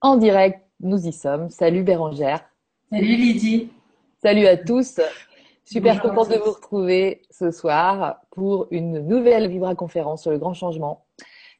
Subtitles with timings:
[0.00, 0.60] en direct.
[0.80, 1.48] Nous y sommes.
[1.50, 2.40] Salut Bérangère.
[2.90, 3.70] Salut Lydie.
[4.22, 5.00] Salut à tous.
[5.64, 10.52] Super contente de vous retrouver ce soir pour une nouvelle Vibra conférence sur le grand
[10.52, 11.06] changement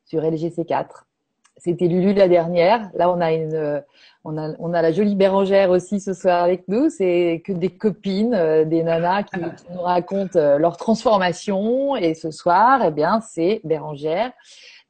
[0.04, 1.04] sur LGC4.
[1.56, 2.90] C'était Lulu la dernière.
[2.94, 3.82] Là, on a une,
[4.24, 6.90] on a, on a la jolie Bérangère aussi ce soir avec nous.
[6.90, 11.96] C'est que des copines, euh, des nanas qui, qui, nous racontent euh, leur transformation.
[11.96, 14.32] Et ce soir, eh bien, c'est Bérangère.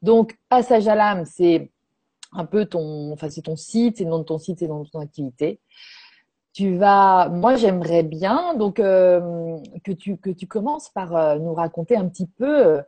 [0.02, 1.70] Donc, passage à l'âme, c'est
[2.34, 4.72] un peu ton, enfin, c'est ton site, c'est le nom de ton site, c'est le
[4.72, 5.60] nom de ton activité.
[6.52, 11.52] Tu vas, moi, j'aimerais bien donc euh, que tu que tu commences par euh, nous
[11.52, 12.80] raconter un petit peu,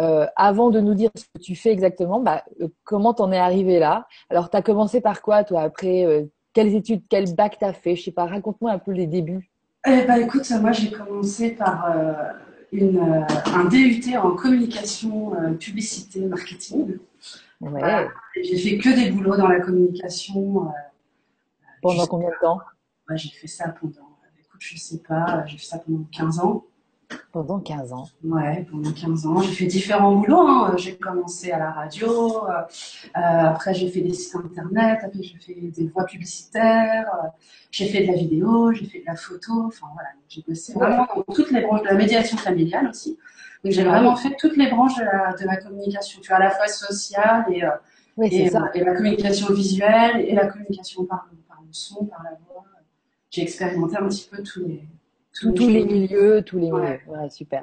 [0.00, 2.42] euh, avant de nous dire ce que tu fais exactement, bah,
[2.84, 4.06] comment t'en es arrivé là.
[4.30, 7.96] Alors, tu as commencé par quoi, toi, après Quelles études, quel bac t'as fait?
[7.96, 8.26] Je sais pas.
[8.26, 9.50] Raconte-moi un peu les débuts.
[9.86, 11.94] Eh ben, écoute, moi, j'ai commencé par
[12.70, 16.96] une, un DUT en communication, publicité, marketing.
[17.62, 17.70] Ouais.
[17.70, 18.08] Voilà.
[18.34, 20.70] J'ai fait que des boulots dans la communication.
[21.80, 22.60] Pendant combien de temps?
[23.08, 26.64] Ouais, j'ai fait ça pendant, écoute, je sais pas, j'ai fait ça pendant 15 ans.
[27.32, 28.08] Pendant 15 ans.
[28.24, 29.40] Ouais, pendant 15 ans.
[29.40, 30.46] J'ai fait différents boulots.
[30.46, 30.74] Hein.
[30.76, 32.50] J'ai commencé à la radio, euh,
[33.14, 37.28] après j'ai fait des sites internet, après j'ai fait des voix publicitaires, euh,
[37.70, 39.64] j'ai fait de la vidéo, j'ai fait de la photo.
[39.66, 43.18] Enfin voilà, j'ai bossé vraiment dans toutes les branches de la médiation familiale aussi.
[43.64, 46.40] Donc j'ai vraiment fait toutes les branches de la, de la communication, tu vois, à
[46.40, 47.70] la fois sociale et, euh,
[48.16, 48.70] Oui, c'est et, ça.
[48.74, 52.64] et la communication visuelle et la communication par, par le son, par la voix
[53.32, 54.86] j'ai expérimenté un petit peu tous les
[55.32, 57.00] tous, tous les milieux, tous les Ouais.
[57.06, 57.18] milieux.
[57.20, 57.62] Ouais, super.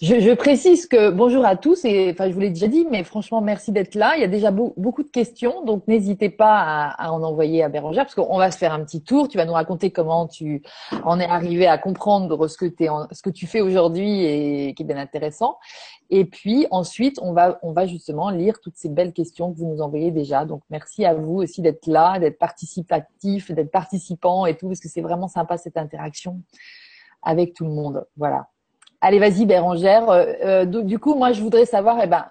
[0.00, 3.02] Je, je précise que bonjour à tous et enfin je vous l'ai déjà dit, mais
[3.02, 4.12] franchement merci d'être là.
[4.16, 7.64] Il y a déjà beau- beaucoup de questions, donc n'hésitez pas à, à en envoyer
[7.64, 9.26] à Bérangère parce qu'on va se faire un petit tour.
[9.26, 10.62] Tu vas nous raconter comment tu
[11.02, 14.74] en es arrivé à comprendre ce que, t'es en- ce que tu fais aujourd'hui et
[14.74, 15.58] qui est bien intéressant.
[16.10, 19.66] Et puis ensuite on va on va justement lire toutes ces belles questions que vous
[19.66, 20.44] nous envoyez déjà.
[20.44, 24.88] Donc merci à vous aussi d'être là, d'être participatif, d'être participant et tout parce que
[24.88, 26.40] c'est vraiment sympa cette interaction
[27.22, 28.06] avec tout le monde.
[28.16, 28.46] Voilà.
[29.00, 30.10] Allez, vas-y, Bérangère.
[30.10, 32.26] Euh, euh, du coup, moi, je voudrais savoir, eh ben,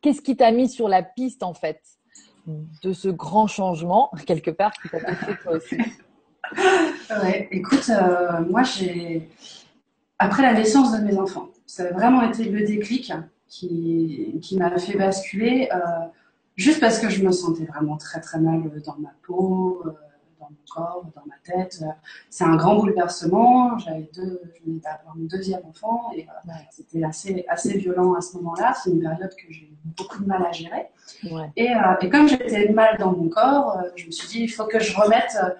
[0.00, 1.80] qu'est-ce qui t'a mis sur la piste, en fait,
[2.46, 5.78] de ce grand changement, quelque part, qui t'a touché toi aussi?
[7.50, 9.28] Écoute, euh, moi j'ai.
[10.18, 13.12] Après la naissance de mes enfants, ça a vraiment été le déclic
[13.48, 15.68] qui, qui m'a fait basculer,
[16.56, 19.82] juste parce que je me sentais vraiment très très mal dans ma peau,
[20.42, 21.82] dans mon corps, dans ma tête.
[22.30, 23.78] C'est un grand bouleversement.
[23.78, 26.54] J'avais deux, je venais d'avoir mon deuxième enfant et euh, Ouais.
[26.70, 28.74] c'était assez, assez violent à ce moment-là.
[28.82, 30.88] C'est une période que j'ai eu beaucoup de mal à gérer.
[31.30, 31.50] Ouais.
[31.56, 34.48] Et, euh, et comme j'étais mal dans mon corps, euh, je me suis dit, il
[34.48, 35.50] faut que je remette euh,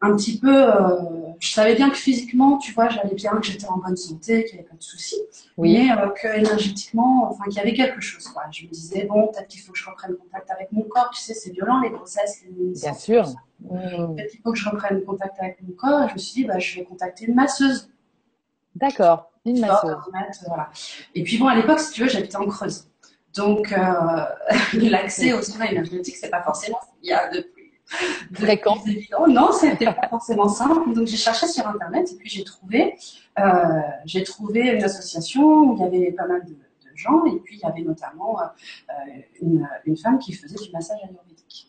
[0.00, 0.52] un petit peu.
[0.74, 0.96] euh,
[1.38, 4.54] je savais bien que physiquement, tu vois, j'allais bien, que j'étais en bonne santé, qu'il
[4.54, 5.20] n'y avait pas de soucis,
[5.58, 5.74] Oui.
[5.76, 8.26] mais euh, que énergétiquement, enfin, qu'il y avait quelque chose.
[8.28, 8.44] Quoi.
[8.50, 11.10] Je me disais, bon, peut-être qu'il faut que je reprenne contact avec mon corps.
[11.14, 13.28] Tu sais, c'est violent, les grossesses, les Bien sûr.
[13.60, 13.68] Mmh.
[14.16, 16.04] Peut-être qu'il faut que je reprenne contact avec mon corps.
[16.04, 17.90] Et je me suis dit, bah, je vais contacter une masseuse.
[18.74, 19.30] D'accord.
[19.44, 19.96] Une masseuse.
[20.48, 20.70] voilà.
[21.14, 22.88] Et puis bon, à l'époque, si tu veux, j'habitais en Creuse.
[23.34, 24.24] Donc, euh,
[24.74, 27.40] l'accès aux soins énergétiques, c'est pas forcément ce qu'il y a de
[28.86, 29.26] évident.
[29.28, 30.92] Non, c'était pas forcément simple.
[30.92, 32.96] Donc, j'ai cherché sur Internet et puis j'ai trouvé,
[33.38, 33.42] euh,
[34.04, 37.56] j'ai trouvé une association où il y avait pas mal de, de gens et puis
[37.56, 38.44] il y avait notamment euh,
[39.40, 41.68] une, une femme qui faisait du massage ayurvédique.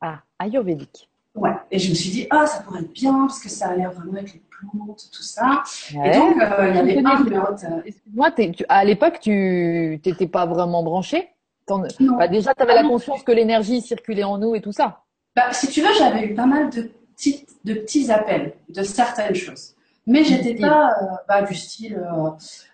[0.00, 1.08] Ah, ayurvédique.
[1.34, 1.52] Ouais.
[1.70, 3.92] Et je me suis dit, ah, ça pourrait être bien parce que ça a l'air
[3.92, 5.62] vraiment avec les plantes, tout ça.
[5.94, 6.08] Ouais.
[6.10, 7.46] Et donc, euh, il y avait un numéro
[7.84, 8.30] Excuse-moi,
[8.68, 11.28] à l'époque, tu t'étais pas vraiment branché
[11.66, 12.16] T'en- Non.
[12.16, 15.02] bah, Déjà, tu avais Ah la conscience que l'énergie circulait en nous et tout ça.
[15.36, 19.34] Bah, si tu veux, j'avais eu pas mal de, petites, de petits appels de certaines
[19.34, 19.74] choses.
[20.06, 20.60] Mais j'étais style.
[20.60, 22.30] pas euh, bah, du style, euh,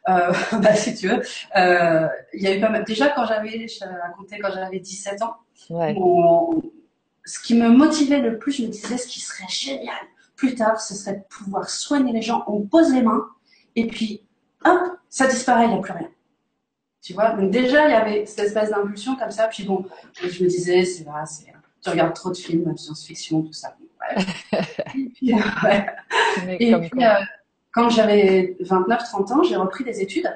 [0.09, 1.23] euh, bah, si tu veux,
[2.34, 2.84] il y a eu pas mal.
[2.84, 3.81] Déjà, quand j'avais, je
[4.41, 5.37] quand j'avais 17 ans,
[5.71, 5.95] Ouais.
[7.25, 9.94] ce qui me motivait le plus, je me disais, ce qui serait génial
[10.37, 12.44] plus tard, ce serait de pouvoir soigner les gens.
[12.47, 13.27] On pose les mains
[13.77, 14.23] et puis,
[14.65, 16.11] hop, ça disparaît, il n'y a plus rien.
[17.00, 19.49] Tu vois, donc déjà, il y avait cette espèce d'impulsion comme ça.
[19.49, 19.84] Puis bon,
[20.21, 21.47] je me disais, c'est vrai, c'est,
[21.82, 23.76] tu regardes trop de films de science-fiction, tout ça.
[24.00, 24.25] Ouais.
[24.96, 25.87] et puis, ouais.
[26.46, 27.05] Mais Et comme puis, quoi.
[27.05, 27.25] euh,
[27.73, 30.29] quand j'avais 29-30 ans, j'ai repris des études.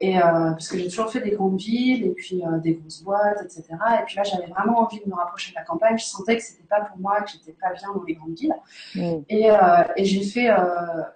[0.00, 3.02] Et, euh, parce que j'ai toujours fait des grandes villes et puis euh, des grosses
[3.02, 3.64] boîtes, etc.
[4.00, 5.96] Et puis là, j'avais vraiment envie de me rapprocher de la campagne.
[5.96, 8.54] Je sentais que c'était pas pour moi, que j'étais pas bien dans les grandes villes.
[8.96, 9.22] Mmh.
[9.28, 9.48] Et,
[9.96, 10.48] et j'ai fait,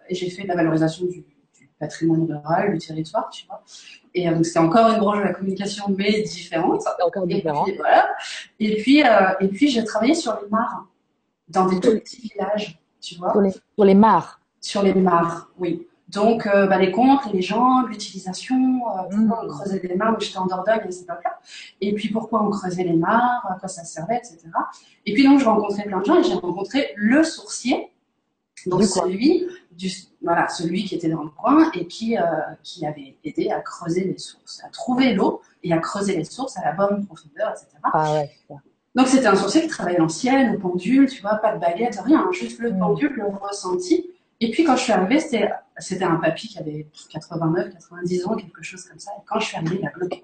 [0.09, 1.25] et j'ai fait de la valorisation du,
[1.59, 3.61] du patrimoine rural, du territoire, tu vois.
[4.17, 6.81] Et euh, donc c'était encore une branche de la communication, mais différente.
[6.83, 7.65] C'est encore Et différent.
[7.65, 8.09] puis voilà.
[8.59, 9.09] Et puis, euh,
[9.41, 10.87] et puis j'ai travaillé sur les mares,
[11.49, 14.41] dans des tout petits villages, tu vois Pour les, pour les mares.
[14.61, 15.87] sur les mares, oui.
[16.09, 20.39] Donc, euh, bah, les comptes, les jambes, l'utilisation, euh, pourquoi on creusait des mares, j'étais
[20.39, 21.39] en Dordogne à cette époque-là,
[21.81, 24.39] et puis pourquoi on creusait les mares, à quoi ça servait, etc.
[25.05, 27.91] Et puis donc, je rencontrais plein de gens et j'ai rencontré le sourcier,
[28.67, 29.91] donc celui, du,
[30.27, 32.23] voilà, celui qui était dans le coin et qui, euh,
[32.63, 36.57] qui avait aidé à creuser les sources, à trouver l'eau et à creuser les sources
[36.59, 37.69] à la bonne profondeur, etc.
[37.85, 38.31] Ah ouais,
[38.97, 42.21] donc c'était un sourcier qui travaillait l'ancienne, au pendule, tu vois, pas de baguette, rien,
[42.21, 42.79] hein, juste le mm.
[42.79, 44.11] pendule, le ressenti.
[44.41, 48.35] Et puis quand je suis arrivée, c'était, c'était un papy qui avait 89, 90 ans,
[48.35, 49.13] quelque chose comme ça.
[49.19, 50.23] Et quand je suis arrivée, il a bloqué.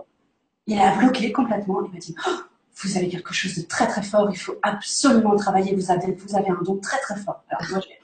[0.67, 1.85] Il a bloqué complètement.
[1.85, 2.41] Il m'a dit, oh,
[2.83, 6.37] vous avez quelque chose de très très fort, il faut absolument travailler, vous avez, vous
[6.37, 7.45] avez un don très très fort.
[7.51, 8.02] Alors moi, j'ai,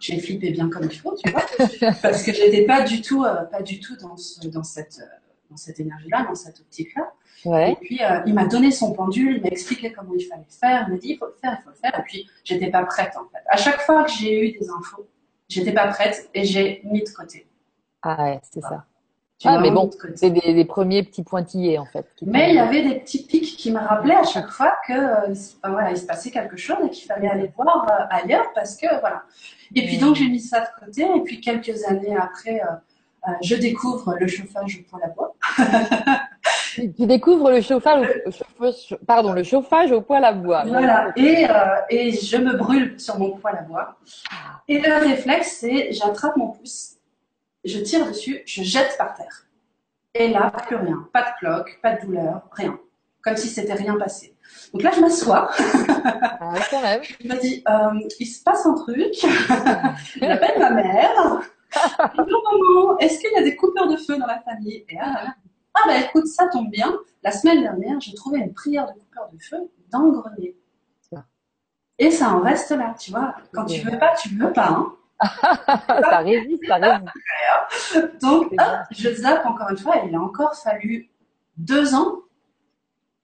[0.00, 1.44] flippé bien comme il faut, tu vois,
[2.02, 4.16] parce que j'étais pas du tout, euh, pas du tout dans,
[4.50, 7.12] dans cette, euh, dans cette énergie-là, dans cette optique-là.
[7.44, 7.72] Ouais.
[7.72, 10.86] Et puis, euh, il m'a donné son pendule, il m'a expliqué comment il fallait faire,
[10.88, 11.98] il m'a dit, il faut le faire, il faut le faire.
[11.98, 13.44] Et puis, j'étais pas prête, en fait.
[13.48, 15.06] À chaque fois que j'ai eu des infos,
[15.48, 17.46] j'étais pas prête et j'ai mis de côté.
[18.02, 18.84] Ah ouais, c'est ça.
[19.44, 22.06] Ah, mais bon, c'est des, premiers petits pointillés, en fait.
[22.22, 25.34] Mais il y avait des petits pics qui me rappelaient à chaque fois que, euh,
[25.64, 28.86] voilà, il se passait quelque chose et qu'il fallait aller voir euh, ailleurs parce que,
[29.00, 29.24] voilà.
[29.74, 31.02] Et puis, donc, j'ai mis ça de côté.
[31.02, 32.60] Et puis, quelques années après,
[33.42, 35.34] je découvre le chauffage pour la bois.
[36.76, 38.06] tu découvres le chauffage,
[39.06, 40.64] pardon, le chauffage au poêle à bois.
[40.66, 41.54] Voilà, et, euh,
[41.90, 43.96] et je me brûle sur mon poêle à bois.
[44.68, 46.95] Et le réflexe, c'est j'attrape mon pouce,
[47.66, 49.46] je tire dessus, je jette par terre.
[50.14, 52.78] Et là, plus rien, pas de cloque, pas de douleur, rien.
[53.22, 54.34] Comme si c'était rien passé.
[54.72, 55.50] Donc là, je m'assois.
[56.38, 57.02] Ah, quand même.
[57.02, 59.14] Je me dis, euh, il se passe un truc.
[60.20, 61.42] J'appelle ma mère.
[62.14, 64.84] maman, est-ce qu'il y a des coupures de feu dans la famille?
[64.88, 65.34] Et là,
[65.74, 66.96] ah bah écoute, ça tombe bien.
[67.22, 70.56] La semaine dernière, j'ai trouvé une prière de coupeur de feu dans le grenier.
[71.98, 73.34] Et ça en reste là, tu vois.
[73.52, 74.68] Quand tu veux pas, tu veux pas.
[74.68, 74.92] Hein.
[75.20, 78.20] Ça résiste, ça résiste.
[78.20, 78.54] Donc,
[78.90, 79.96] je zappe encore une fois.
[80.06, 81.10] il a encore fallu
[81.56, 82.16] deux ans,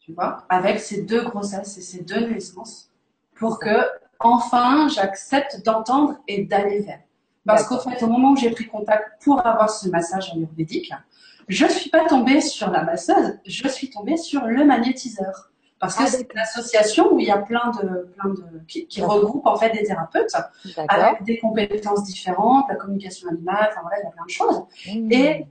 [0.01, 2.91] tu vois, avec ces deux grossesses et ces deux naissances,
[3.35, 3.87] pour que
[4.19, 7.01] enfin j'accepte d'entendre et d'aller vers.
[7.45, 10.93] Parce qu'au fait, au moment où j'ai pris contact pour avoir ce massage ayurvédique,
[11.49, 15.52] je suis pas tombée sur la masseuse, je suis tombée sur le magnétiseur.
[15.83, 19.03] Parce que ah, c'est une association où il y a plein de, plein de, qui,
[19.03, 20.33] regroupe en fait des thérapeutes
[20.87, 24.63] avec des compétences différentes, la communication animale, enfin voilà, il y a plein de choses.
[24.87, 25.11] Mmh.
[25.11, 25.47] Et,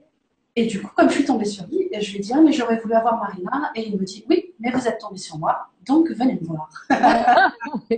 [0.55, 2.53] et du coup, comme je suis tombée sur lui, je lui ai dit, ah, mais
[2.53, 3.73] j'aurais voulu avoir Marina.
[3.75, 6.69] Et il me dit, oui, mais vous êtes tombée sur moi, donc venez me voir.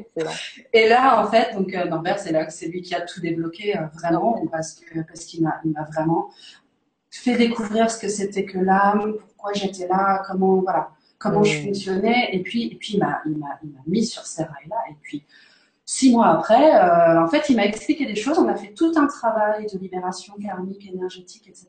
[0.74, 3.22] et là, en fait, donc, euh, Norbert, c'est là que c'est lui qui a tout
[3.22, 6.32] débloqué, euh, vraiment, parce que, parce qu'il m'a, il m'a vraiment
[7.12, 10.90] fait découvrir ce que c'était que l'âme, pourquoi j'étais là, comment voilà,
[11.24, 13.42] comment je fonctionnais, et puis et puis il m'a il
[13.88, 15.24] mis sur ces rails-là, et puis
[15.86, 18.38] six mois après, euh, en fait, il m'a expliqué des choses.
[18.38, 21.68] On a fait tout un travail de libération karmique, énergétique, etc.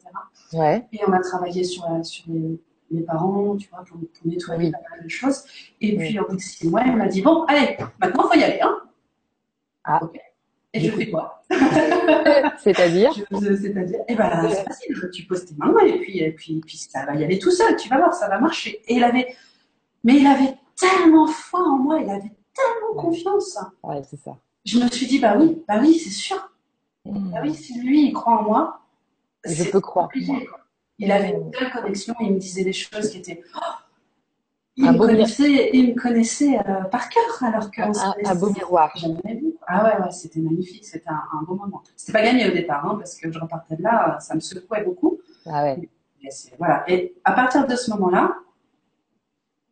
[0.53, 0.87] Ouais.
[0.93, 2.61] Et on a travaillé sur sur les,
[2.91, 5.45] les parents, tu vois, pour, pour nettoyer pas mal de choses.
[5.81, 8.43] Et puis au bout de six mois, il m'a dit bon, allez, maintenant faut y
[8.45, 8.77] aller, hein.
[9.85, 10.01] Ah.
[10.75, 11.45] Et je fais quoi?
[12.59, 13.13] C'est-à-dire?
[13.15, 15.11] C'est-à-dire, eh ben, c'est facile.
[15.13, 17.77] Tu poses tes mains et puis, et puis, puis ça va y aller tout seul.
[17.77, 18.83] Tu vas voir, ça va marcher.
[18.89, 19.37] Et il avait,
[20.03, 22.01] mais il avait tellement foi en moi.
[22.01, 23.57] Il avait tellement confiance.
[23.85, 24.37] Ouais, c'est ça.
[24.65, 26.51] Je me suis dit, bah oui, bah oui, c'est sûr.
[27.05, 27.31] Hmm.
[27.31, 28.81] Bah oui, si lui, il croit en moi,
[29.45, 30.09] je peux croire.
[30.99, 32.15] Il avait une telle connexion.
[32.21, 33.43] Il me disait des choses qui étaient.
[33.55, 33.61] Oh,
[34.77, 37.83] il, me connaissait, il me connaissait euh, par cœur alors que.
[37.83, 38.91] Un, beau miroir.
[38.97, 39.44] Jamais vu.
[39.77, 41.83] Ah ouais, ouais, c'était magnifique, c'était un, un, bon moment.
[41.97, 44.85] C'était pas gagné au départ, hein, parce que je repartais de là, ça me secouait
[44.85, 45.19] beaucoup.
[45.47, 45.91] Ah ouais.
[46.23, 46.29] Et
[46.59, 46.85] voilà.
[46.89, 48.37] Et à partir de ce moment-là,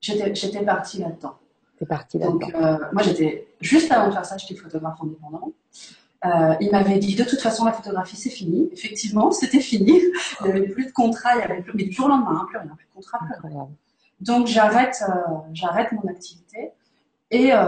[0.01, 1.37] j'étais partie là-dedans.
[1.79, 2.39] T'es partie là-dedans.
[2.39, 5.53] Donc, euh, moi, j'étais, juste avant de faire ça, j'étais photographe indépendant.
[6.25, 8.69] Euh, il m'avait dit, de toute façon, la photographie, c'est fini.
[8.73, 10.01] Effectivement, c'était fini.
[10.41, 12.41] Il n'y avait plus de contrat, il y avait plus, mais du jour au lendemain,
[12.43, 13.69] hein, plus rien, plus de contrat, plus rien.
[14.21, 15.13] Donc, j'arrête, euh,
[15.53, 16.73] j'arrête mon activité.
[17.33, 17.59] Et, euh,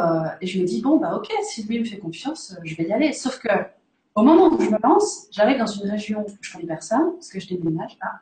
[0.42, 2.85] et, je me dis, bon, bah ok, si lui me fait confiance, euh, je vais
[2.85, 3.14] y aller.
[3.14, 3.49] Sauf que
[4.14, 7.30] au moment où je me lance, j'arrive dans une région où je connais personne, parce
[7.30, 7.97] que je déménage.
[8.02, 8.21] Ah,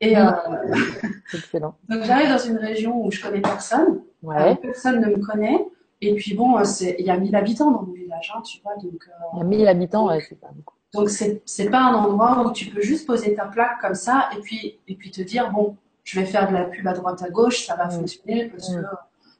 [0.00, 0.30] et euh,
[1.34, 1.74] Excellent.
[1.88, 4.54] donc j'arrive dans une région où je connais personne, ouais.
[4.56, 5.66] personne ne me connaît.
[6.00, 8.74] Et puis bon, il y a 1000 habitants dans mon village, hein, tu vois.
[8.76, 10.74] Donc, il y a 1000 habitants, ouais, c'est pas beaucoup.
[10.92, 14.40] Donc c'est pas un endroit où tu peux juste poser ta plaque comme ça et
[14.40, 17.30] puis, et puis te dire, bon, je vais faire de la pub à droite à
[17.30, 17.90] gauche, ça va mm.
[17.90, 18.80] fonctionner parce que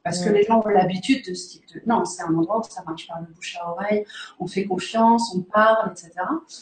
[0.04, 1.82] parce que les gens ont l'habitude de ce type de...
[1.86, 4.04] Non, c'est un endroit où ça marche par le bouche à oreille,
[4.40, 6.10] on fait confiance, on parle, etc.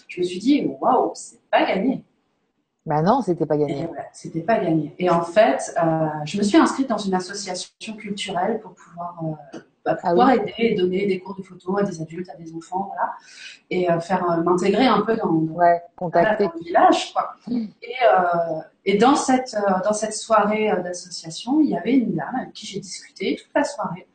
[0.09, 2.05] Je me suis dit, waouh, c'est pas gagné.
[2.87, 3.89] Ben non, c'était pas gagné.
[4.13, 4.95] c'était pas gagné.
[4.99, 9.23] Et en fait, euh, je me suis inscrite dans une association culturelle pour pouvoir
[9.55, 10.35] euh, bah, Ah pouvoir oui.
[10.41, 13.13] aider et donner des cours de photo à des adultes, à des enfants, voilà,
[13.71, 16.45] et euh, faire euh, m'intégrer un peu dans, dans, Ouais, voilà, contacter.
[16.45, 17.31] dans le village, quoi.
[17.47, 17.65] Mm.
[17.83, 22.53] Et, euh, et dans cette dans cette soirée d'association, il y avait une dame avec
[22.53, 24.07] qui j'ai discuté toute la soirée.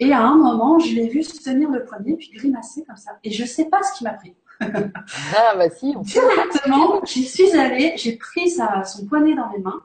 [0.00, 3.18] Et à un moment, je l'ai vue se tenir le poignet puis grimacer comme ça.
[3.24, 4.34] Et je sais pas ce qui m'a pris.
[5.36, 6.00] Ah, bah si, on.
[6.02, 9.80] Directement, j'y suis allée, j'ai pris sa, son poignet dans mes mains.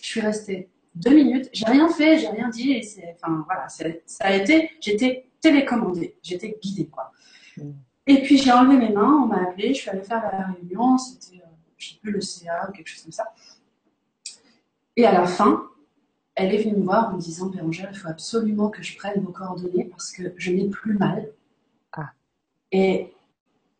[0.00, 1.48] Je suis restée deux minutes.
[1.52, 2.72] J'ai rien fait, j'ai rien dit.
[2.72, 3.84] Et c'est, enfin voilà, ça
[4.20, 7.12] a été, j'étais télécommandée, j'étais guidée quoi.
[7.56, 7.70] Mm.
[8.06, 10.98] Et puis j'ai enlevé mes mains, on m'a appelé, je suis allée faire la réunion.
[10.98, 11.46] C'était, euh,
[11.76, 13.24] je sais plus le CA ou quelque chose comme ça.
[14.96, 15.64] Et à la fin,
[16.36, 19.20] elle est venue me voir en me disant Bérangère, il faut absolument que je prenne
[19.20, 21.30] vos coordonnées parce que je n'ai plus mal.
[21.92, 22.10] Ah.
[22.72, 23.12] Et,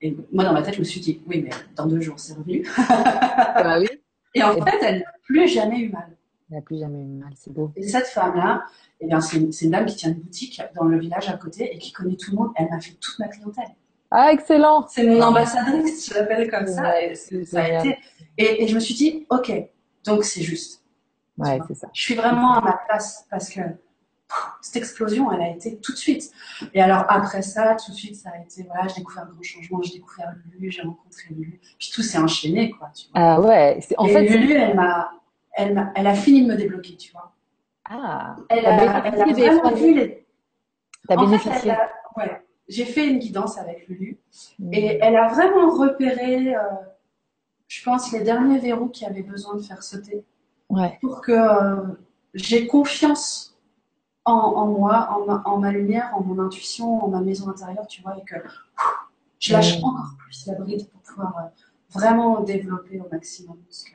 [0.01, 2.35] et moi, dans ma tête, je me suis dit Oui, mais dans deux jours, c'est
[2.35, 2.67] revenu.
[3.79, 3.89] Oui.
[4.37, 6.17] Et en Et- fait, elle n'a plus jamais eu mal.
[6.51, 7.73] Elle n'a plus jamais eu mal, c'est beau.
[7.75, 8.65] Et cette femme-là,
[9.01, 11.37] eh bien, c'est une, c'est une dame qui tient une boutique dans le village à
[11.39, 12.51] côté et qui connaît tout le monde.
[12.57, 13.75] Elle m'a fait toute ma clientèle.
[14.11, 14.87] Ah, excellent.
[14.89, 17.03] C'est mon ambassadrice, je l'appelle comme ça.
[17.03, 17.99] Et, c'est ça a été...
[18.39, 19.51] et, et je me suis dit Ok,
[20.05, 20.83] donc c'est juste.
[21.39, 21.89] Ouais, c'est ça.
[21.93, 23.61] Je suis vraiment à ma place parce que
[24.61, 26.31] cette explosion, elle a été tout de suite.
[26.75, 29.43] Et alors après ça, tout de suite, ça a été, voilà, j'ai découvert un grand
[29.43, 33.21] changement, j'ai découvert Lulu, j'ai rencontré Lulu, puis tout s'est enchaîné, quoi, tu vois.
[33.21, 33.79] Ah ouais.
[33.81, 35.11] c'est- En Et fait, Lulu, elle m'a,
[35.57, 37.33] elle a fini de me débloquer, tu vois.
[37.87, 40.27] ah, Elle a, elle a vraiment vu les,
[41.09, 41.61] T'as fait, bénéficié.
[41.65, 44.19] elle a- ouais, j'ai fait une guidance avec Lulu
[44.59, 44.73] Mm.
[44.73, 46.61] et elle a vraiment repéré, euh,
[47.69, 50.25] je pense, les derniers verrous qui avaient besoin de faire sauter.
[50.71, 50.99] Ouais.
[51.03, 51.83] pour que euh,
[52.33, 53.55] j'ai confiance
[54.25, 57.87] en, en moi, en ma, en ma lumière, en mon intuition, en ma maison intérieure,
[57.87, 58.53] tu vois, et que pff,
[59.39, 59.85] je lâche Mm.
[59.85, 61.43] encore plus la bride pour pouvoir euh,
[61.91, 63.94] vraiment développer au maximum, parce que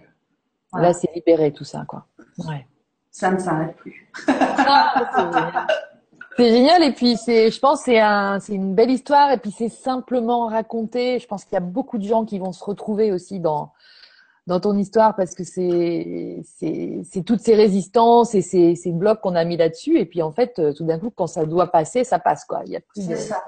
[0.72, 2.06] voilà, Là, c'est libéré tout ça, quoi.
[2.40, 2.66] Ouais.
[3.12, 4.10] ça ne s'arrête plus.
[4.28, 5.66] Ah,
[6.38, 6.84] c'est génial.
[6.84, 10.48] Et puis c'est, je pense, c'est un, c'est une belle histoire et puis c'est simplement
[10.48, 11.20] raconté.
[11.20, 13.72] Je pense qu'il y a beaucoup de gens qui vont se retrouver aussi dans
[14.48, 19.22] dans ton histoire parce que c'est c'est c'est toutes ces résistances et ces ces blocs
[19.22, 21.68] qu'on a mis là-dessus et puis en fait euh, tout d'un coup quand ça doit
[21.68, 22.62] passer, ça passe quoi.
[22.66, 23.44] Il y a plus de, C'est ça,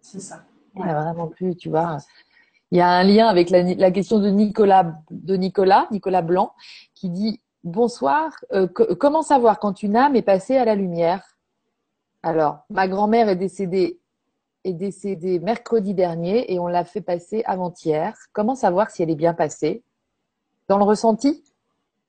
[0.00, 0.42] c'est ça.
[0.76, 1.98] il y a vraiment plus, tu vois.
[2.72, 6.54] Il y a un lien avec la, question de Nicolas, de Nicolas, Nicolas Blanc,
[6.94, 11.36] qui dit Bonsoir, euh, co- comment savoir quand une âme est passée à la lumière?
[12.22, 14.00] Alors, ma grand-mère est décédée,
[14.64, 18.16] est décédée mercredi dernier et on l'a fait passer avant-hier.
[18.32, 19.84] Comment savoir si elle est bien passée?
[20.68, 21.44] Dans le ressenti?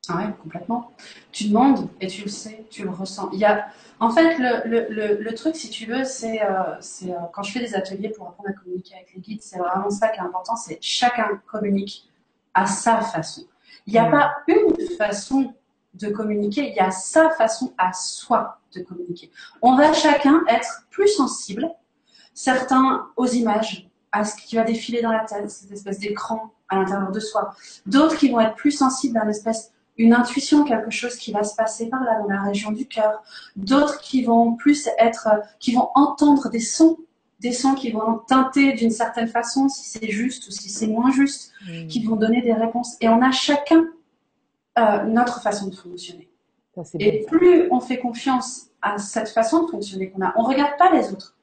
[0.10, 0.92] Ouais, complètement.
[1.32, 3.30] Tu demandes et tu le sais, tu le ressens.
[3.32, 3.68] Il y a,
[4.02, 7.54] en fait, le, le, le, le truc, si tu veux, c'est euh, euh, quand je
[7.54, 10.24] fais des ateliers pour apprendre à communiquer avec les guides, c'est vraiment ça qui est
[10.24, 12.10] important, c'est chacun communique
[12.54, 13.44] à sa façon.
[13.88, 14.12] Il n'y a Mm.
[14.12, 15.54] pas une façon
[15.94, 19.32] de communiquer, il y a sa façon à soi de communiquer.
[19.62, 21.70] On va chacun être plus sensible,
[22.34, 26.76] certains aux images, à ce qui va défiler dans la tête, cette espèce d'écran à
[26.76, 27.56] l'intérieur de soi.
[27.86, 31.44] D'autres qui vont être plus sensibles à une espèce une intuition, quelque chose qui va
[31.44, 33.24] se passer par là, dans la région du cœur.
[33.56, 36.98] D'autres qui vont plus être, qui vont entendre des sons,
[37.40, 41.12] des sons qui vont teinter d'une certaine façon, si c'est juste ou si c'est moins
[41.12, 41.52] juste,
[41.90, 42.96] qui vont donner des réponses.
[43.02, 43.86] Et on a chacun
[44.80, 46.30] euh, notre façon de fonctionner.
[46.76, 50.78] Ça, Et plus on fait confiance à cette façon de fonctionner qu'on a, on regarde
[50.78, 51.36] pas les autres.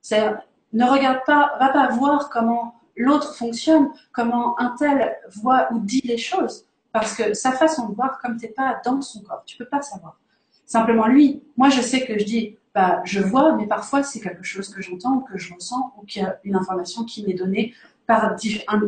[0.00, 0.32] C'est
[0.72, 6.02] ne regarde pas, va pas voir comment l'autre fonctionne, comment un tel voit ou dit
[6.04, 9.56] les choses, parce que sa façon de voir, comme t'es pas dans son corps, tu
[9.56, 10.18] peux pas savoir.
[10.66, 14.42] Simplement lui, moi je sais que je dis, bah je vois, mais parfois c'est quelque
[14.42, 17.34] chose que j'entends ou que je ressens ou qu'il y a une information qui m'est
[17.34, 17.74] donnée
[18.06, 18.34] par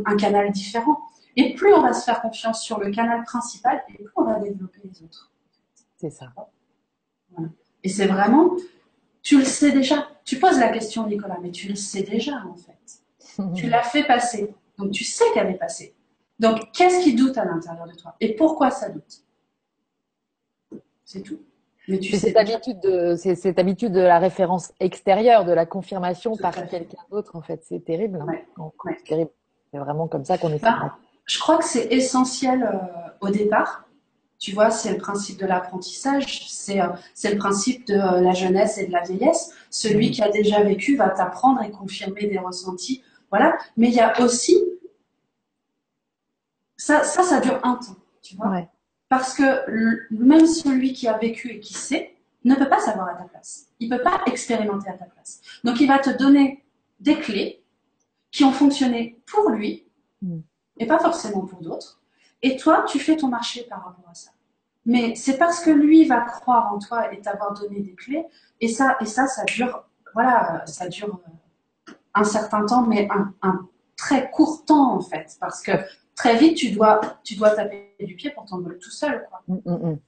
[0.06, 1.00] un canal différent.
[1.36, 4.38] Et plus on va se faire confiance sur le canal principal, et plus on va
[4.40, 5.30] développer les autres.
[5.96, 6.32] C'est ça.
[7.82, 8.56] Et c'est vraiment,
[9.22, 10.08] tu le sais déjà.
[10.24, 12.74] Tu poses la question, Nicolas, mais tu le sais déjà, en fait.
[13.54, 14.52] Tu l'as fait passer.
[14.76, 15.94] Donc, tu sais qu'elle est passée.
[16.40, 18.16] Donc, qu'est-ce qui doute à l'intérieur de toi?
[18.20, 19.22] Et pourquoi ça doute?
[21.04, 21.38] C'est tout.
[21.88, 25.52] Mais tu C'est sais cette habitude de, c'est cette habitude de la référence extérieure, de
[25.52, 27.62] la confirmation Tout par quelqu'un d'autre, en fait.
[27.64, 28.18] C'est terrible.
[28.22, 28.26] hein.
[28.26, 28.96] Ouais, Quand- ouais.
[28.98, 29.30] C'est terrible.
[29.72, 30.62] C'est vraiment comme ça qu'on est.
[30.62, 33.86] Bah, Je crois que c'est essentiel euh, au départ.
[34.38, 38.32] Tu vois, c'est le principe de l'apprentissage, c'est euh, c'est le principe de euh, la
[38.32, 39.52] jeunesse et de la vieillesse.
[39.68, 43.02] Celui qui a déjà vécu va t'apprendre et confirmer des ressentis.
[43.30, 43.58] Voilà.
[43.76, 44.56] Mais il y a aussi.
[46.80, 48.48] Ça, ça, ça dure un temps, tu vois.
[48.48, 48.68] Ouais.
[49.08, 53.14] Parce que même celui qui a vécu et qui sait ne peut pas savoir à
[53.14, 53.66] ta place.
[53.80, 55.40] Il peut pas expérimenter à ta place.
[55.64, 56.64] Donc il va te donner
[57.00, 57.62] des clés
[58.30, 59.90] qui ont fonctionné pour lui
[60.22, 60.40] Mm.
[60.78, 62.00] et pas forcément pour d'autres.
[62.42, 64.30] Et toi, tu fais ton marché par rapport à ça.
[64.86, 68.24] Mais c'est parce que lui va croire en toi et t'avoir donné des clés.
[68.60, 69.84] Et ça, et ça, ça dure
[70.14, 71.20] voilà, ça dure
[72.14, 73.08] un certain temps, mais
[73.42, 75.72] un, très court temps en fait, parce que
[76.20, 79.26] très vite tu dois, tu dois taper du pied pour t'envoler tout seul.
[79.28, 79.42] Quoi.
[79.48, 79.98] Mm, mm, mm.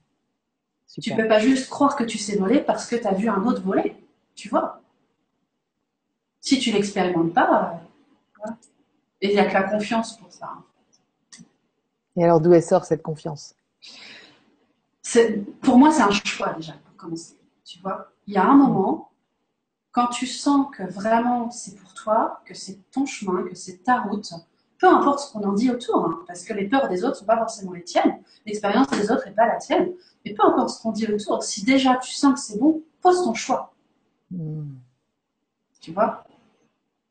[1.01, 3.43] Tu peux pas juste croire que tu sais voler parce que tu as vu un
[3.45, 3.95] autre voler,
[4.35, 4.79] tu vois.
[6.39, 7.81] Si tu l'expérimentes pas,
[8.45, 8.51] euh,
[9.21, 10.51] et il n'y a que la confiance pour ça.
[12.15, 13.55] Et alors d'où elle sort cette confiance?
[15.61, 17.37] Pour moi, c'est un choix déjà pour commencer.
[17.65, 19.09] Tu vois, il y a un moment
[19.91, 24.01] quand tu sens que vraiment c'est pour toi, que c'est ton chemin, que c'est ta
[24.01, 24.31] route,
[24.79, 27.19] peu importe ce qu'on en dit autour, hein, parce que les peurs des autres ne
[27.19, 29.93] sont pas forcément les tiennes, l'expérience des autres n'est pas la tienne,
[30.25, 33.23] mais peu importe ce qu'on dit autour, si déjà tu sens que c'est bon, pose
[33.23, 33.73] ton choix.
[34.31, 34.75] Hmm.
[35.79, 36.23] Tu vois?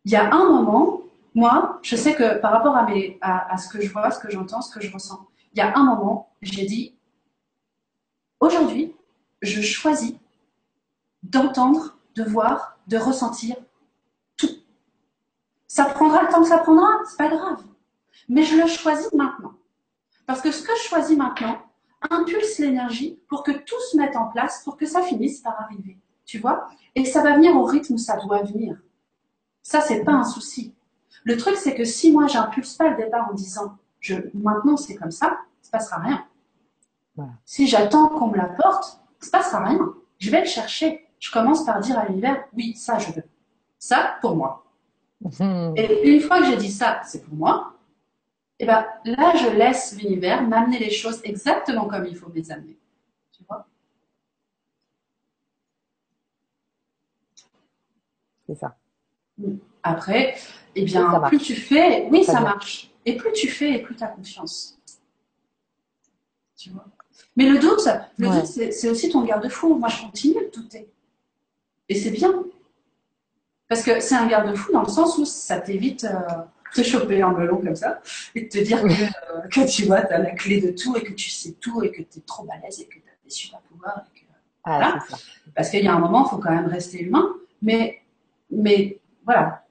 [0.05, 1.03] Il y a un moment,
[1.35, 4.31] moi, je sais que par rapport à, mes, à, ce que je vois, ce que
[4.31, 6.95] j'entends, ce que je ressens, il y a un moment, j'ai dit,
[8.41, 8.95] aujourd'hui,
[9.43, 10.15] je choisis
[11.23, 13.57] d'entendre, de voir, de ressentir.
[15.73, 17.63] Ça prendra le temps que ça prendra, c'est pas grave.
[18.29, 19.55] Mais je le choisis maintenant.
[20.27, 21.57] Parce que ce que je choisis maintenant
[22.11, 25.97] impulse l'énergie pour que tout se mette en place, pour que ça finisse par arriver.
[26.27, 26.69] Tu vois?
[26.95, 28.77] Et ça va venir au rythme où ça doit venir.
[29.63, 30.75] Ça, c'est pas un souci.
[31.25, 34.97] Le truc, c'est que si moi, j'impulse pas le départ en disant je, maintenant c'est
[34.97, 36.27] comme ça, il se passera rien.
[37.47, 39.95] Si j'attends qu'on me l'apporte, il se passera rien.
[40.19, 43.23] Je vais le chercher je commence par dire à l'univers, oui, ça, je veux.
[43.79, 44.65] Ça, pour moi.
[45.25, 45.75] Mhm.
[45.77, 47.75] Et une fois que j'ai dit ça, c'est pour moi,
[48.59, 52.35] et eh ben là, je laisse l'univers m'amener les choses exactement comme il faut me
[52.35, 52.79] les amener.
[53.33, 53.67] Tu vois?
[58.47, 58.77] C'est ça.
[59.83, 60.37] Après,
[60.77, 62.91] eh bien, plus tu fais, oui, ça, marche.
[63.05, 64.79] Et plus tu fais, et plus tu as confiance.
[66.57, 66.87] Tu vois?
[67.37, 67.89] Mais le doute,
[68.19, 69.75] le doute, c'est aussi ton garde-fou.
[69.75, 70.89] Moi, je continue de douter.
[71.89, 72.45] Et c'est bien.
[73.73, 76.19] Parce que c'est un garde-fou dans le sens où ça t'évite euh,
[76.77, 78.03] de choper un ballon comme ça
[78.35, 81.03] et de te dire euh, que, tu vois, tu as la clé de tout et
[81.03, 83.31] que tu sais tout et que tu es trop balèze et que tu as des
[83.31, 84.03] super pouvoirs.
[84.65, 84.99] Ah,
[85.57, 87.35] Parce qu'il y a un moment, il faut quand même rester humain.
[87.63, 88.03] Mais,
[88.51, 89.65] mais voilà.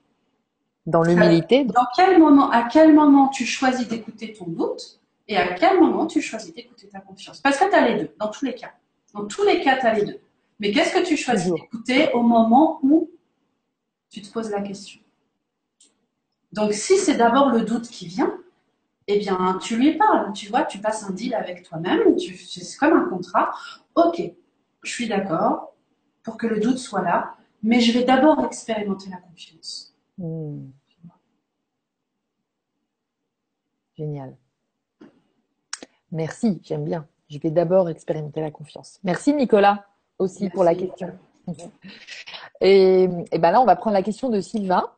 [0.88, 1.66] Dans l'humilité.
[1.66, 6.08] Dans quel moment, à quel moment tu choisis d'écouter ton doute et à quel moment
[6.08, 7.40] tu choisis d'écouter ta confiance?
[7.40, 8.72] Parce que tu as les deux, dans tous les cas.
[9.14, 10.20] Dans tous les cas, tu as les deux.
[10.60, 13.11] Mais qu'est-ce que tu choisis d'écouter au moment où
[14.12, 15.00] tu te poses la question
[16.52, 18.38] Donc, si c'est d'abord le doute qui vient,
[19.08, 20.32] eh bien, tu lui parles.
[20.34, 22.20] Tu vois, tu passes un deal avec toi-même.
[22.20, 23.52] C'est comme un contrat.
[23.96, 24.22] Ok,
[24.84, 25.74] je suis d'accord
[26.24, 29.96] pour que le doute soit là, mais je vais d'abord expérimenter la confiance.
[30.18, 30.68] Hmm.
[33.98, 34.36] Génial.
[36.12, 37.08] Merci, j'aime bien.
[37.30, 39.00] Je vais d'abord expérimenter la confiance.
[39.04, 39.86] Merci Nicolas
[40.20, 41.18] aussi pour la question.
[42.62, 44.90] Et, ben là, on va prendre la question de Sylvain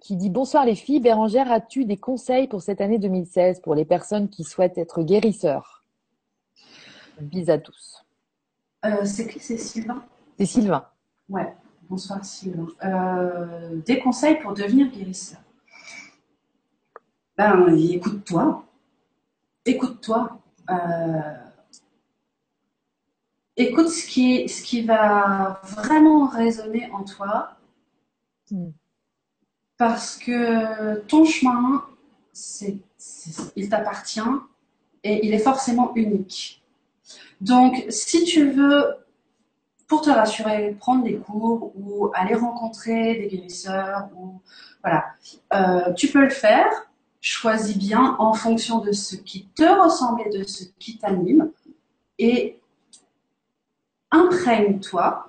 [0.00, 1.00] qui dit Bonsoir les filles.
[1.00, 5.84] Bérangère, as-tu des conseils pour cette année 2016 pour les personnes qui souhaitent être guérisseurs?
[7.20, 8.04] Bis à tous.
[8.84, 9.38] Euh, c'est qui?
[9.38, 10.02] C'est Sylvain?
[10.38, 10.86] C'est Sylvain.
[11.28, 11.54] Ouais,
[11.88, 12.66] bonsoir Sylvain.
[12.84, 15.40] Euh, des conseils pour devenir guérisseur?
[17.36, 18.64] Ben, écoute-toi.
[19.64, 20.38] Écoute-toi.
[20.70, 21.41] Euh,
[23.56, 27.56] écoute ce qui, ce qui va vraiment résonner en toi.
[28.50, 28.70] Hmm.
[29.76, 31.84] Parce que ton chemin,
[32.32, 32.76] c'est,
[33.56, 34.20] il t'appartient
[35.02, 36.62] et il est forcément unique.
[37.40, 38.94] Donc, si tu veux,
[39.88, 44.40] pour te rassurer, prendre des cours ou aller rencontrer des guérisseurs, ou
[44.82, 45.06] voilà,
[45.54, 46.70] euh, tu peux le faire.
[47.20, 51.50] Choisis bien en fonction de ce qui te ressemble et de ce qui t'anime.
[52.18, 52.60] Et
[54.12, 55.28] imprègne-toi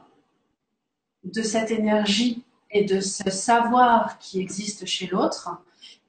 [1.23, 5.49] de cette énergie et de ce savoir qui existe chez l'autre,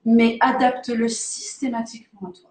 [0.05, 2.51] mais adapte-le systématiquement à toi.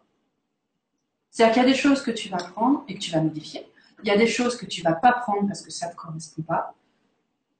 [1.29, 3.67] C'est-à-dire qu'il y a des choses que tu vas prendre et que tu vas modifier.
[4.03, 5.97] Il y a des choses que tu vas pas prendre parce que ça ne te
[5.97, 6.73] correspond pas.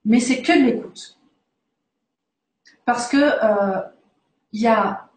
[0.06, 1.18] Mais c'est que de l'écoute.
[2.86, 3.82] Parce que euh,
[4.52, 5.10] il y a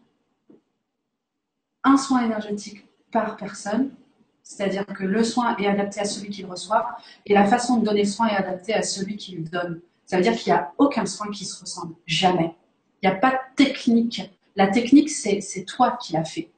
[1.85, 3.91] un soin énergétique par personne
[4.47, 7.85] c'est-à-dire que le soin est adapté à celui qui le reçoit et la façon de
[7.85, 9.81] donner le soin est adaptée à celui qui le donne.
[10.05, 11.97] Ça veut dire qu'il n'y a aucun soin qui se ressemble.
[12.07, 12.55] Jamais.
[13.03, 14.31] Il n'y a pas de technique.
[14.55, 16.53] La technique, c'est toi qui l'as fait.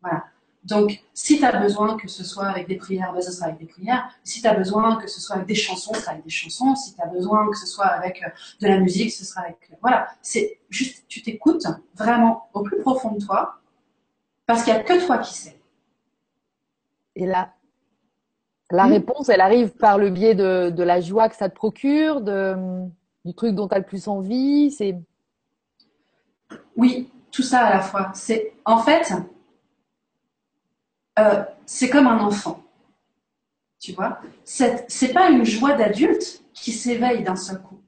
[0.00, 0.24] Voilà.
[0.64, 3.58] Donc, si tu as besoin que ce soit avec des prières, ben, ce sera avec
[3.58, 4.08] des prières.
[4.24, 6.74] Si tu as besoin que ce soit avec des chansons, ce sera avec des chansons.
[6.74, 8.30] Si tu as besoin que ce soit avec euh,
[8.62, 9.58] de la musique, ce sera avec...
[9.70, 10.08] Euh, voilà.
[10.22, 13.60] C'est juste, tu t'écoutes vraiment au plus profond de toi
[14.46, 15.59] parce qu'il n'y a que toi qui sais.
[17.20, 17.52] Et là,
[18.70, 22.56] la réponse, elle arrive par le biais de, la joie que ça te procure, de...
[23.26, 24.98] du truc dont tu as le plus envie C'est
[26.76, 28.10] Oui, tout ça à la fois.
[28.14, 29.12] C'est en fait,
[31.18, 32.62] euh, c'est comme un enfant.
[33.78, 37.80] Tu vois, c'est pas une joie d'adulte qui s'éveille d'un seul coup.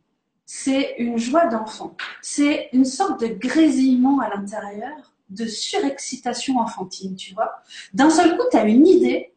[0.45, 1.97] C'est une joie d'enfant.
[2.21, 7.63] C'est une sorte de grésillement à l'intérieur, de surexcitation enfantine, tu vois.
[7.93, 9.33] D'un seul coup, tu as une idée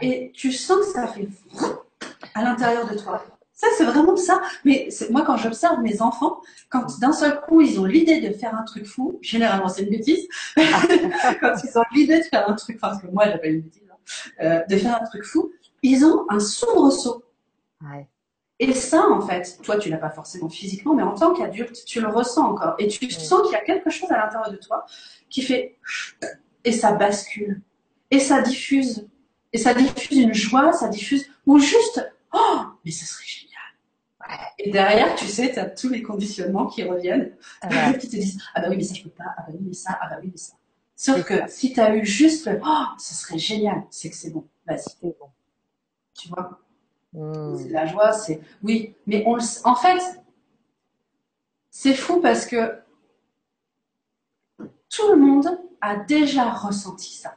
[0.00, 1.28] et tu sens que ça fait
[2.34, 3.24] à l'intérieur de toi.
[3.52, 4.40] Ça, c'est vraiment ça.
[4.64, 6.40] Mais moi, quand j'observe mes enfants,
[6.70, 9.90] quand d'un seul coup, ils ont l'idée de faire un truc fou, généralement, c'est une
[9.90, 10.28] bêtise.
[10.56, 13.96] quand ils ont l'idée de faire un truc, parce que moi, j'appelle une bêtise, hein,
[14.42, 15.50] euh, de faire un truc fou,
[15.82, 17.24] ils ont un soubresaut.
[17.82, 18.08] Ouais.
[18.60, 22.00] Et ça, en fait, toi, tu l'as pas forcément physiquement, mais en tant qu'adulte, tu
[22.00, 22.74] le ressens encore.
[22.78, 24.84] Et tu sens qu'il y a quelque chose à l'intérieur de toi
[25.30, 25.78] qui fait
[26.64, 27.62] et ça bascule.
[28.10, 29.08] Et ça diffuse.
[29.52, 33.48] Et ça diffuse une joie, ça diffuse, ou juste, oh, mais ça serait génial.
[34.58, 38.38] Et derrière, tu sais, tu as tous les conditionnements qui reviennent, ah qui te disent
[38.54, 39.24] Ah bah oui, mais ça, je peux pas.
[39.36, 39.98] Ah bah oui, mais ça.
[40.00, 40.54] Ah bah oui, mais ça.
[40.96, 44.46] Sauf que si tu as eu juste Oh, ça serait génial, c'est que c'est bon.
[44.66, 44.82] Vas-y.
[45.00, 45.28] C'est bon.
[46.14, 46.60] Tu vois?
[47.18, 47.58] Hmm.
[47.58, 48.40] C'est la joie, c'est.
[48.62, 49.42] Oui, mais on le...
[49.64, 50.00] en fait,
[51.70, 52.80] c'est fou parce que
[54.88, 55.48] tout le monde
[55.80, 57.36] a déjà ressenti ça.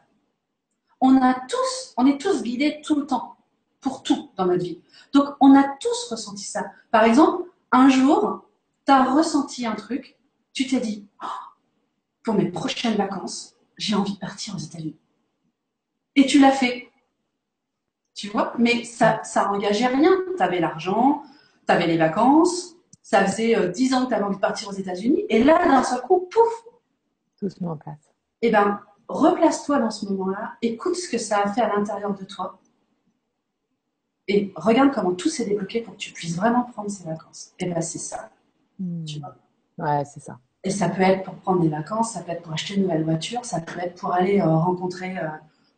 [1.00, 3.38] On a tous, on est tous guidés tout le temps
[3.80, 4.82] pour tout dans notre vie.
[5.14, 6.72] Donc, on a tous ressenti ça.
[6.92, 8.46] Par exemple, un jour,
[8.86, 10.18] tu as ressenti un truc,
[10.54, 11.28] tu t'es dit, oh,
[12.24, 14.98] pour mes prochaines vacances, j'ai envie de partir aux États-Unis.
[16.16, 16.91] Et tu l'as fait.
[18.22, 20.12] Tu vois Mais ça, ça engageait rien.
[20.38, 21.24] Tu avais l'argent,
[21.68, 24.70] tu avais les vacances, ça faisait euh, dix ans que tu avais envie de partir
[24.70, 26.66] aux États-Unis, et là, d'un seul coup, pouf
[27.40, 28.12] Tout se met en place.
[28.44, 32.24] Eh bien, replace-toi dans ce moment-là, écoute ce que ça a fait à l'intérieur de
[32.24, 32.60] toi,
[34.28, 37.54] et regarde comment tout s'est débloqué pour que tu puisses vraiment prendre ces vacances.
[37.58, 38.30] Et bien, c'est ça.
[38.78, 39.04] Hmm.
[39.04, 39.36] Tu vois
[39.80, 40.38] ouais, c'est ça.
[40.64, 43.04] Et ça peut être pour prendre des vacances, ça peut être pour acheter une nouvelle
[43.04, 45.28] voiture, ça peut être pour aller euh, rencontrer euh,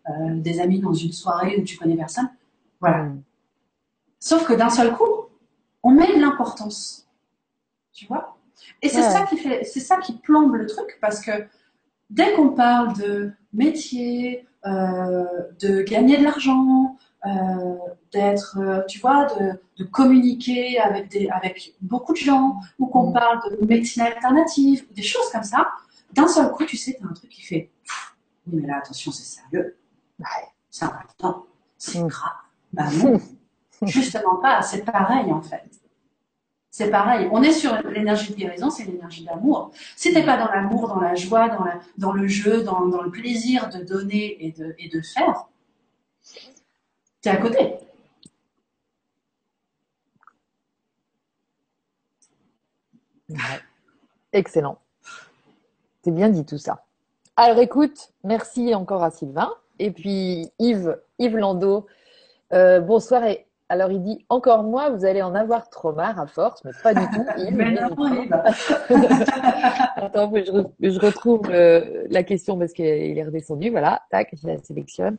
[0.10, 2.30] euh, des amis dans une soirée où tu connais personne.
[2.80, 3.04] Voilà.
[3.04, 3.22] Hmm.
[4.20, 5.30] Sauf que d'un seul coup,
[5.84, 7.08] on met de l'importance.
[7.92, 8.38] Tu vois?
[8.82, 11.32] Et c'est ça qui fait, c'est ça qui plombe le truc parce que
[12.10, 17.78] dès qu'on parle de métier, de gagner de l'argent, euh,
[18.12, 23.12] d'être, euh, tu vois, de, de, communiquer avec, des, avec beaucoup de gens, ou qu'on
[23.12, 23.14] mm.
[23.14, 25.70] parle de médecine alternative, des choses comme ça,
[26.12, 27.72] d'un seul coup, tu sais, tu as un truc qui fait
[28.46, 29.78] Oui, mais là, attention, c'est sérieux.
[30.70, 31.46] C'est important.
[31.78, 32.32] C'est grave.
[32.72, 33.20] Bah non,
[33.84, 34.62] justement pas.
[34.62, 35.70] C'est pareil, en fait.
[36.72, 37.30] C'est pareil.
[37.32, 39.72] On est sur l'énergie de guérison, c'est l'énergie d'amour.
[39.96, 43.04] Si t'es pas dans l'amour, dans la joie, dans, la, dans le jeu, dans, dans,
[43.04, 45.46] le plaisir de donner et de, et de faire,
[46.24, 47.76] c'est à côté.
[54.32, 54.80] Excellent.
[56.04, 56.86] C'est bien dit tout ça.
[57.36, 59.54] Alors écoute, merci encore à Sylvain.
[59.84, 61.88] Et puis Yves, Yves Landau,
[62.54, 66.26] euh, bonsoir et alors il dit encore moi, vous allez en avoir trop marre à
[66.26, 67.26] force, mais pas du tout.
[67.52, 67.78] mais
[69.98, 73.72] Attends, je, retrouve euh, la question parce qu'il est redescendu.
[73.72, 75.18] Voilà, tac, je la sélectionne.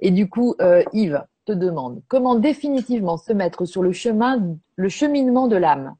[0.00, 4.88] Et du coup, euh, Yves te demande comment définitivement se mettre sur le chemin, le
[4.88, 5.94] cheminement de l'âme,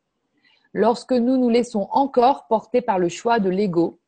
[0.72, 4.00] lorsque nous nous laissons encore porter par le choix de l'ego,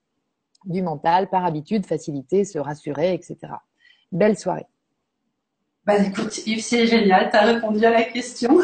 [0.65, 3.37] du mental, par habitude, facilité, se rassurer, etc.
[4.13, 4.67] Belle soirée.
[5.85, 8.59] Bah écoute, Yves, c'est génial, tu as répondu à la question.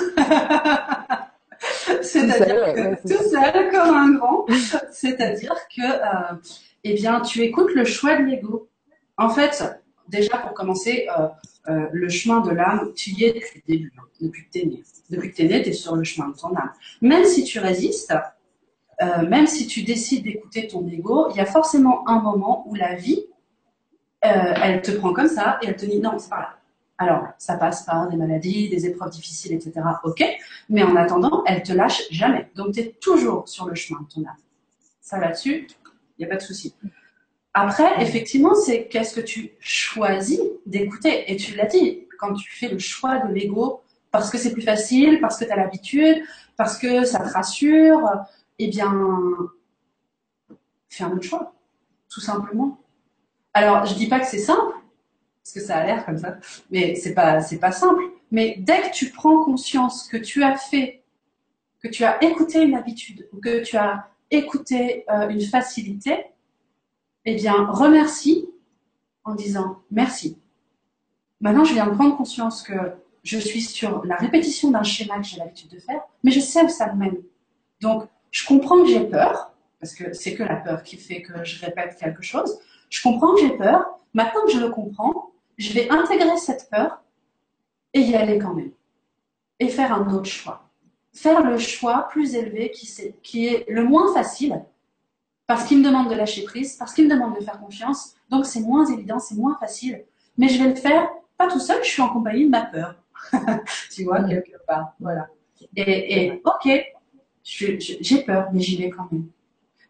[2.03, 4.47] C'est-à-dire que tout seul comme un grand,
[4.93, 6.37] c'est-à-dire que euh,
[6.85, 8.69] eh bien, tu écoutes le choix de l'ego.
[9.17, 9.65] En fait,
[10.09, 11.29] déjà pour commencer, euh,
[11.69, 14.59] euh, le chemin de l'âme, tu y es depuis le début, hein, depuis que tu
[14.59, 14.83] es né.
[15.11, 16.73] Depuis que tu es né, tu es sur le chemin de ton âme.
[17.01, 18.15] Même si tu résistes,
[19.29, 22.95] même si tu décides d'écouter ton ego, il y a forcément un moment où la
[22.95, 23.25] vie,
[24.25, 26.59] elle te prend comme ça et elle te dit non, c'est pas là
[26.99, 29.73] alors, ça passe par des maladies, des épreuves difficiles, etc.
[30.05, 30.25] Ok,
[30.69, 32.51] mais en attendant, elle te lâche jamais.
[32.55, 34.37] Donc, tu es toujours sur le chemin de ton âme.
[35.01, 35.67] Ça là-dessus,
[36.19, 36.75] il n'y a pas de souci.
[37.53, 41.33] Après, effectivement, c'est qu'est-ce que tu choisis d'écouter.
[41.33, 43.83] Et tu l'as dit, quand tu fais le choix de l'ego,
[44.13, 46.23] parce que c'est plus facile, parce que tu as l'habitude,
[46.57, 48.09] parce que ça te rassure,
[48.61, 48.95] eh bien,
[50.89, 51.55] fais un autre choix,
[52.09, 52.79] tout simplement.
[53.55, 54.75] Alors, je dis pas que c'est simple,
[55.43, 56.39] parce que ça a l'air comme ça,
[56.71, 58.03] mais c'est pas c'est pas simple.
[58.33, 61.05] Mais dès que tu prends conscience que tu as fait,
[61.81, 66.27] que tu as écouté une habitude ou que tu as écouté euh, une facilité,
[67.25, 68.49] eh bien remercie
[69.25, 70.39] en disant merci.
[71.41, 72.75] Maintenant, je viens de prendre conscience que
[73.23, 76.03] je suis sur la répétition d'un schéma que j'ai l'habitude de faire.
[76.23, 77.19] mais je sais où ça me mène.
[77.81, 81.45] Donc, je comprends que j'ai peur, parce que c'est que la peur qui fait que
[81.45, 82.59] je répète quelque chose.
[82.95, 83.99] Je comprends que j'ai peur.
[84.15, 87.03] Maintenant que je le comprends, je vais intégrer cette peur
[87.93, 88.71] et y aller quand même.
[89.59, 90.71] Et faire un autre choix.
[91.13, 94.65] Faire le choix plus élevé qui, est, le moins facile,
[95.49, 98.15] parce qu'il me demande de lâcher prise, parce qu'il me demande de faire confiance.
[98.31, 100.05] Donc c'est moins évident, c'est moins facile.
[100.39, 102.95] Mais je vais le faire pas tout seul, je suis en compagnie de ma peur.
[103.93, 104.95] tu vois, quelque part.
[105.01, 105.27] Voilà.
[105.75, 106.69] Et, ok,
[107.43, 109.27] j'ai peur, mais j'y vais quand même.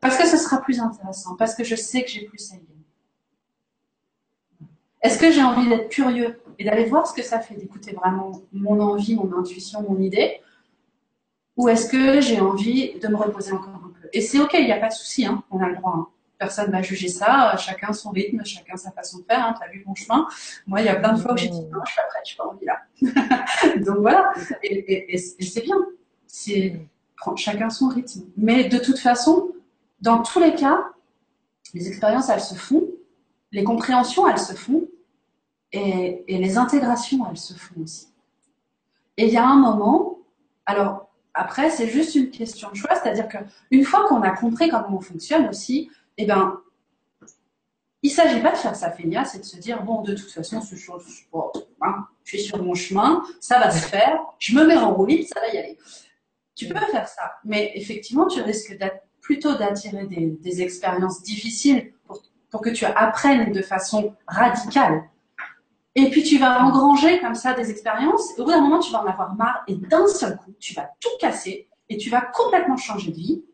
[0.01, 2.59] Parce que ce sera plus intéressant, parce que je sais que j'ai plus à y
[2.61, 2.74] gagner.
[5.05, 8.41] Est-ce que j'ai envie d'être curieux et d'aller voir ce que ça fait, d'écouter vraiment
[8.53, 10.41] mon envie, mon intuition, mon idée?
[11.59, 14.09] Ou est-ce que j'ai envie de me reposer encore un peu?
[14.15, 15.93] Et c'est ok, il n'y a pas de souci, hein, on a le droit.
[15.95, 16.09] Hein.
[16.39, 19.47] Personne ne va juger ça, chacun son rythme, chacun sa façon de faire.
[19.47, 20.27] Hein, tu as vu mon chemin?
[20.67, 22.23] Moi, il y a plein de fois où j'ai dit non, je suis pas prête,
[22.25, 23.77] je suis pas envie là.
[23.85, 25.77] Donc voilà, et, c'est bien.
[26.27, 26.81] C'est
[27.37, 28.23] chacun son rythme.
[28.39, 29.53] Mais de toute façon,
[30.01, 30.83] dans tous les cas,
[31.75, 32.89] les expériences, elles se font,
[33.53, 34.89] les compréhensions, elles se font,
[35.75, 38.09] et, les intégrations, elles se font aussi.
[39.17, 40.19] Et il y a un moment,
[40.67, 44.97] alors après, c'est juste une question de choix, c'est-à-dire qu'une fois qu'on a compris comment
[44.97, 46.61] on fonctionne aussi, eh ben,
[48.03, 50.31] il ne s'agit pas de faire sa feignasse c'est de se dire, bon, de toute
[50.31, 50.77] façon, je,
[51.81, 55.07] hein, je suis sur mon chemin, ça va se faire, je me mets en roue
[55.07, 55.79] libre, ça va y aller.
[56.55, 58.79] Tu peux faire ça, mais effectivement, tu risques
[59.21, 61.93] plutôt d'attirer des, expériences difficiles
[62.51, 65.09] pour que tu apprennes de façon radicale.
[65.97, 68.33] Et puis tu vas engranger comme ça des expériences.
[68.39, 70.91] Au bout d'un moment, tu vas en avoir marre et d'un seul coup, tu vas
[71.01, 73.45] tout casser et tu vas complètement changer de vie.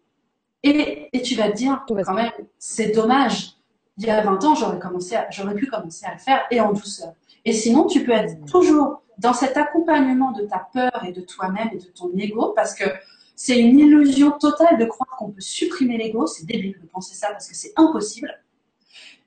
[0.63, 3.57] Et, et tu vas te dire, quand même, c'est dommage.
[3.99, 6.73] Il y a 20 ans, j'aurais commencé, j'aurais pu commencer à le faire et en
[6.73, 7.13] douceur.
[7.45, 11.69] Et sinon, tu peux être toujours dans cet accompagnement de ta peur et de toi-même
[11.73, 12.85] et de ton ego, parce que
[13.37, 16.27] c'est une illusion totale de croire qu'on peut supprimer l'ego.
[16.27, 18.31] C'est débile de penser ça parce que c'est impossible.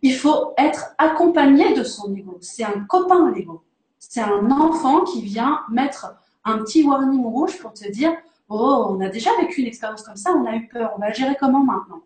[0.03, 2.37] Il faut être accompagné de son ego.
[2.41, 3.63] C'est un copain, l'ego.
[3.99, 6.13] C'est un enfant qui vient mettre
[6.43, 8.11] un petit warning rouge pour te dire
[8.49, 11.13] Oh, on a déjà vécu une expérience comme ça, on a eu peur, on va
[11.13, 12.01] gérer comment maintenant?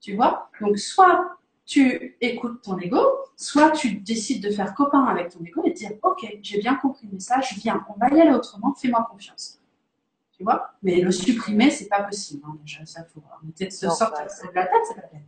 [0.00, 0.48] Tu vois?
[0.62, 2.98] Donc, soit tu écoutes ton ego,
[3.36, 6.76] soit tu décides de faire copain avec ton ego et de dire Ok, j'ai bien
[6.76, 9.60] compris le message, viens, on va y aller autrement, fais-moi confiance.
[10.32, 10.70] Tu vois?
[10.82, 12.42] Mais le supprimer, c'est pas possible.
[12.46, 15.26] Hein, déjà, ça faut arrêter de se sortir de la tête, c'est pas peine.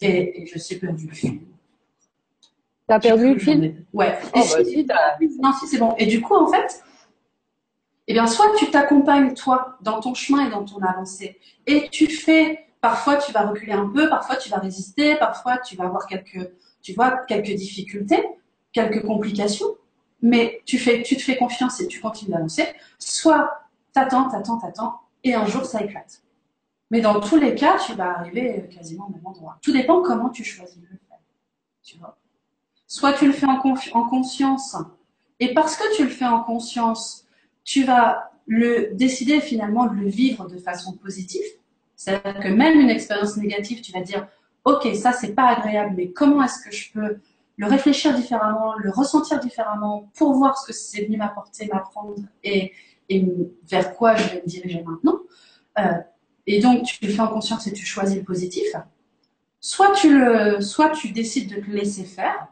[0.00, 1.40] Et, et, je suis perdu le fil.
[2.86, 4.18] T'as perdu le fil Ouais.
[4.34, 5.94] Oh, et bah, non, si, c'est bon.
[5.98, 6.82] Et du coup, en fait,
[8.06, 12.06] eh bien, soit tu t'accompagnes, toi, dans ton chemin et dans ton avancée, et tu
[12.06, 16.06] fais Parfois, tu vas reculer un peu, parfois, tu vas résister, parfois, tu vas avoir
[16.06, 18.24] quelques, tu vois, quelques difficultés,
[18.72, 19.76] quelques complications,
[20.22, 22.66] mais tu, fais, tu te fais confiance et tu continues d'avancer.
[22.98, 26.22] Soit, t'attends, t'attends, t'attends, et un jour, ça éclate.
[26.90, 29.58] Mais dans tous les cas, tu vas arriver quasiment au même endroit.
[29.62, 31.18] Tout dépend comment tu choisis de le faire.
[31.82, 32.18] Tu vois.
[32.86, 33.60] Soit tu le fais en,
[33.92, 34.76] en conscience,
[35.40, 37.26] et parce que tu le fais en conscience,
[37.64, 41.44] tu vas le décider finalement de le vivre de façon positive,
[41.94, 44.26] c'est-à-dire que même une expérience négative, tu vas dire,
[44.64, 47.18] ok, ça c'est pas agréable, mais comment est-ce que je peux
[47.56, 52.72] le réfléchir différemment, le ressentir différemment pour voir ce que c'est venu m'apporter, m'apprendre et,
[53.68, 55.18] vers quoi je vais me diriger maintenant?
[55.78, 55.92] Euh,
[56.48, 58.66] et donc tu le fais en conscience et tu choisis le positif.
[59.60, 62.48] Soit tu le, soit tu décides de te laisser faire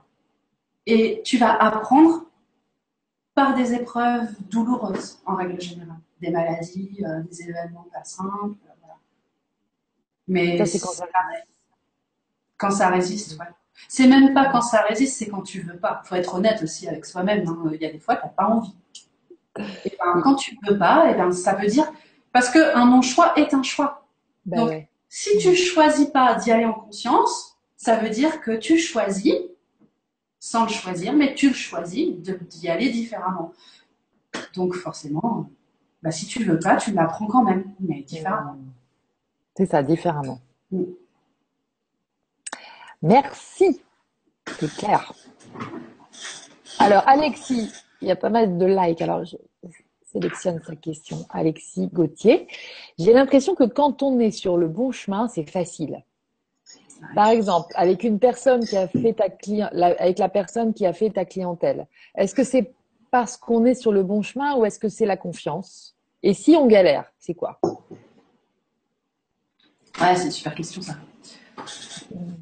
[0.87, 2.25] et tu vas apprendre
[3.35, 8.57] par des épreuves douloureuses en règle générale, des maladies, euh, des événements pas simples,
[10.29, 11.07] mais c'est quand ça,
[12.57, 13.47] quand ça résiste, ouais.
[13.89, 16.01] C'est même pas quand ça résiste, c'est quand tu veux pas.
[16.05, 17.47] Faut être honnête aussi avec soi-même.
[17.47, 17.71] Hein.
[17.75, 18.75] Il y a des fois, tu n'as pas envie.
[19.85, 21.93] Et ben, quand tu veux pas, et ben, ça veut dire
[22.37, 24.07] parce que un non-choix est un choix.
[24.45, 28.77] Ben Donc, si tu choisis pas d'y aller en conscience, ça veut dire que tu
[28.77, 29.37] choisis
[30.39, 33.55] sans le choisir, mais tu le choisis d'y aller différemment.
[34.55, 35.49] Donc, forcément,
[36.03, 38.59] bah, si tu veux pas, tu l'apprends quand même, mais différemment.
[39.57, 40.39] C'est ça, différemment.
[43.01, 43.81] Merci.
[44.61, 45.11] C'est clair.
[46.81, 47.73] Alors, Alexis,
[48.03, 49.01] il y a pas mal de likes.
[49.01, 49.37] Alors, je
[50.17, 51.27] sélectionne sa question.
[51.31, 52.49] Alexis Gauthier.
[52.99, 56.03] J'ai l'impression que quand on est sur le bon chemin, c'est facile.
[57.15, 60.95] Par exemple, avec une personne qui a fait ta client, avec la personne qui a
[60.95, 62.73] fait ta clientèle, est-ce que c'est
[63.11, 65.95] parce qu'on est sur le bon chemin ou est-ce que c'est la confiance?
[66.23, 67.61] Et si on galère, c'est quoi?
[70.01, 70.95] Ouais, c'est une super question ça.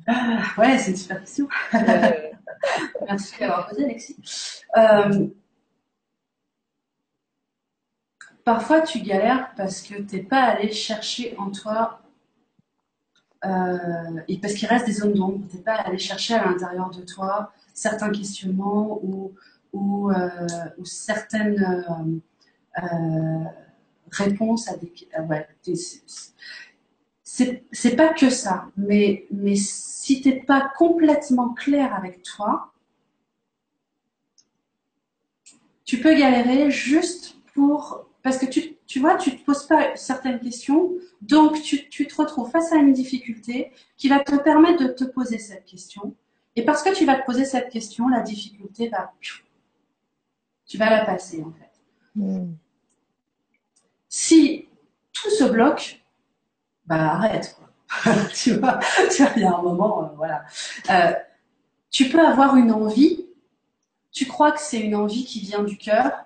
[0.06, 1.48] Ah, ouais, c'est une super question.
[3.06, 4.16] Merci d'avoir posé, Alexis.
[4.76, 5.26] Euh,
[8.44, 12.00] parfois tu galères parce que tu n'es pas allé chercher en toi,
[13.44, 16.90] euh, et parce qu'il reste des zones d'ombre, tu n'es pas allé chercher à l'intérieur
[16.90, 19.33] de toi certains questionnements ou,
[19.72, 20.28] ou, euh,
[20.85, 21.62] certaines
[22.83, 23.44] euh,
[24.11, 24.92] réponses à des.
[25.28, 25.46] Ouais,
[27.22, 32.72] c'est pas que ça, mais, mais si tu n'es pas complètement clair avec toi,
[35.85, 40.40] tu peux galérer juste pour parce que tu, tu vois, tu te poses pas certaines
[40.40, 44.88] questions, donc tu, tu, te retrouves face à une difficulté qui va te permettre de
[44.88, 46.14] te poser cette question.
[46.56, 49.12] Et parce que tu vas te poser cette question, la difficulté va,
[50.66, 51.70] tu vas la passer en fait.
[52.16, 52.54] Hmm.
[54.08, 54.68] Si
[55.12, 56.02] tout se bloque,
[56.87, 57.58] bah arrête.
[58.34, 58.80] tu vois,
[59.37, 60.44] il y a un moment, euh, voilà.
[60.88, 61.12] Euh,
[61.90, 63.26] tu peux avoir une envie,
[64.12, 66.24] tu crois que c'est une envie qui vient du cœur,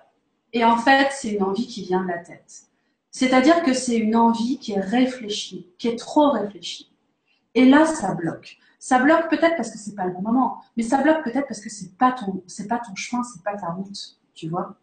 [0.53, 2.63] et en fait, c'est une envie qui vient de la tête.
[3.11, 6.91] C'est-à-dire que c'est une envie qui est réfléchie, qui est trop réfléchie.
[7.55, 8.57] Et là, ça bloque.
[8.79, 11.59] Ça bloque peut-être parce que c'est pas le bon moment, mais ça bloque peut-être parce
[11.59, 14.75] que c'est pas ton, c'est pas ton chemin, c'est pas ta route, tu vois.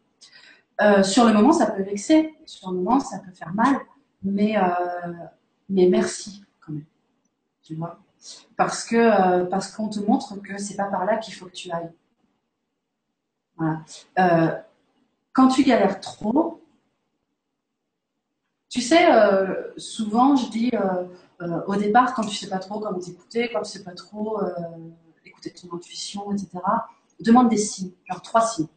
[0.82, 3.78] Euh, sur le moment, ça peut vexer, sur le moment, ça peut faire mal,
[4.22, 4.64] mais euh,
[5.70, 6.84] mais merci quand même,
[7.62, 7.98] tu vois,
[8.58, 11.52] parce que euh, parce qu'on te montre que c'est pas par là qu'il faut que
[11.52, 11.90] tu ailles.
[13.56, 13.80] Voilà.
[15.36, 16.62] Quand tu galères trop,
[18.70, 21.04] tu sais, euh, souvent je dis euh,
[21.42, 24.40] euh, au départ, quand tu sais pas trop comment t'écouter, quand tu sais pas trop
[25.26, 26.48] écouter ton intuition, etc.,
[27.20, 28.68] demande des signes, genre trois signes.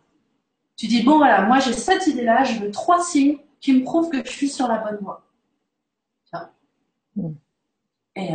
[0.75, 4.09] Tu dis, bon voilà, moi j'ai cette idée-là, je veux trois signes qui me prouvent
[4.09, 5.25] que je suis sur la bonne voie.
[7.15, 7.31] Mm.
[8.17, 8.31] Et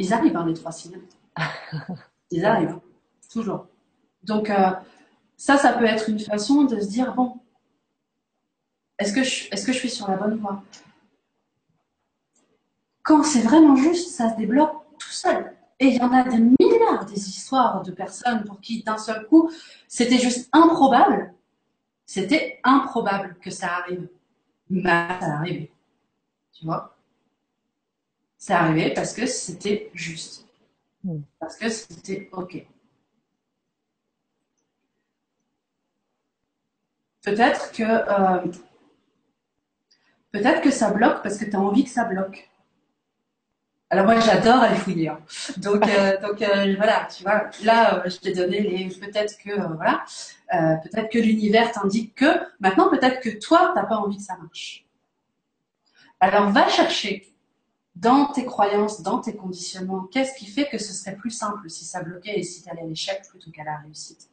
[0.00, 1.00] ils arrivent, hein, les trois signes.
[2.32, 2.80] Ils arrivent,
[3.30, 3.66] toujours.
[4.24, 4.50] Donc,
[5.42, 7.40] ça, ça peut être une façon de se dire, bon,
[8.96, 10.62] est-ce que je, est-ce que je suis sur la bonne voie?
[13.02, 15.52] Quand c'est vraiment juste, ça se débloque tout seul.
[15.80, 19.26] Et il y en a des milliards des histoires de personnes pour qui d'un seul
[19.26, 19.50] coup,
[19.88, 21.34] c'était juste improbable.
[22.06, 24.06] C'était improbable que ça arrive.
[24.70, 25.72] Mais ça arrivé.
[26.52, 26.96] Tu vois?
[28.38, 30.46] C'est arrivé parce que c'était juste.
[31.02, 31.22] Hmm.
[31.40, 32.64] Parce que c'était OK.
[37.22, 38.52] Peut-être que, euh,
[40.32, 42.48] peut-être que ça bloque parce que tu as envie que ça bloque.
[43.90, 45.08] Alors moi j'adore aller fouiller.
[45.08, 45.20] Hein.
[45.58, 50.04] Donc euh, donc euh, voilà, tu vois, là je t'ai donné les peut-être que voilà,
[50.50, 54.84] peut-être que l'univers t'indique que maintenant peut-être que toi t'as pas envie que ça marche.
[56.20, 57.32] Alors va chercher
[57.94, 61.84] dans tes croyances, dans tes conditionnements, qu'est-ce qui fait que ce serait plus simple si
[61.84, 64.31] ça bloquait et si tu allais à l'échec plutôt qu'à la réussite?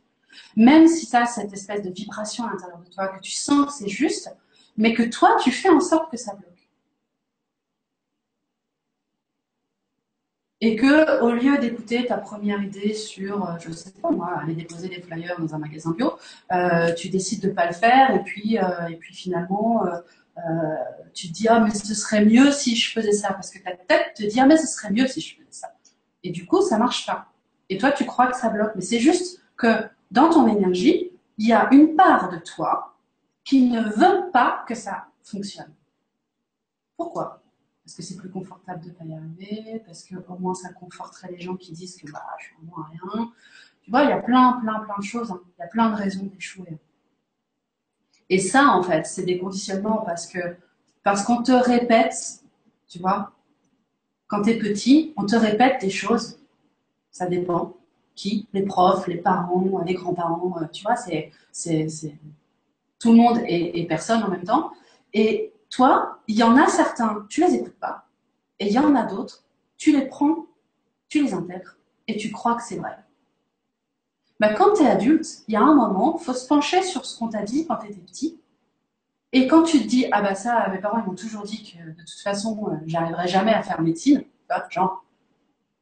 [0.55, 3.67] Même si tu as cette espèce de vibration à l'intérieur de toi, que tu sens
[3.67, 4.29] que c'est juste,
[4.77, 6.45] mais que toi, tu fais en sorte que ça bloque.
[10.61, 14.55] Et que, au lieu d'écouter ta première idée sur, euh, je sais pas moi, aller
[14.55, 16.17] déposer des flyers dans un magasin bio,
[16.51, 19.85] euh, tu décides de pas le faire, et puis, euh, et puis finalement,
[21.13, 23.71] tu te dis, ah, mais ce serait mieux si je faisais ça, parce que ta
[23.71, 25.73] tête te dit, ah, mais ce serait mieux si je faisais ça.
[26.23, 27.27] Et du coup, ça marche pas.
[27.69, 29.67] Et toi, tu crois que ça bloque, mais c'est juste que
[30.11, 32.95] dans ton énergie, il y a une part de toi
[33.43, 35.73] qui ne veut pas que ça fonctionne.
[36.97, 37.41] Pourquoi?
[37.83, 40.71] Parce que c'est plus confortable de ne pas y arriver, parce que au moins ça
[40.73, 43.31] conforterait les gens qui disent que bah, je suis au moins rien.
[43.81, 45.41] Tu vois, il y a plein, plein, plein de choses, hein.
[45.57, 46.77] il y a plein de raisons d'échouer.
[48.29, 50.39] Et ça, en fait, c'est des conditionnements parce que
[51.01, 52.43] parce qu'on te répète,
[52.87, 53.31] tu vois,
[54.27, 56.39] quand tu es petit, on te répète des choses,
[57.09, 57.78] ça dépend
[58.19, 61.87] qui Les profs, les parents, les grands-parents, euh, tu vois, c'est, c'est,
[62.99, 64.71] tout le monde et, personne en même temps.
[65.13, 68.07] Et toi, il y en a certains, tu les écoutes pas.
[68.59, 69.45] Et il y en a d'autres,
[69.77, 70.47] tu les prends,
[71.07, 71.77] tu les intègres
[72.07, 72.97] et tu crois que c'est vrai.
[74.41, 77.17] Bah, quand tu es adulte, il y a un moment, faut se pencher sur ce
[77.17, 78.41] qu'on t'a dit quand tu étais petit.
[79.31, 81.89] Et quand tu te dis, ah bah ça, mes parents ils m'ont toujours dit que
[81.89, 84.25] de toute façon, euh, j'arriverai jamais à faire médecine,
[84.71, 85.05] genre,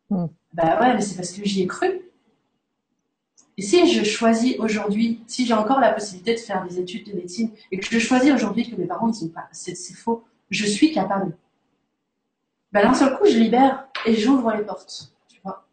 [0.10, 0.26] hmm.
[0.54, 2.07] bah ouais, mais c'est parce que j'y ai cru.
[3.58, 7.16] Et si je choisis aujourd'hui, si j'ai encore la possibilité de faire des études de
[7.16, 10.66] médecine et que je choisis aujourd'hui que mes parents ne sont pas, c'est faux, je
[10.66, 11.36] suis capable.
[12.72, 15.66] Ben d'un seul coup, je libère et j'ouvre les portes, tu vois.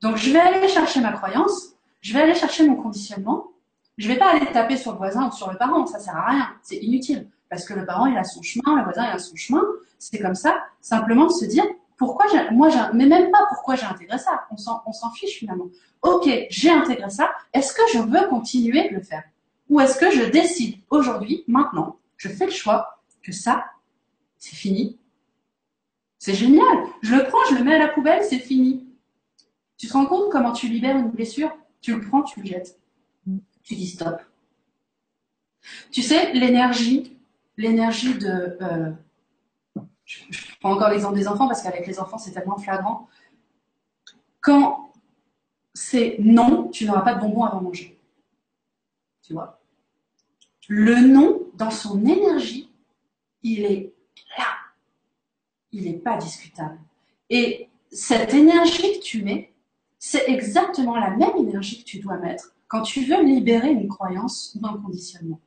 [0.00, 3.50] Donc je vais aller chercher ma croyance, je vais aller chercher mon conditionnement.
[3.96, 6.28] Je vais pas aller taper sur le voisin ou sur le parent, ça sert à
[6.28, 9.36] rien, c'est inutile parce que le parent il a son chemin, le voisin a son
[9.36, 9.62] chemin.
[9.98, 11.64] C'est comme ça, simplement se dire
[11.96, 14.46] pourquoi moi, mais même pas pourquoi j'ai intégré ça.
[14.50, 15.68] On s'en fiche finalement.
[16.02, 17.30] Ok, j'ai intégré ça.
[17.52, 19.24] Est-ce que je veux continuer de le faire?
[19.68, 23.64] Ou est-ce que je décide aujourd'hui, maintenant, je fais le choix que ça,
[24.38, 24.98] c'est fini?
[26.18, 26.86] C'est génial.
[27.02, 28.86] Je le prends, je le mets à la poubelle, c'est fini.
[29.76, 31.56] Tu te rends compte comment tu libères une blessure?
[31.80, 32.78] Tu le prends, tu le jettes.
[33.62, 34.20] Tu dis stop.
[35.90, 37.16] Tu sais, l'énergie,
[37.56, 38.58] l'énergie de...
[38.60, 38.90] Euh,
[40.04, 40.20] je,
[40.60, 43.08] prends encore l'exemple des enfants parce qu'avec les enfants, c'est tellement flagrant.
[44.40, 44.92] Quand
[45.72, 47.98] c'est non, tu n'auras pas de bonbons avant manger.
[49.22, 49.60] Tu vois
[50.68, 52.70] Le non, dans son énergie,
[53.42, 53.94] il est
[54.38, 54.46] là.
[55.72, 56.78] Il n'est pas discutable.
[57.30, 59.52] Et cette énergie que tu mets,
[59.98, 64.56] c'est exactement la même énergie que tu dois mettre quand tu veux libérer une croyance
[64.60, 65.40] ou un conditionnement.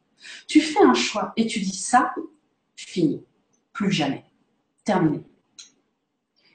[0.48, 2.16] Tu fais un choix et tu dis ça,
[2.76, 3.24] fini,
[3.74, 4.24] plus jamais,
[4.88, 5.22] terminé.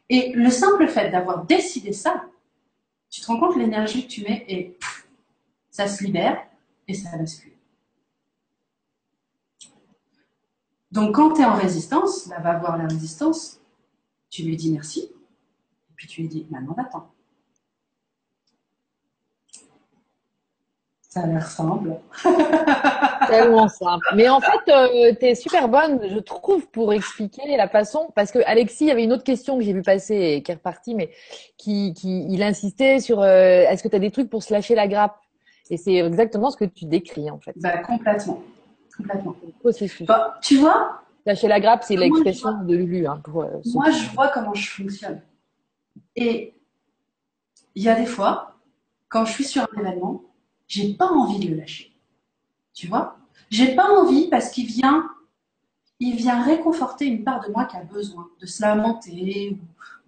[0.09, 2.24] Et le simple fait d'avoir décidé ça,
[3.11, 4.78] tu te rends compte l'énergie que tu mets et
[5.70, 6.45] ça se libère
[6.89, 7.53] et ça bascule.
[10.91, 13.61] Donc quand tu es en résistance, là va voir la résistance,
[14.30, 17.12] tu lui dis merci, et puis tu lui dis maintenant va-t'en.
[21.13, 21.91] Ça l'air simple.
[23.29, 24.07] Tellement simple.
[24.17, 28.11] Mais en fait, euh, tu es super bonne, je trouve, pour expliquer la façon.
[28.15, 30.51] Parce que Alexis, il y avait une autre question que j'ai vu passer et qui
[30.53, 31.11] est repartie, mais
[31.59, 33.27] qui, qui il insistait sur euh,
[33.69, 35.19] est-ce que tu as des trucs pour se lâcher la grappe?
[35.69, 37.53] Et c'est exactement ce que tu décris, en fait.
[37.57, 38.43] Bah, complètement.
[38.97, 39.37] Complètement.
[40.09, 43.07] Bah, tu vois Lâcher la grappe, c'est l'expression de Lulu.
[43.07, 45.21] Hein, pour, euh, moi, je vois comment je fonctionne.
[46.17, 46.55] Et
[47.75, 48.55] il y a des fois,
[49.11, 50.23] quand je suis sur un événement,
[50.73, 51.93] j'ai pas envie de le lâcher.
[52.73, 53.18] Tu vois?
[53.51, 55.11] J'ai pas envie parce qu'il vient,
[56.01, 59.59] il vient réconforter une part de moi qui a besoin de se lamenter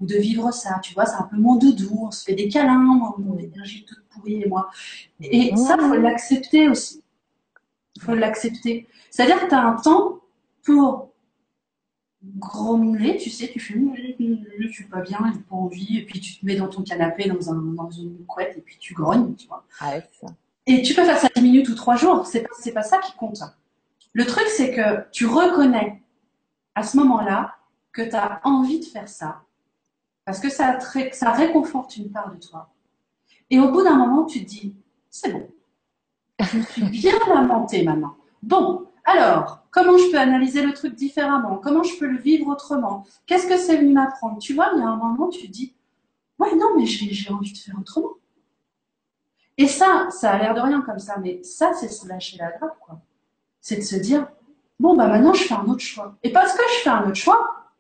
[0.00, 0.80] ou, de vivre ça.
[0.82, 4.02] Tu vois, c'est un peu mon doudou, on se fait des câlins, mon énergie toute
[4.08, 4.70] pourrie et moi.
[5.20, 7.02] Et ça, faut l'accepter aussi.
[7.96, 8.88] Il faut l'accepter.
[9.10, 10.20] C'est-à-dire que tu as un temps
[10.62, 11.10] pour
[12.24, 16.38] grommeler, tu sais, tu fais je suis pas bien, j'ai pas envie, et puis tu
[16.38, 19.46] te mets dans ton canapé dans, un, dans une couette et puis tu grognes, tu
[19.46, 19.64] vois.
[19.78, 20.28] Ah ça.
[20.66, 23.12] Et tu peux faire ça 10 minutes ou 3 jours, c'est pas, pas ça qui
[23.16, 23.42] compte.
[24.12, 26.02] Le truc, c'est que tu reconnais
[26.74, 27.56] à ce moment-là
[27.92, 29.42] que tu as envie de faire ça,
[30.24, 30.78] parce que ça,
[31.12, 32.70] ça réconforte une part de toi.
[33.50, 34.74] Et au bout d'un moment, tu te dis,
[35.10, 35.48] c'est bon,
[36.40, 38.16] je me suis bien lamenté maintenant.
[38.42, 41.58] Bon, alors, comment je peux analyser le truc différemment?
[41.58, 43.04] Comment je peux le vivre autrement?
[43.26, 44.38] Qu'est-ce que c'est venu m'apprendre?
[44.38, 45.74] Tu vois, il y a un moment, tu te dis,
[46.38, 48.14] ouais, non, mais j'ai envie de faire autrement.
[49.56, 52.50] Et ça, ça a l'air de rien comme ça, mais ça, c'est se lâcher la
[52.50, 53.00] grappe, quoi.
[53.60, 54.26] C'est de se dire,
[54.80, 56.16] bon, bah maintenant, je fais un autre choix.
[56.22, 57.72] Et parce que je fais un autre choix,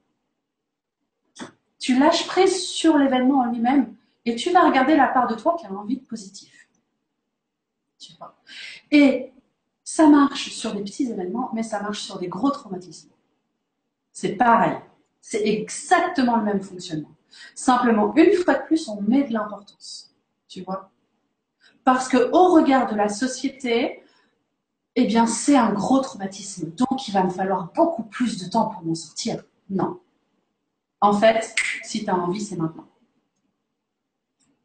[1.78, 3.94] tu lâches prise sur l'événement en lui-même
[4.24, 6.68] et tu vas regarder la part de toi qui a envie de positif.
[7.98, 8.36] Tu vois.
[8.90, 9.32] Et
[9.82, 13.10] ça marche sur des petits événements, mais ça marche sur des gros traumatismes.
[14.12, 14.78] C'est pareil.
[15.20, 17.14] C'est exactement le même fonctionnement.
[17.54, 20.14] Simplement, une fois de plus, on met de l'importance.
[20.48, 20.90] Tu vois
[21.84, 24.02] parce que au regard de la société,
[24.96, 26.70] eh bien, c'est un gros traumatisme.
[26.70, 29.42] Donc, il va me falloir beaucoup plus de temps pour m'en sortir.
[29.68, 30.00] Non.
[31.00, 32.86] En fait, si tu as envie, c'est maintenant.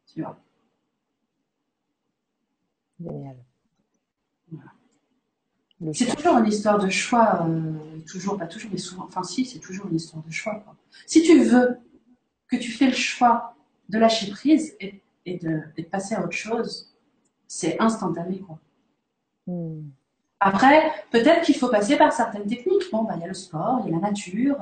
[0.06, 0.38] Tu vois.
[3.00, 3.36] Génial.
[5.94, 9.60] C'est toujours une histoire de choix, euh, toujours, pas toujours, mais souvent, enfin si, c'est
[9.60, 10.62] toujours une histoire de choix.
[11.06, 11.78] Si tu veux
[12.48, 13.56] que tu fais le choix
[13.88, 16.89] de lâcher prise et, de, et de passer à autre chose,
[17.50, 18.60] c'est instantané, quoi.
[19.48, 19.88] Hmm.
[20.38, 22.84] Après, peut-être qu'il faut passer par certaines techniques.
[22.92, 24.56] Bon, bah, il y a le sport, il y a la nature,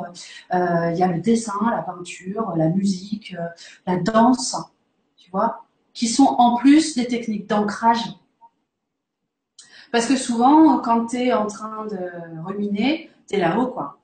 [0.55, 3.47] euh, il y a le dessin, la peinture, la musique, euh,
[3.86, 4.57] la danse,
[5.18, 8.03] tu vois, qui sont en plus des techniques d'ancrage.
[9.93, 13.99] Parce que souvent, quand tu es en train de ruminer, tu es là-haut, quoi.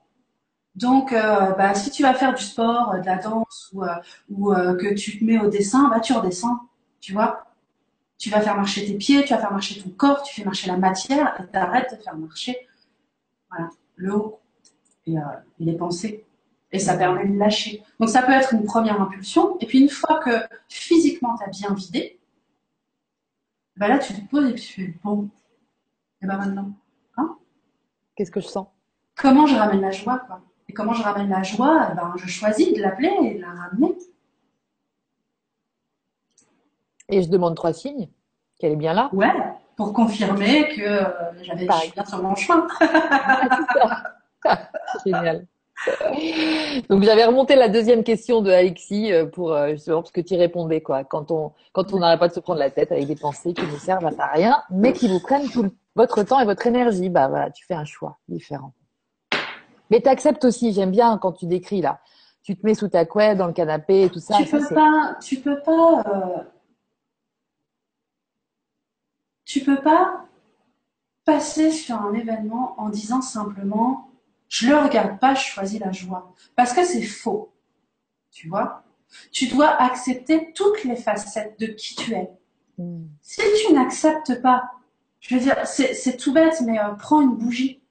[0.75, 3.83] Donc, euh, bah, si tu vas faire du sport, de la danse ou,
[4.29, 6.59] ou que tu te mets au dessin, bah, tu redescends,
[7.01, 7.45] tu vois.
[8.25, 10.65] Tu vas faire marcher tes pieds, tu vas faire marcher ton corps, tu fais marcher
[10.65, 12.57] la matière et tu arrêtes de faire marcher
[13.51, 14.39] voilà, le haut
[15.05, 15.21] et, euh,
[15.59, 16.25] les pensées.
[16.71, 17.83] Et ça permet de lâcher.
[17.99, 19.59] Donc ça peut être une première impulsion.
[19.59, 20.31] Et puis une fois que
[20.69, 22.19] physiquement tu as bien vidé,
[23.75, 25.29] ben là tu te poses et puis tu fais bon.
[26.23, 26.71] Et ben maintenant,
[27.17, 27.37] hein?
[28.15, 28.65] Qu'est-ce que je sens?
[29.15, 30.41] Comment je ramène la joie quoi?
[30.67, 31.91] Et comment je ramène la joie?
[31.91, 33.95] Ben, Je choisis de l'appeler et de la ramener.
[37.09, 38.09] Et je demande trois signes,
[38.59, 39.09] qu'elle est bien là.
[39.13, 39.33] Ouais,
[39.75, 41.03] pour confirmer que euh,
[41.41, 42.67] j'avais bien sur mon chemin.
[45.05, 45.45] Génial.
[46.89, 50.35] Donc j'avais remonté la deuxième question de Alexis euh, pour euh, justement parce que tu
[50.35, 51.03] répondais quoi.
[51.03, 53.65] Quand on quand on n'arrête pas de se prendre la tête avec des pensées qui
[53.65, 57.27] ne servent à rien, mais qui vous prennent tout votre temps et votre énergie, bah
[57.27, 58.73] voilà, tu fais un choix différent.
[59.89, 61.99] Mais tu acceptes aussi, j'aime bien quand tu décris là.
[62.43, 64.37] Tu te mets sous ta couette dans le canapé et tout ça.
[64.37, 66.43] Tu peux pas, tu peux pas, euh,
[69.55, 70.25] tu peux pas
[71.23, 74.11] passer sur un événement en disant simplement
[74.49, 76.33] je le regarde pas, je choisis la joie.
[76.57, 77.53] Parce que c'est faux.
[78.31, 78.83] Tu vois?
[79.31, 82.29] Tu dois accepter toutes les facettes de qui tu es.
[82.77, 83.05] Hmm.
[83.21, 84.71] Si tu n'acceptes pas,
[85.21, 87.81] je veux dire, c'est tout bête, mais euh, prends une bougie.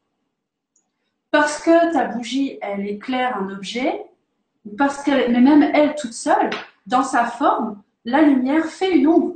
[1.31, 4.05] Parce que ta bougie, elle éclaire un objet,
[4.77, 6.51] parce qu'elle, mais même elle toute seule,
[6.87, 9.35] dans sa forme, la lumière fait une ombre.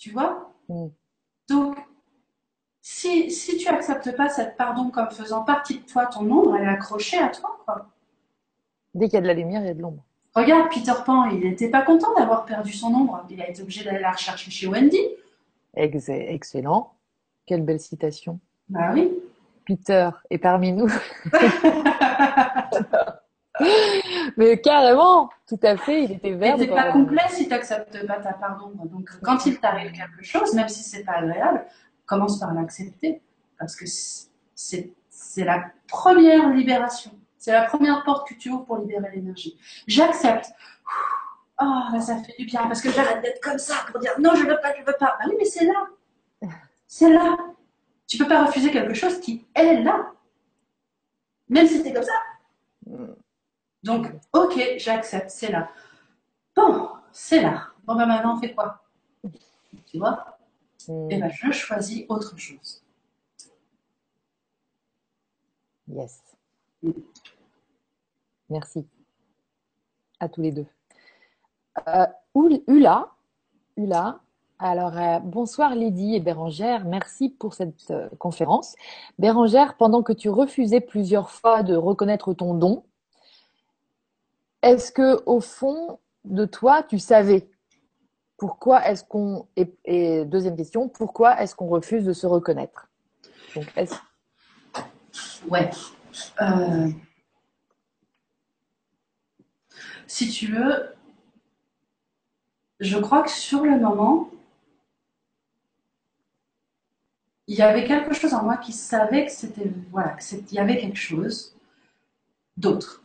[0.00, 0.88] Tu vois hmm.
[1.50, 1.76] Donc,
[2.80, 6.64] si, si tu acceptes pas cette pardon comme faisant partie de toi, ton ombre, elle
[6.64, 7.58] est accrochée à toi.
[7.66, 7.86] Quoi.
[8.94, 10.02] Dès qu'il y a de la lumière, il y a de l'ombre.
[10.34, 13.26] Regarde, Peter Pan, il n'était pas content d'avoir perdu son ombre.
[13.28, 15.06] Il a été obligé d'aller la rechercher chez Wendy.
[15.74, 16.94] Excellent.
[17.44, 18.40] Quelle belle citation.
[18.70, 19.12] Bah oui.
[19.66, 20.88] Peter est parmi nous.
[24.36, 26.56] Mais carrément, tout à fait, il était vert.
[26.58, 28.86] C'est pas complet si tu n'acceptes pas ta part d'ombre.
[28.86, 31.64] Donc, quand il t'arrive quelque chose, même si c'est pas agréable,
[32.06, 33.22] commence par l'accepter.
[33.58, 33.84] Parce que
[34.54, 37.12] c'est la première libération.
[37.38, 39.58] C'est la première porte que tu ouvres pour libérer l'énergie.
[39.86, 40.50] J'accepte.
[41.62, 44.34] Oh, là, ça fait du bien parce que j'arrête d'être comme ça pour dire non,
[44.34, 45.16] je veux pas, je veux pas.
[45.20, 45.88] Ah oui, mais c'est là.
[46.86, 47.36] C'est là.
[48.06, 50.10] Tu peux pas refuser quelque chose qui est là.
[51.48, 52.12] Même si c'était comme ça.
[53.82, 55.70] Donc, ok, j'accepte, c'est là.
[56.54, 57.68] Bon, c'est là.
[57.84, 58.82] Bon, ben maintenant, on fait quoi?
[59.86, 60.38] Tu vois?
[60.88, 62.82] Et eh ben, je choisis autre chose.
[65.88, 66.22] Yes.
[68.48, 68.86] Merci.
[70.18, 70.66] À tous les deux.
[71.88, 72.06] Euh,
[72.66, 73.10] Ula,
[74.58, 78.76] alors euh, bonsoir Lydie et Bérangère, merci pour cette euh, conférence.
[79.18, 82.84] Bérangère, pendant que tu refusais plusieurs fois de reconnaître ton don,
[84.62, 87.48] est-ce que au fond de toi, tu savais
[88.36, 92.88] pourquoi est-ce qu'on et, deuxième question, pourquoi est-ce qu'on refuse de se reconnaître?
[93.54, 93.94] Donc est-ce
[95.48, 95.70] Ouais.
[100.06, 100.94] Si tu veux,
[102.80, 104.30] je crois que sur le moment,
[107.46, 110.78] il y avait quelque chose en moi qui savait que c'était voilà, qu'il y avait
[110.78, 111.56] quelque chose
[112.56, 113.02] d'autre.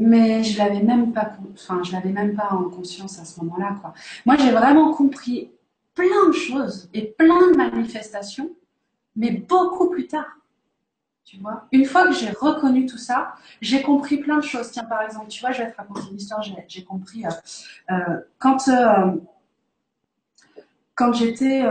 [0.00, 1.32] Mais je l'avais même pas,
[1.92, 3.92] l'avais même pas en conscience à ce moment-là, quoi.
[4.24, 5.50] Moi, j'ai vraiment compris
[5.94, 8.50] plein de choses et plein de manifestations,
[9.16, 10.38] mais beaucoup plus tard.
[11.24, 11.66] Tu vois?
[11.72, 14.70] Une fois que j'ai reconnu tout ça, j'ai compris plein de choses.
[14.70, 16.42] Tiens, par exemple, tu vois, je vais te raconter une histoire.
[16.68, 17.30] J'ai compris euh,
[17.90, 19.16] euh, quand euh,
[20.94, 21.64] quand j'étais,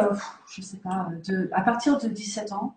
[0.47, 1.07] je sais pas,
[1.53, 2.75] à partir de 17 ans.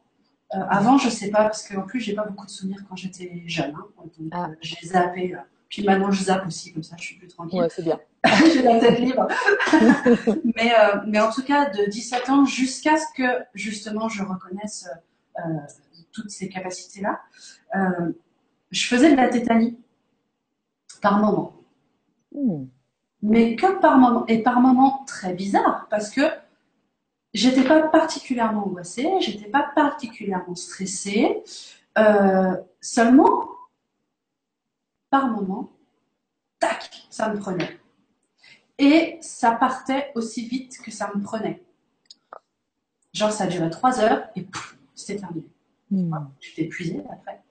[0.51, 3.73] Avant, je sais pas parce qu'en plus, j'ai pas beaucoup de souvenirs quand j'étais jeune.
[3.75, 4.49] Hein, donc, ah.
[4.61, 5.37] j'ai zappé.
[5.69, 7.61] Puis maintenant, je zappe aussi, comme ça, je suis plus tranquille.
[7.61, 8.01] Ouais, c'est bien.
[8.53, 9.29] j'ai la tête libre.
[10.57, 10.73] mais,
[11.07, 14.89] mais en tout cas, de 17 ans jusqu'à ce que, justement, je reconnaisse
[16.13, 17.21] toutes ces capacités-là,
[17.75, 18.13] euh,
[18.71, 19.79] je faisais de la tétanie
[21.03, 21.55] par moment.
[22.33, 22.67] Hmm.
[23.23, 26.23] Mais que par moment, et par moment très bizarre, parce que
[27.35, 31.43] j'étais pas particulièrement angoissée, j'étais pas particulièrement stressée,
[31.99, 33.49] euh, seulement
[35.11, 35.71] par moment,
[36.59, 37.79] tac, ça me prenait.
[38.79, 41.63] Et ça partait aussi vite que ça me prenait.
[43.13, 44.47] Genre, ça durait trois heures et
[44.95, 45.47] c'était terminé.
[45.91, 46.15] Hmm.
[46.39, 47.43] Tu t'es épuisé après.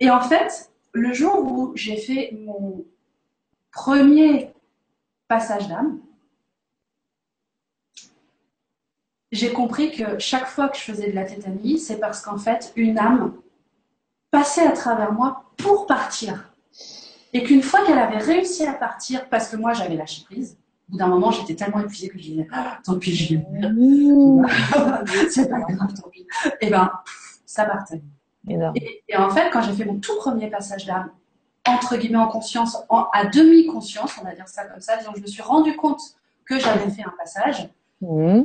[0.00, 2.84] Et en fait, le jour où j'ai fait mon
[3.72, 4.52] premier
[5.26, 6.00] passage d'âme,
[9.32, 12.72] j'ai compris que chaque fois que je faisais de la tétanie, c'est parce qu'en fait,
[12.76, 13.34] une âme
[14.30, 16.52] passait à travers moi pour partir.
[17.32, 20.56] Et qu'une fois qu'elle avait réussi à partir, parce que moi j'avais lâché prise,
[20.88, 23.44] au bout d'un moment j'étais tellement épuisée que je disais, ah, tant pis, je vais
[23.70, 24.46] mmh.
[25.30, 26.26] c'est pas grave, tant pis.
[26.60, 26.90] Et ben,
[27.44, 28.02] ça partait.
[28.48, 31.10] Et, en fait, quand j'ai fait mon tout premier passage d'âme,
[31.66, 32.78] entre guillemets en conscience,
[33.12, 36.00] à demi-conscience, on va dire ça comme ça, donc je me suis rendu compte
[36.46, 37.68] que j'avais fait un passage,
[38.00, 38.42] mmh.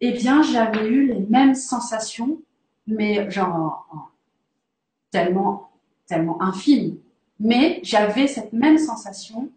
[0.00, 2.40] Eh bien, j'avais eu les mêmes sensations,
[2.86, 4.10] mais genre
[5.10, 5.70] tellement,
[6.06, 6.96] tellement infimes.
[7.38, 9.50] Mais j'avais cette même sensation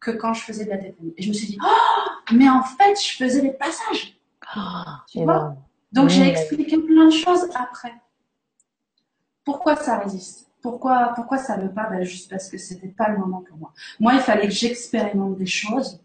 [0.00, 1.14] que quand je faisais de la tétanie.
[1.16, 4.16] Et je me suis dit, oh, mais en fait, je faisais des passages.
[4.54, 5.56] Ah, tu vois?
[5.92, 6.28] Donc, j'ai mmh.
[6.28, 7.94] expliqué plein de choses après.
[9.44, 10.50] Pourquoi ça résiste?
[10.60, 11.88] Pourquoi, pourquoi ça ne veut pas?
[11.88, 13.72] Ben, Juste parce que c'était pas le moment pour moi.
[13.98, 16.00] Moi, il fallait que j'expérimente des choses.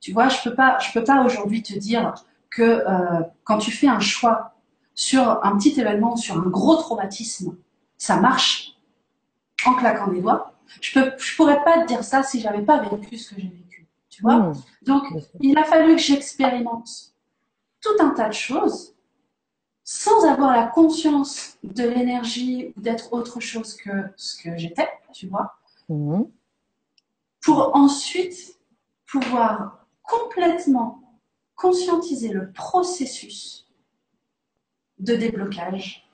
[0.00, 2.14] Tu vois, je peux pas, je peux pas aujourd'hui te dire
[2.50, 4.54] que euh, quand tu fais un choix,
[4.94, 7.56] sur un petit événement, sur un gros traumatisme,
[7.98, 8.76] ça marche
[9.64, 10.52] en claquant des doigts.
[10.80, 13.48] Je ne je pourrais pas te dire ça si j'avais pas vécu ce que j'ai
[13.48, 13.86] vécu.
[14.10, 14.54] Tu vois Mmh.
[14.82, 15.04] Donc,
[15.40, 16.88] il a fallu que j'expérimente
[17.80, 18.94] tout un tas de choses
[19.84, 25.28] sans avoir la conscience de l'énergie ou d'être autre chose que ce que j'étais, tu
[25.28, 25.54] vois,
[25.88, 26.26] Mhm.
[27.42, 28.58] pour ensuite
[29.06, 31.00] pouvoir complètement
[31.58, 33.66] conscientiser le processus
[35.00, 36.08] de déblocage,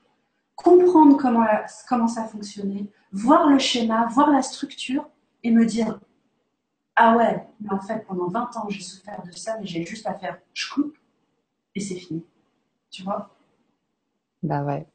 [0.56, 5.08] comprendre comment, la- comment ça fonctionnait, voir le schéma, voir la structure
[5.44, 6.00] et me dire
[6.96, 10.06] Ah ouais, mais en fait, pendant 20 ans, j'ai souffert de ça, mais j'ai juste
[10.06, 10.96] à faire je coupe
[11.74, 12.24] et c'est fini.
[12.90, 13.36] Tu vois?
[14.42, 14.86] Bah ouais.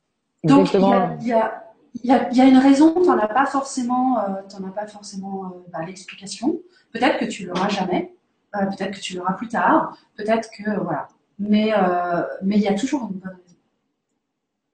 [0.46, 2.94] Donc, il y a, il y a- il y a- il y a une raison,
[2.94, 6.60] tu n'en as pas forcément, euh, t'en as pas forcément euh, bah, l'explication.
[6.94, 8.16] Peut-être que tu l'auras jamais,
[8.56, 10.80] euh, peut-être que tu l'auras plus tard, peut-être que.
[10.82, 11.08] voilà.
[11.40, 13.58] Mais euh, mais il y a toujours une bonne raison.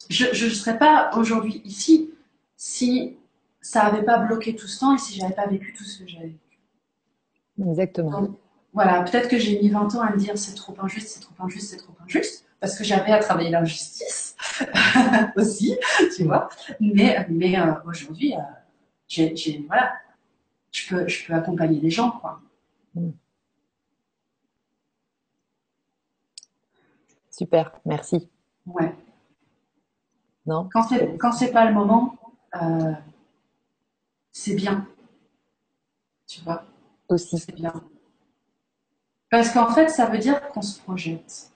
[0.10, 2.12] Je ne serais pas aujourd'hui ici
[2.58, 3.18] si
[3.62, 6.08] ça n'avait pas bloqué tout ce temps et si j'avais pas vécu tout ce que
[6.08, 6.60] j'avais vécu.
[7.68, 8.22] Exactement.
[8.22, 8.38] Donc,
[8.74, 11.34] voilà, peut-être que j'ai mis 20 ans à me dire c'est trop injuste, c'est trop
[11.44, 14.36] injuste, c'est trop injuste, parce que j'avais à travailler l'injustice
[15.38, 15.78] aussi,
[16.16, 16.50] tu vois.
[16.80, 18.34] Mais, mais euh, aujourd'hui,
[19.08, 19.94] j'ai, j'ai- voilà,
[20.72, 22.42] je peux, je peux accompagner des gens, quoi.
[27.38, 27.72] Super.
[27.86, 28.30] Merci.
[28.66, 28.96] Ouais.
[30.46, 30.70] Non?
[30.72, 32.16] Quand c'est, quand c'est pas le moment,
[32.62, 32.94] euh,
[34.32, 34.88] c'est bien,
[36.28, 36.64] tu vois,
[37.10, 37.38] Aussi.
[37.38, 37.74] c'est bien.
[39.30, 41.52] Parce qu'en fait, ça veut dire qu'on se projette.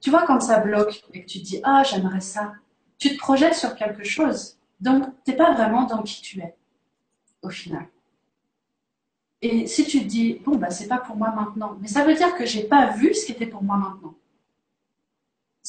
[0.00, 2.52] Tu vois, quand ça bloque et que tu te dis ah j'aimerais ça,
[2.98, 4.58] tu te projettes sur quelque chose.
[4.80, 6.54] Donc t'es pas vraiment dans qui tu es
[7.42, 7.86] au final.
[9.42, 12.14] Et si tu te dis bon bah c'est pas pour moi maintenant, mais ça veut
[12.14, 14.14] dire que j'ai pas vu ce qui était pour moi maintenant.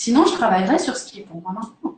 [0.03, 1.95] Sinon je travaillerais sur ce qui est pour moi maintenant.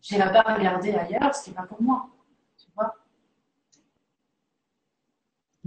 [0.00, 2.08] Je n'irai pas regarder ailleurs ce qui n'est pas pour moi.
[2.56, 2.94] Tu vois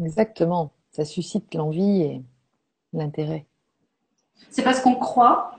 [0.03, 0.73] Exactement.
[0.91, 2.23] Ça suscite l'envie et
[2.93, 3.45] l'intérêt.
[4.49, 5.55] C'est parce qu'on croit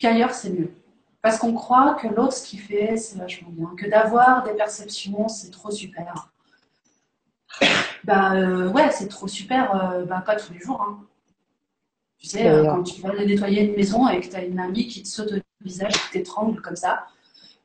[0.00, 0.72] qu'ailleurs c'est mieux.
[1.22, 3.76] Parce qu'on croit que l'autre, ce qu'il fait, c'est vachement bien.
[3.76, 6.32] Que d'avoir des perceptions, c'est trop super.
[8.02, 10.82] Bah euh, ouais, c'est trop super, euh, bah pas tous les jours.
[10.82, 10.98] hein.
[12.26, 12.74] Tu sais, euh, D'ailleurs.
[12.74, 15.30] quand tu vas nettoyer une maison et que tu as une amie qui te saute
[15.30, 17.06] au visage, qui t'étrangle comme ça,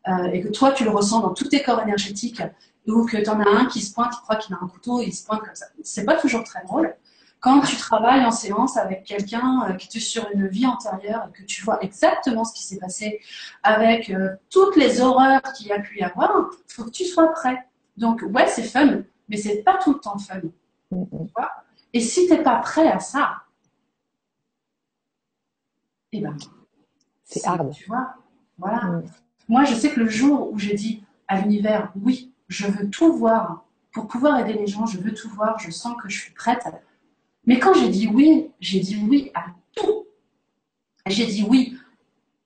[0.08, 2.44] euh, et que toi tu le ressens dans tous tes corps énergétiques,
[2.88, 5.02] ou que tu en as un qui se pointe, il croit qu'il a un couteau,
[5.02, 5.66] il se pointe comme ça.
[5.82, 6.96] C'est pas toujours très drôle.
[7.40, 11.42] Quand tu travailles en séance avec quelqu'un euh, qui est sur une vie antérieure et
[11.42, 13.20] que tu vois exactement ce qui s'est passé
[13.64, 17.06] avec euh, toutes les horreurs qu'il y a pu y avoir, il faut que tu
[17.06, 17.66] sois prêt.
[17.98, 20.42] Donc ouais, c'est fun, mais c'est pas tout le temps fun.
[20.92, 21.28] Mhm.
[21.94, 23.42] Et si t'es pas prêt à ça,
[26.14, 26.36] eh ben,
[27.24, 27.72] C'est hard.
[27.74, 28.16] Tu vois,
[28.58, 28.82] voilà.
[28.84, 29.04] Mhm.
[29.50, 33.14] Moi, je sais que le jour où j'ai dit à l'univers, oui, je veux tout
[33.14, 36.34] voir, pour pouvoir aider les gens, je veux tout voir, je sens que je suis
[36.34, 36.66] prête.
[37.46, 39.46] Mais quand j'ai dit oui, j'ai dit oui à
[39.76, 40.06] tout.
[41.08, 41.78] J'ai dit oui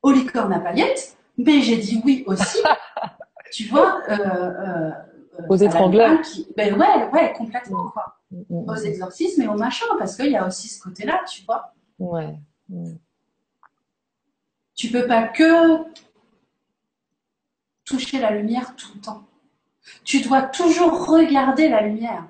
[0.02, 2.60] aux licornes à paillettes, mais j'ai dit oui aussi,
[3.52, 4.92] tu vois, euh, euh,
[5.40, 6.22] euh, Aux la étrangleurs.
[6.22, 8.18] qui- Ben ouais, ouais, complètement, quoi.
[8.32, 8.70] Mhm.
[8.70, 11.74] Aux exorcismes et aux machins, parce qu'il y a aussi ce côté-là, tu vois.
[12.00, 12.38] Ouais.
[14.76, 15.84] Tu peux pas que
[17.86, 19.24] toucher la lumière tout le temps.
[20.04, 22.28] Tu dois toujours regarder la lumière.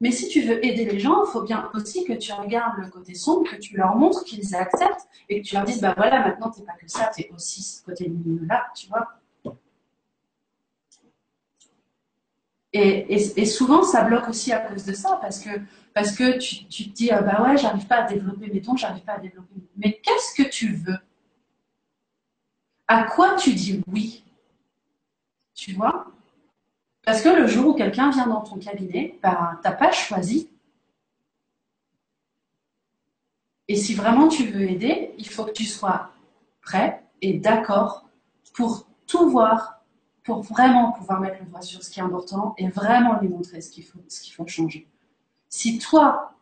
[0.00, 2.88] Mais si tu veux aider les gens, il faut bien aussi que tu regardes le
[2.88, 6.26] côté sombre, que tu leur montres qu'ils acceptent et que tu leur dises, bah voilà,
[6.26, 9.08] maintenant t'es pas que ça, t'es aussi ce côté lumineux-là, tu vois.
[12.72, 15.50] Et, souvent, ça bloque aussi à cause de ça, parce que,
[15.92, 18.76] parce que tu, tu te dis, ah bah ouais, j'arrive pas à développer mes dons,
[18.76, 19.54] j'arrive pas à développer.
[19.76, 20.98] Mais qu'est-ce que tu veux?
[22.92, 24.24] À quoi tu dis oui?
[25.54, 26.06] Tu vois?
[27.04, 30.50] Parce que le jour où quelqu'un vient dans ton cabinet, bah, t'as pas choisi.
[33.68, 36.10] Et si vraiment tu veux aider, il faut que tu sois
[36.62, 38.08] prêt et d'accord
[38.54, 39.84] pour tout voir,
[40.24, 43.60] pour vraiment pouvoir mettre le doigt sur ce qui est important et vraiment lui montrer
[43.60, 44.00] ce qu'il faut,
[44.48, 44.88] changer.
[45.48, 46.32] Si toi,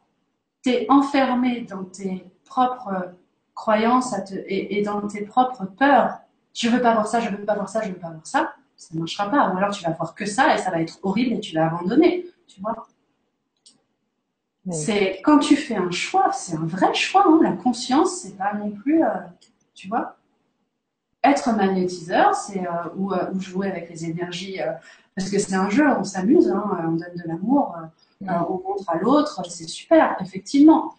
[0.65, 3.13] tu es enfermé dans tes propres
[3.55, 6.21] croyances et dans tes propres peurs,
[6.55, 8.55] je veux pas voir ça, je veux pas voir ça, je veux pas voir ça,
[8.77, 9.51] ça ne marchera pas.
[9.53, 11.67] Ou alors tu vas voir que ça et ça va être horrible et tu vas
[11.67, 12.27] abandonner.
[12.47, 12.87] Tu vois
[14.67, 14.75] Oui.
[14.75, 17.25] c'est quand tu fais un choix, c'est un vrai choix.
[17.27, 17.41] hein.
[17.43, 19.09] La conscience, c'est pas non plus, euh,
[19.75, 20.17] tu vois.
[21.25, 24.61] Être magnétiseur, c'est euh, ou, euh, ou jouer avec les énergies,
[25.17, 27.75] parce que c'est un jeu, on s'amuse, hein, on donne de l'amour,
[28.23, 30.95] on montre à l'autre, c'est super, effectivement.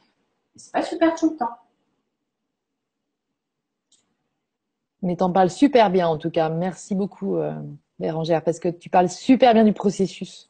[0.56, 1.58] Mais c'est pas super tout le temps.
[5.02, 6.50] Mais t'en parles super bien en tout cas.
[6.50, 7.54] Merci beaucoup, euh,
[8.00, 10.50] Bérangère, parce que tu parles super bien du processus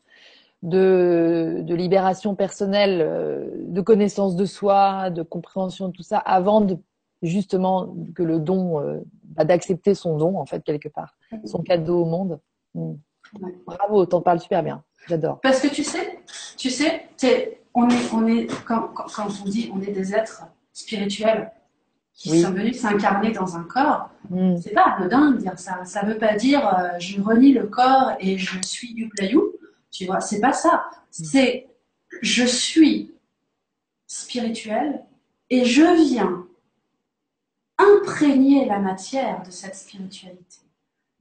[0.64, 6.62] de, de libération personnelle, euh, de connaissance de soi, de compréhension de tout ça, avant
[6.62, 6.78] de
[7.22, 12.02] justement que le don, euh, bah, d'accepter son don en fait quelque part, son cadeau
[12.02, 12.40] au monde.
[12.74, 12.94] Mm.
[13.66, 14.84] Bravo, t'en parles super bien.
[15.08, 15.40] J'adore.
[15.42, 16.20] Parce que tu sais,
[16.58, 17.10] tu sais,
[17.74, 19.06] on est, on est quand, quand,
[19.46, 20.44] on dit on est des êtres
[20.74, 21.52] spirituels
[22.20, 24.58] qui sont venus s'incarner dans un corps, mm.
[24.58, 25.86] c'est pas anodin de dire ça.
[25.86, 29.54] Ça veut pas dire euh, je renie le corps et je suis du playou.
[29.90, 30.84] Tu vois, c'est pas ça.
[31.18, 31.24] Mm.
[31.24, 31.68] C'est
[32.22, 33.16] je suis
[34.06, 35.02] spirituel
[35.50, 36.46] et je viens
[37.78, 40.58] imprégner la matière de cette spiritualité.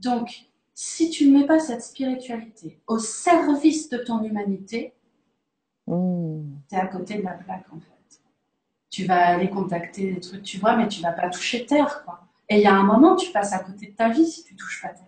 [0.00, 4.94] Donc, si tu ne mets pas cette spiritualité au service de ton humanité,
[5.86, 6.40] mmh.
[6.68, 7.97] tu es à côté de la plaque en fait.
[8.98, 12.18] Tu vas aller contacter des trucs, tu vois, mais tu vas pas toucher terre, quoi.
[12.48, 14.56] Et il y a un moment, tu passes à côté de ta vie si tu
[14.56, 15.06] touches pas terre.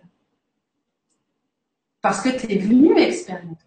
[1.99, 3.65] Parce que tu es venu expérimenter.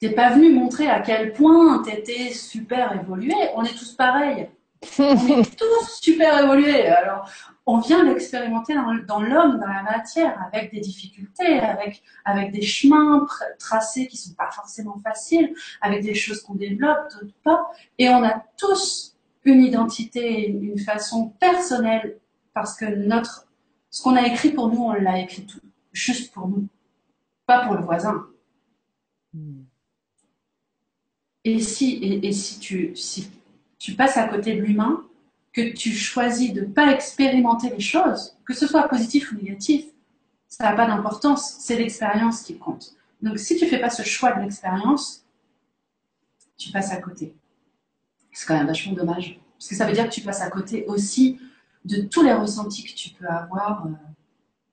[0.00, 3.36] Tu n'es pas venu montrer à quel point tu étais super évolué.
[3.54, 4.50] On est tous pareils.
[4.98, 6.88] On est tous super évolués.
[6.88, 7.30] Alors,
[7.66, 13.26] on vient l'expérimenter dans, l'homme, dans la matière, avec des difficultés, avec, avec des chemins
[13.58, 17.70] tracés qui sont pas forcément faciles, avec des choses qu'on développe, d'autres pas.
[17.98, 22.18] Et on a tous une identité, une façon personnelle,
[22.52, 23.46] parce que notre,
[23.88, 25.60] ce qu'on a écrit pour nous, on l'a écrit tout,
[25.92, 26.68] juste pour nous,
[27.46, 28.26] pas pour le voisin.
[29.32, 29.62] Hmm.
[31.44, 33.30] Et si, et, et si tu, si
[33.78, 35.04] tu passes à côté de l'humain,
[35.54, 39.86] que tu choisis de ne pas expérimenter les choses, que ce soit positif ou négatif,
[40.48, 42.96] ça n'a pas d'importance, c'est l'expérience qui compte.
[43.22, 45.24] Donc si tu fais pas ce choix de l'expérience,
[46.56, 47.34] tu passes à côté.
[48.32, 50.84] C'est quand même vachement dommage, parce que ça veut dire que tu passes à côté
[50.86, 51.40] aussi
[51.84, 53.90] de tous les ressentis que tu peux avoir euh,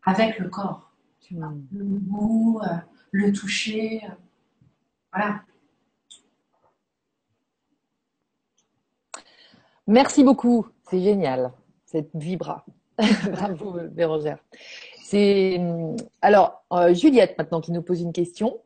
[0.04, 0.92] avec le corps.
[1.20, 2.78] Tu vois, le goût, euh,
[3.12, 4.14] le toucher, euh,
[5.14, 5.44] voilà.
[9.88, 11.52] Merci beaucoup, c'est génial,
[11.86, 12.66] cette vibra.
[13.32, 14.38] Bravo Bérangère.
[15.04, 15.60] C'est
[16.22, 18.60] alors euh, Juliette maintenant qui nous pose une question.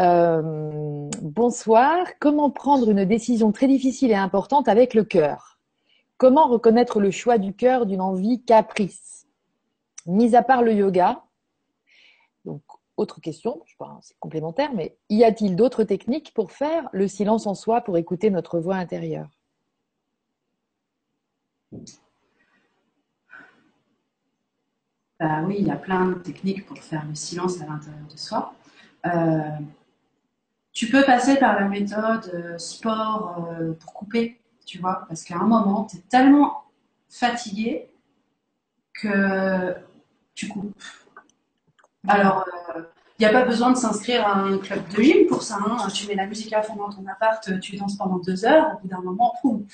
[0.00, 2.06] Euh, bonsoir.
[2.20, 5.58] Comment prendre une décision très difficile et importante avec le cœur?
[6.16, 9.26] Comment reconnaître le choix du cœur d'une envie caprice?
[10.06, 11.22] Mis à part le yoga,
[12.44, 12.62] donc
[12.96, 17.46] autre question, je pense c'est complémentaire, mais y a-t-il d'autres techniques pour faire le silence
[17.46, 19.37] en soi pour écouter notre voix intérieure?
[25.20, 28.16] Bah oui, il y a plein de techniques pour faire le silence à l'intérieur de
[28.16, 28.54] soi.
[29.06, 29.50] Euh,
[30.72, 35.36] tu peux passer par la méthode euh, sport euh, pour couper, tu vois, parce qu'à
[35.36, 36.64] un moment, tu es tellement
[37.08, 37.90] fatigué
[38.94, 39.74] que
[40.34, 40.82] tu coupes.
[42.06, 42.44] Alors,
[43.18, 45.58] il n'y a pas besoin de s'inscrire à un club de gym pour ça.
[45.66, 45.88] Hein.
[45.92, 48.80] Tu mets la musique à fond dans ton appart, tu danses pendant deux heures, au
[48.80, 49.64] bout d'un moment, pouf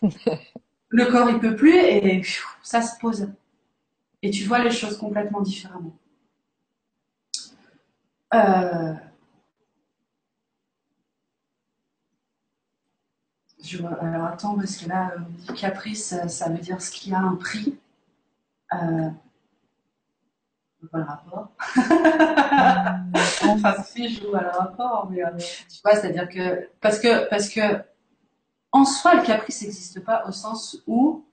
[0.88, 2.22] le corps il peut plus et
[2.62, 3.28] ça se pose.
[4.22, 5.96] Et tu vois les choses complètement différemment.
[8.34, 8.94] Euh,
[13.62, 17.14] je vois, alors attends, parce que là, on dit caprice, ça veut dire ce qui
[17.14, 17.78] a un prix.
[18.74, 19.10] Euh,
[20.86, 21.50] pas le rapport.
[23.48, 27.48] enfin, si, je vois le rapport, mais euh, tu vois, c'est-à-dire que parce que parce
[27.48, 27.60] que
[28.72, 31.24] en soi, le caprice n'existe pas au sens où,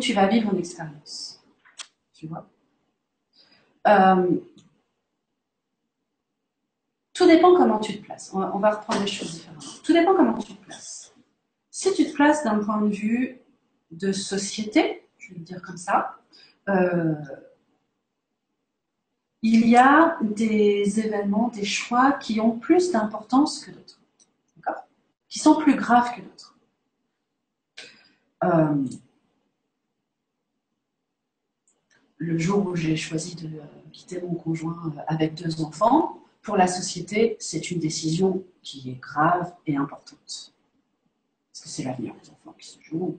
[0.00, 1.42] tu vas vivre une expérience.
[2.12, 2.46] Tu vois?
[3.86, 4.36] Euh,
[7.14, 8.30] Tout dépend comment tu te places.
[8.32, 9.60] On va, reprendre les choses différemment.
[9.82, 11.14] Tout dépend comment tu te places.
[11.70, 13.40] Si tu te places d'un point de vue
[13.90, 16.18] de société, je vais le dire comme ça,
[16.68, 17.14] euh,
[19.40, 24.01] il y a des événements, des choix qui ont plus d'importance que d'autres
[25.32, 26.58] qui sont plus graves que d'autres.
[28.44, 28.84] Euh,
[32.18, 36.58] le jour où j'ai choisi de euh, quitter mon conjoint euh, avec deux enfants, pour
[36.58, 40.52] la société, c'est une décision qui est grave et importante.
[41.50, 43.18] Parce que c'est l'avenir des enfants qui se joue.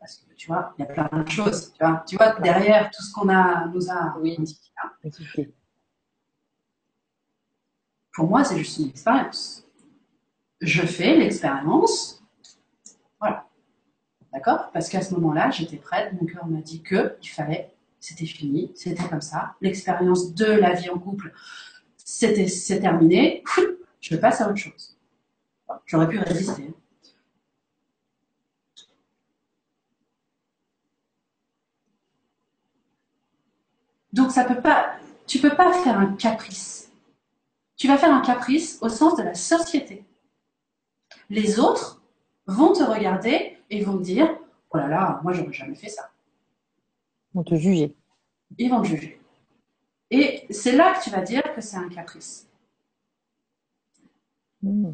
[0.00, 1.74] Parce que tu vois, il y a plein de choses.
[2.06, 4.38] Tu vois, derrière tout ce qu'on a, nous a oui.
[4.82, 5.10] Hein.
[8.14, 9.63] Pour moi, c'est juste une expérience
[10.64, 12.22] je fais l'expérience.
[13.20, 13.46] Voilà.
[14.32, 14.70] D'accord?
[14.72, 18.72] Parce qu'à ce moment-là, j'étais prête, mon cœur m'a dit que il fallait, c'était fini,
[18.74, 19.54] c'était comme ça.
[19.60, 21.32] L'expérience de la vie en couple,
[21.96, 23.42] c'était c'est terminé.
[24.00, 24.98] Je passe à autre chose.
[25.86, 26.74] J'aurais pu résister.
[34.12, 34.96] Donc ça peut pas,
[35.26, 36.92] tu peux pas faire un caprice.
[37.76, 40.04] Tu vas faire un caprice au sens de la société.
[41.30, 42.02] Les autres
[42.46, 44.38] vont te regarder et vont te dire
[44.70, 46.10] Oh là là, moi j'aurais jamais fait ça.
[47.32, 47.94] Ils vont te juger.
[48.58, 49.20] Ils vont te juger.
[50.10, 52.48] Et c'est là que tu vas dire que c'est un caprice.
[54.62, 54.92] Hmm.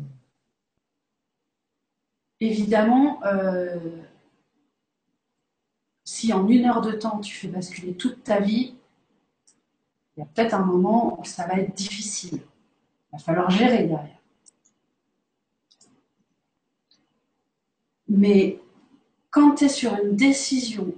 [2.40, 3.78] Évidemment, euh,
[6.04, 8.74] si en une heure de temps tu fais basculer toute ta vie,
[10.16, 12.40] il y a peut-être un moment où ça va être difficile.
[12.42, 14.19] Il va falloir gérer derrière.
[18.10, 18.60] Mais
[19.30, 20.92] quand tu es sur une décision,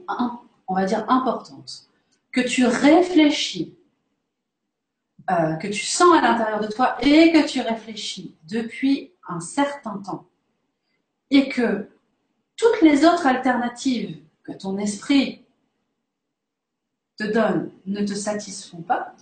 [0.66, 1.86] on va dire importante,
[2.32, 3.76] que tu réfléchis,
[5.30, 9.98] euh, que tu sens à l'intérieur de toi et que tu réfléchis depuis un certain
[9.98, 10.26] temps,
[11.30, 11.90] et que
[12.56, 15.44] toutes les autres alternatives que ton esprit
[17.18, 19.14] te donne ne te satisfont pas,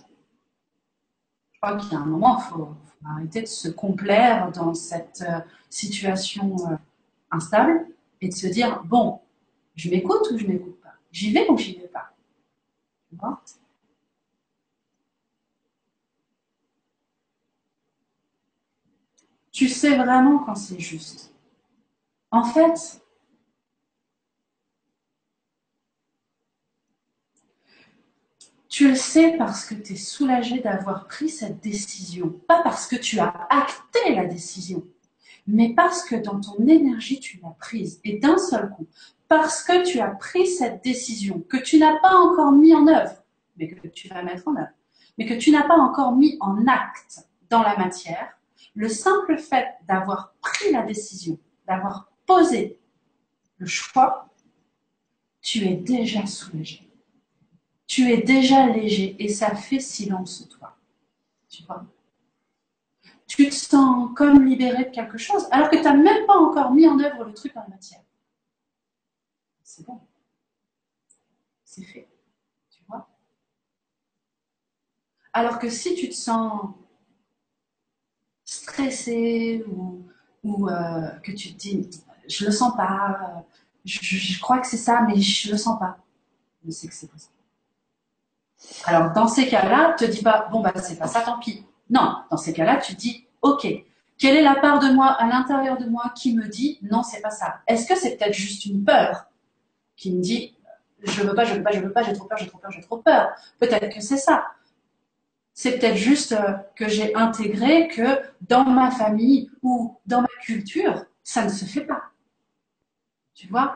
[1.51, 2.69] je crois qu'il y a un moment, il faut,
[3.03, 5.39] arrêter de se complaire dans cette euh,
[5.69, 6.75] situation euh,
[7.31, 7.87] instable
[8.21, 9.19] et de se dire, bon,
[9.75, 10.93] je m'écoute ou je m'écoute pas?
[11.11, 12.13] J'y vais ou j'y vais pas?
[13.11, 13.17] Tu
[19.51, 21.33] Tu sais vraiment quand c'est juste.
[22.31, 23.01] En fait,
[28.69, 32.95] tu le sais parce que tu es soulagé d'avoir pris cette décision, pas parce que
[32.95, 34.83] tu as acté la décision
[35.51, 38.87] mais parce que dans ton énergie, tu l'as prise, et d'un seul coup,
[39.27, 43.23] parce que tu as pris cette décision que tu n'as pas encore mis en œuvre,
[43.57, 44.71] mais que tu vas mettre en œuvre,
[45.17, 48.39] mais que tu n'as pas encore mis en acte dans la matière,
[48.75, 51.37] le simple fait d'avoir pris la décision,
[51.67, 52.79] d'avoir posé
[53.57, 54.29] le choix,
[55.41, 56.89] tu es déjà soulagé.
[57.87, 60.77] Tu es déjà léger et ça fait silence toi.
[61.49, 61.85] Tu vois?
[63.35, 66.71] Tu te sens comme libéré de quelque chose, alors que tu n'as même pas encore
[66.71, 68.01] mis en œuvre le truc la matière.
[69.63, 70.01] C'est bon.
[71.63, 72.09] C'est fait.
[72.69, 73.07] Tu vois?
[75.31, 76.73] Alors que si tu te sens
[78.43, 79.63] stressé
[80.43, 81.89] ou, euh, que tu te dis
[82.27, 83.45] je le sens pas,
[83.85, 85.97] je, crois que c'est ça, mais je le sens pas.
[86.65, 87.29] Je sais que c'est pas ça.
[88.85, 91.65] Alors dans ces cas-là, te dis pas bon bah c'est pas ça, tant pis.
[91.91, 93.67] Non, dans ces cas-là, tu dis, OK,
[94.17, 97.21] quelle est la part de moi à l'intérieur de moi qui me dit, non, c'est
[97.21, 99.25] pas ça Est-ce que c'est peut-être juste une peur
[99.97, 100.55] qui me dit,
[101.03, 102.71] je veux pas, je veux pas, je veux pas, j'ai trop peur, j'ai trop peur,
[102.71, 104.45] j'ai trop peur Peut-être que c'est ça.
[105.53, 111.05] C'est peut-être juste euh, que j'ai intégré que dans ma famille ou dans ma culture,
[111.23, 112.03] ça ne se fait pas.
[113.33, 113.75] Tu vois?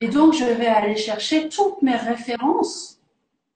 [0.00, 3.00] Et donc, je vais aller chercher toutes mes références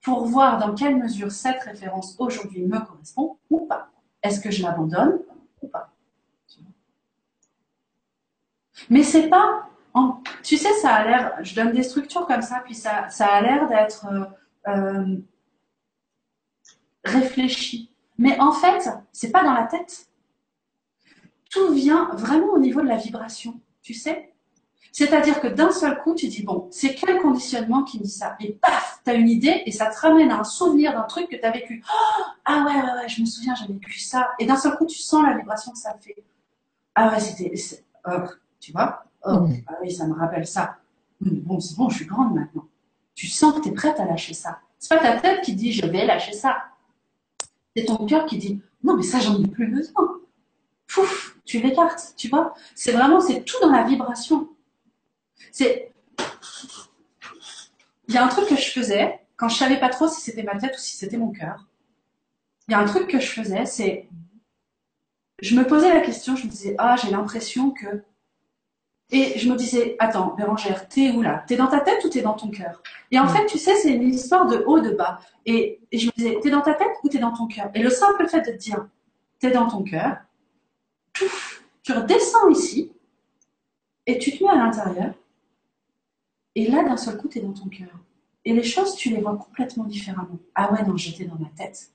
[0.03, 3.91] pour voir dans quelle mesure cette référence aujourd'hui me correspond ou pas.
[4.23, 5.21] Est-ce que je l'abandonne
[5.63, 5.93] ou pas?
[8.89, 9.67] Mais c'est pas.
[10.43, 11.39] Tu sais, ça a l'air.
[11.43, 14.25] Je donne des structures comme ça, puis ça, ça a l'air d'être euh,
[14.69, 15.17] euh,
[17.05, 17.91] réfléchi.
[18.19, 20.09] Mais en fait, c'est pas dans la tête.
[21.51, 23.61] Tout vient vraiment au niveau de la vibration.
[23.83, 24.30] Tu sais?
[24.93, 28.37] C'est-à-dire que d'un seul coup, tu dis, bon, c'est quel conditionnement qui me dit ça?
[28.41, 31.29] Et paf, tu as une idée et ça te ramène à un souvenir d'un truc
[31.29, 31.85] que tu as vécu.
[31.87, 34.31] Oh, ah ouais, ouais, ouais, je me souviens, j'avais vécu ça.
[34.39, 36.17] Et d'un seul coup, tu sens la vibration que ça fait.
[36.95, 37.53] Ah ouais, c'était...
[38.59, 39.05] tu vois?
[39.25, 40.77] Oh, Ah oui, ça me rappelle ça.
[41.21, 42.65] Bon, c'est bon, je suis grande maintenant.
[43.15, 44.61] Tu sens que tu es prête à lâcher ça.
[44.79, 46.57] C'est pas ta tête qui dit, je vais lâcher ça.
[47.77, 50.19] C'est ton cœur qui dit, non, mais ça, j'en ai plus besoin.
[50.89, 52.55] Pouf, tu l'écartes, tu vois?
[52.75, 54.49] C'est vraiment, c'est tout dans la vibration.
[55.53, 55.93] C'est.
[58.09, 60.43] Il y a un truc que je faisais quand je savais pas trop si c'était
[60.43, 61.67] ma tête ou si c'était mon cœur.
[62.69, 64.09] Il y a un truc que je faisais, c'est.
[65.41, 68.05] Je me posais la question, je me disais, ah, j'ai l'impression que.
[69.13, 71.45] Et je me disais, attends, Bérangère, t'es où là?
[71.49, 72.81] T'es dans ta tête ou t'es dans ton cœur?
[73.11, 75.19] Et en fait, tu sais, c'est une histoire de haut, de bas.
[75.47, 77.71] Et, je me disais, t'es dans ta tête ou t'es dans ton cœur?
[77.75, 78.87] Et le simple fait de te dire,
[79.41, 80.19] t'es dans ton cœur,
[81.83, 82.93] tu redescends ici,
[84.07, 85.15] et tu te mets à l'intérieur,
[86.61, 87.89] et là, d'un seul coup, tu es dans ton cœur.
[88.45, 90.39] Et les choses, tu les vois complètement différemment.
[90.55, 91.91] Ah ouais, non, j'étais dans ma tête.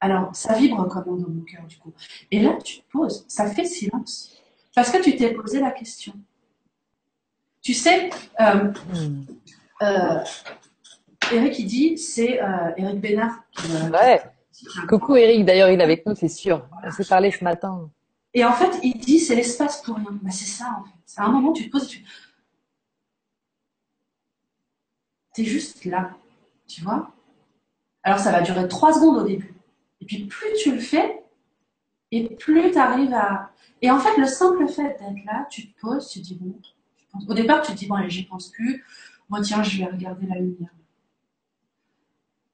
[0.00, 1.92] Alors, ça vibre comment dans mon cœur, du coup?
[2.30, 4.36] Et là, tu te poses, ça fait silence.
[4.74, 6.12] Parce que tu t'es posé la question.
[7.60, 8.10] Tu sais,
[8.40, 8.72] euh,
[9.82, 10.18] euh,
[11.32, 13.42] Eric, il dit, c'est euh, Eric Bénard.
[13.92, 14.22] ouais.
[14.88, 16.68] Coucou Eric, d'ailleurs, il est avec nous, c'est sûr.
[16.84, 17.90] On s'est parlé ce matin.
[18.32, 20.06] Et en fait, il dit, c'est l'espace pour rien.
[20.22, 21.20] Bah, c'est ça, en fait.
[21.20, 22.04] À un moment, tu te poses et tu
[25.34, 26.16] tu es juste là,
[26.66, 27.12] tu vois
[28.02, 29.54] Alors ça va durer trois secondes au début.
[30.00, 31.24] Et puis plus tu le fais,
[32.10, 33.50] et plus tu arrives à...
[33.82, 36.54] Et en fait, le simple fait d'être là, tu te poses, tu te dis, bon,
[37.28, 38.84] au départ, tu te dis, bon, allez, j'y pense plus.
[39.28, 40.70] Moi, tiens, je vais regarder la lumière.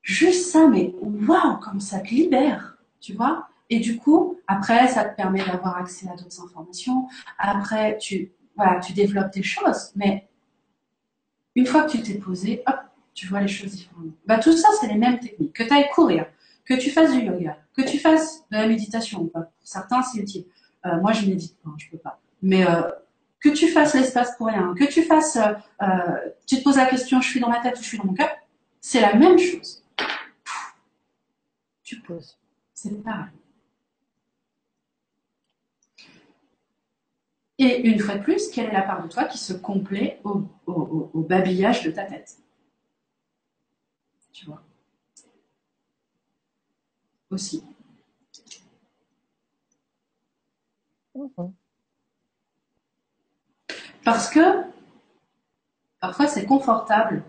[0.01, 5.05] Juste ça, mais waouh, comme ça te libère, tu vois Et du coup, après, ça
[5.05, 7.07] te permet d'avoir accès à d'autres informations.
[7.39, 9.93] Après, tu, voilà, tu développes des choses.
[9.95, 10.30] Mais
[11.61, 12.77] une fois que tu t'es posé, hop,
[13.13, 14.13] tu vois les choses différemment.
[14.27, 15.53] Bah, tout ça, c'est les mêmes techniques.
[15.53, 16.25] Que tu ailles courir,
[16.65, 20.47] que tu fasses du yoga, que tu fasses de la méditation Pour certains, c'est utile.
[20.87, 22.19] Euh, moi, je médite pas, je peux pas.
[22.41, 22.81] Mais euh,
[23.41, 27.21] que tu fasses l'espace pour rien, que tu fasses, euh, tu te poses la question,
[27.21, 28.31] je suis dans ma tête ou je suis dans mon cœur,
[28.81, 29.85] c'est la même chose.
[31.83, 32.39] Tu poses.
[32.73, 33.27] C'est pareil.
[37.61, 40.45] Et une fois de plus, quelle est la part de toi qui se complaît au,
[40.67, 42.39] au babillage de ta tête?
[44.33, 44.63] Tu vois
[47.31, 47.63] Aussi.
[54.05, 54.41] Parce que
[56.01, 57.23] parfois c'est confortable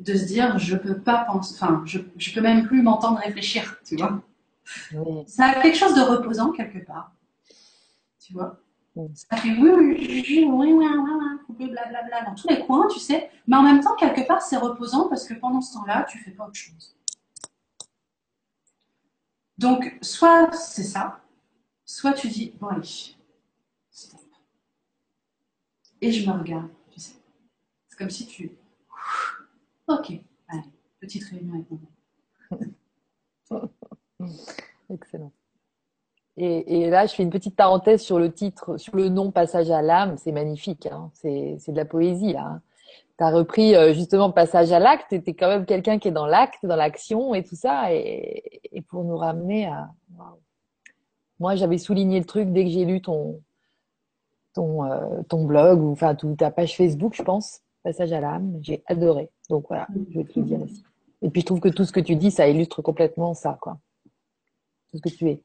[0.00, 3.78] de se dire je peux pas penser, enfin je, je peux même plus m'entendre réfléchir,
[3.84, 4.20] tu vois.
[5.26, 7.12] Ça a quelque chose de reposant quelque part,
[8.20, 8.58] tu vois.
[9.14, 10.72] Ça fait oui, oui, oui, oui,
[11.58, 13.30] oui, blablabla dans tous les coins, tu sais.
[13.46, 16.30] Mais en même temps, quelque part, c'est reposant parce que pendant ce temps-là, tu fais
[16.30, 16.96] pas autre chose.
[19.58, 21.20] Donc, soit c'est ça,
[21.84, 22.88] soit tu dis, bon allez,
[23.90, 24.20] stop.
[26.00, 27.16] Et je me regarde, tu sais.
[27.88, 28.50] C'est comme si tu...
[29.88, 30.12] Ok,
[30.48, 30.62] allez,
[31.00, 31.80] petite réunion avec moi.
[34.90, 35.32] Excellent.
[36.38, 39.80] Et, là, je fais une petite parenthèse sur le titre, sur le nom Passage à
[39.80, 40.16] l'âme.
[40.18, 41.10] C'est magnifique, hein.
[41.14, 42.46] c'est de la poésie là.
[42.46, 42.62] Hein.
[43.18, 45.06] Tu as repris euh, justement Passage à l'acte.
[45.08, 47.94] Tu es quand même quelqu'un qui est dans l'acte, dans l'action et tout ça.
[47.94, 49.88] Et, et, pour nous ramener à,
[51.38, 53.42] moi, j'avais souligné le truc dès que j'ai lu ton
[54.54, 58.58] ton euh, ton blog ou enfin ta page Facebook, je pense, passage à l'âme.
[58.62, 59.30] J'ai adoré.
[59.50, 60.82] Donc voilà, je vais te le dire aussi.
[61.22, 63.78] Et puis je trouve que tout ce que tu dis, ça illustre complètement ça, quoi.
[64.90, 65.42] Tout ce que tu es.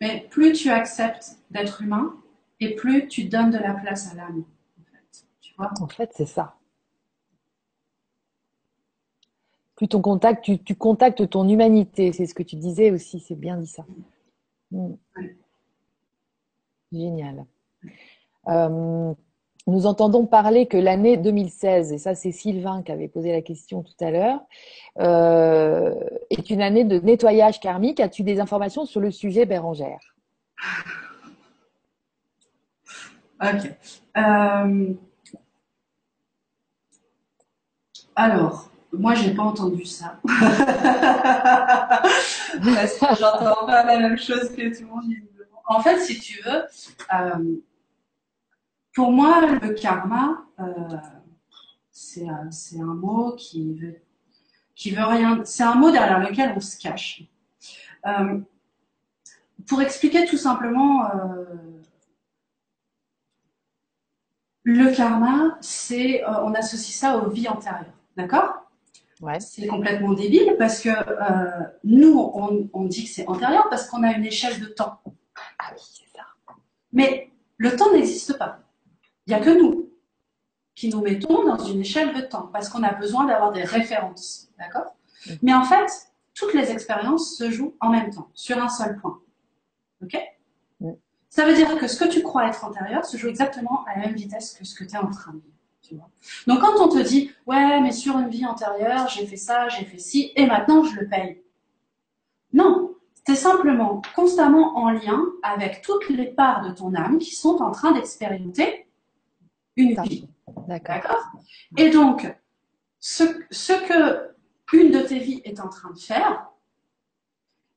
[0.00, 2.16] Mais plus tu acceptes d'être humain,
[2.60, 4.44] et plus tu donnes de la place à l'âme.
[4.78, 5.72] En fait, tu vois?
[5.80, 6.56] En fait, c'est ça.
[9.76, 12.12] Plus ton contact, tu, tu contactes ton humanité.
[12.12, 13.20] C'est ce que tu disais aussi.
[13.20, 13.86] C'est bien dit ça.
[14.70, 14.92] Mm.
[16.92, 17.46] Génial.
[18.48, 19.14] Euh,
[19.66, 23.82] nous entendons parler que l'année 2016, et ça c'est Sylvain qui avait posé la question
[23.82, 24.40] tout à l'heure,
[24.98, 25.94] euh,
[26.30, 28.00] est une année de nettoyage karmique.
[28.00, 30.16] As-tu des informations sur le sujet, Bérangère
[33.42, 33.72] Ok.
[34.16, 34.94] Euh,
[38.16, 40.18] alors, moi, j'ai pas entendu ça.
[40.24, 40.42] Parce
[42.98, 45.04] que j'entends pas la même chose que tout le monde.
[45.66, 46.64] En fait, si tu veux,
[47.14, 47.60] euh,
[49.00, 50.72] pour moi, le karma, euh,
[51.90, 53.96] c'est un, mot qui veut,
[54.74, 55.40] qui veut rien.
[55.46, 57.22] C'est un mot derrière lequel on se cache.
[58.06, 58.40] Euh,
[59.66, 61.08] pour expliquer tout simplement,
[64.64, 67.96] le karma, c'est, on associe ça aux vies antérieures.
[68.18, 68.70] D'accord?
[69.38, 72.18] C'est complètement débile parce que euh, nous,
[72.74, 75.00] on, dit que c'est antérieur parce qu'on a une échelle de temps.
[75.58, 76.26] Ah oui, c'est ça.
[76.92, 78.60] Mais le temps n'existe pas.
[79.30, 79.88] Il n'y a que nous
[80.74, 84.48] qui nous mettons dans une échelle de temps parce qu'on a besoin d'avoir des références.
[84.58, 84.96] D'accord?
[85.24, 85.32] Mm.
[85.42, 85.88] Mais en fait,
[86.34, 89.20] toutes les expériences se jouent en même temps, sur un seul point.
[90.02, 90.18] OK?
[90.80, 90.90] Mm.
[91.28, 94.06] Ça veut dire que ce que tu crois être antérieur se joue exactement à la
[94.06, 95.40] même vitesse que ce que tu es en train de
[95.88, 96.10] vivre.
[96.48, 99.84] Donc quand on te dit, ouais, mais sur une vie antérieure, j'ai fait ça, j'ai
[99.84, 101.40] fait ci, et maintenant je le paye.
[102.52, 102.94] Non,
[103.26, 107.70] c'est simplement constamment en lien avec toutes les parts de ton âme qui sont en
[107.70, 108.86] train d'expérimenter
[109.80, 110.28] une vie.
[110.68, 111.32] D'accord.
[111.76, 112.32] Et donc,
[112.98, 114.30] ce, ce que
[114.72, 116.46] une de tes vies est en train de faire,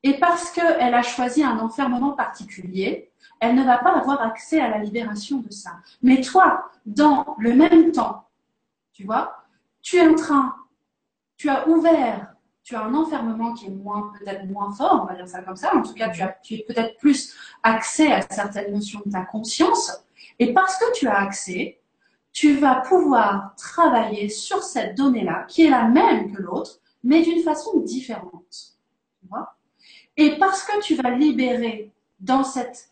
[0.03, 4.69] et parce qu'elle a choisi un enfermement particulier, elle ne va pas avoir accès à
[4.69, 5.77] la libération de ça.
[6.01, 8.27] Mais toi, dans le même temps,
[8.91, 9.43] tu vois,
[9.81, 10.55] tu es en train,
[11.37, 15.15] tu as ouvert, tu as un enfermement qui est moins, peut-être moins fort, on va
[15.15, 15.75] dire ça comme ça.
[15.75, 19.21] En tout cas, tu as, tu as peut-être plus accès à certaines notions de ta
[19.21, 20.05] conscience.
[20.39, 21.81] Et parce que tu as accès,
[22.33, 27.43] tu vas pouvoir travailler sur cette donnée-là, qui est la même que l'autre, mais d'une
[27.43, 28.75] façon différente.
[29.21, 29.55] Tu vois?
[30.17, 32.89] Et parce que tu vas libérer dans cette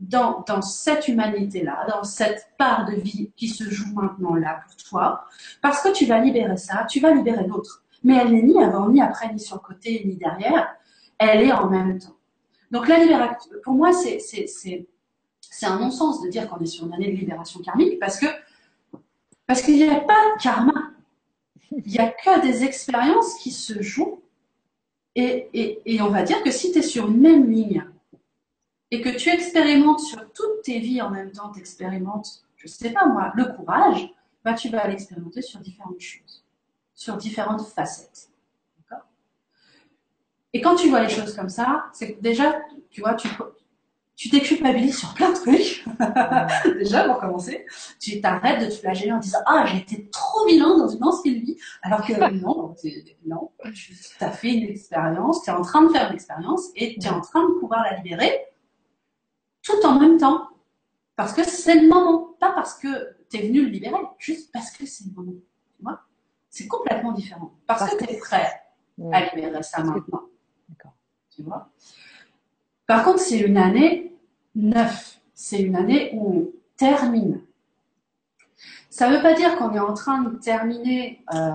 [0.00, 4.76] dans, dans cette humanité-là, dans cette part de vie qui se joue maintenant là pour
[4.76, 5.24] toi,
[5.62, 7.84] parce que tu vas libérer ça, tu vas libérer d'autres.
[8.02, 10.76] mais elle n'est ni avant, ni après, ni sur le côté, ni derrière.
[11.16, 12.16] Elle est en même temps.
[12.70, 14.86] Donc la libération, pour moi, c'est
[15.62, 18.26] un non-sens de dire qu'on est sur une année de libération karmique parce que
[19.46, 20.92] parce qu'il n'y a pas de karma.
[21.70, 24.22] Il n'y a que des expériences qui se jouent.
[25.16, 27.84] Et, et, et on va dire que si tu es sur une même ligne
[28.90, 32.90] et que tu expérimentes sur toutes tes vies en même temps, tu expérimentes, je sais
[32.90, 34.08] pas moi, le courage,
[34.44, 36.44] bah, tu vas l'expérimenter sur différentes choses,
[36.94, 38.30] sur différentes facettes.
[40.52, 43.28] Et quand tu vois les choses comme ça, c'est que déjà, tu vois, tu,
[44.16, 45.84] tu déculpabilises sur plein de trucs.
[46.78, 47.66] Déjà, pour commencer,
[48.00, 51.40] tu t'arrêtes de te flageller en disant Ah, j'ai été trop vilain dans une ancienne
[51.40, 51.56] vie.
[51.82, 52.74] Alors que non,
[53.26, 56.96] non, tu as fait une expérience, tu es en train de faire une expérience et
[56.98, 58.46] tu es en train de pouvoir la libérer
[59.62, 60.48] tout en même temps.
[61.16, 64.70] Parce que c'est le moment, pas parce que tu es venu le libérer, juste parce
[64.70, 65.38] que c'est le moment.
[65.76, 66.00] Tu vois?
[66.50, 67.52] C'est complètement différent.
[67.66, 68.48] Parce, que tu es prêt
[69.12, 70.22] à libérer ça maintenant.
[70.68, 70.94] D'accord.
[71.30, 71.70] Tu vois?
[72.86, 74.12] Par contre, c'est une année
[74.54, 75.20] neuf.
[75.34, 77.40] C'est une année où on termine.
[78.90, 81.50] Ça ne veut pas dire qu'on est en train de terminer euh,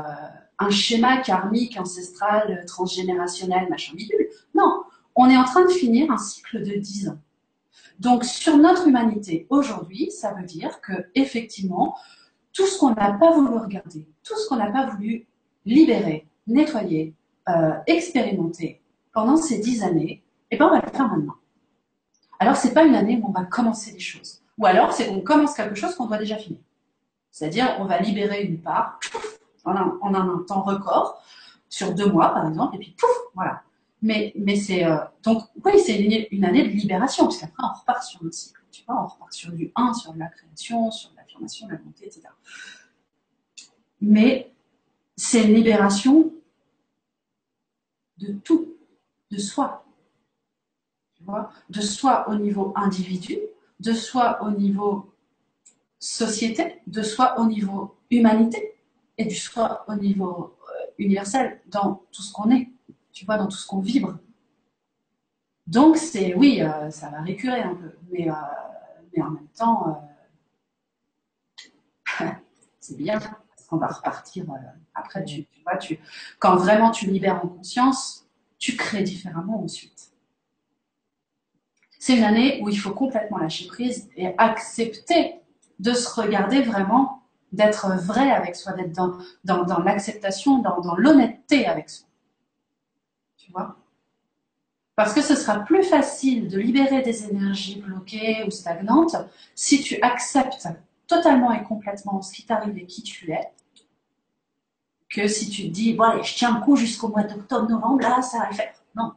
[0.59, 4.27] un schéma karmique, ancestral, transgénérationnel, machin bidule.
[4.53, 4.83] Non,
[5.15, 7.17] on est en train de finir un cycle de dix ans.
[7.99, 11.95] Donc, sur notre humanité aujourd'hui, ça veut dire que effectivement,
[12.53, 15.27] tout ce qu'on n'a pas voulu regarder, tout ce qu'on n'a pas voulu
[15.65, 17.13] libérer, nettoyer,
[17.47, 18.81] euh, expérimenter
[19.13, 21.35] pendant ces dix années, eh ben, on va le faire maintenant.
[22.39, 24.41] Alors, c'est pas une année où on va commencer des choses.
[24.57, 26.59] Ou alors, c'est qu'on commence quelque chose qu'on doit déjà finir.
[27.31, 28.99] C'est-à-dire, on va libérer une part
[29.65, 31.21] en un, temps record,
[31.67, 33.61] sur deux mois, par exemple, et puis pouf, voilà.
[34.01, 35.99] Mais, c'est, euh, donc, oui, c'est
[36.31, 38.59] une, année de libération, parce qu'après, on repart sur un cycle.
[38.71, 42.21] Tu vois, on repart sur du 1, sur la création, sur l'affirmation, la montée, etc.
[44.01, 44.51] Mais
[45.15, 46.31] c'est une libération
[48.17, 48.73] de tout,
[49.31, 49.85] de soi,
[51.69, 53.37] de soi au niveau individu,
[53.79, 55.13] de soi au niveau
[55.99, 58.75] société, de soi au niveau humanité
[59.17, 62.71] et du soi au niveau euh, universel dans tout ce qu'on est,
[63.11, 64.17] tu vois, dans tout ce qu'on vibre.
[65.67, 68.33] Donc c'est oui, euh, ça va récurer un peu, mais, euh,
[69.21, 70.09] en même temps,
[72.79, 74.45] c'est bien parce qu'on va repartir.
[74.95, 75.25] après,
[76.39, 78.25] quand vraiment tu libères en conscience,
[78.57, 80.08] tu crées différemment ensuite.
[81.99, 85.35] C'est une année où il faut complètement lâcher prise et accepter
[85.79, 91.67] de se regarder vraiment, d'être vrai avec soi, d'être dans, dans, l'acceptation, dans, dans l'honnêteté
[91.67, 92.07] avec soi.
[93.37, 93.75] Tu vois?
[94.95, 99.15] Parce que ce sera plus facile de libérer des énergies bloquées ou stagnantes
[99.55, 100.67] si tu acceptes
[101.07, 103.49] totalement et complètement ce qui t'arrive et qui tu es,
[105.09, 108.01] que si tu te dis, bon allez, je tiens le coup jusqu'au mois d'octobre, novembre,
[108.01, 108.73] là, ça va le faire.
[108.95, 109.13] Non,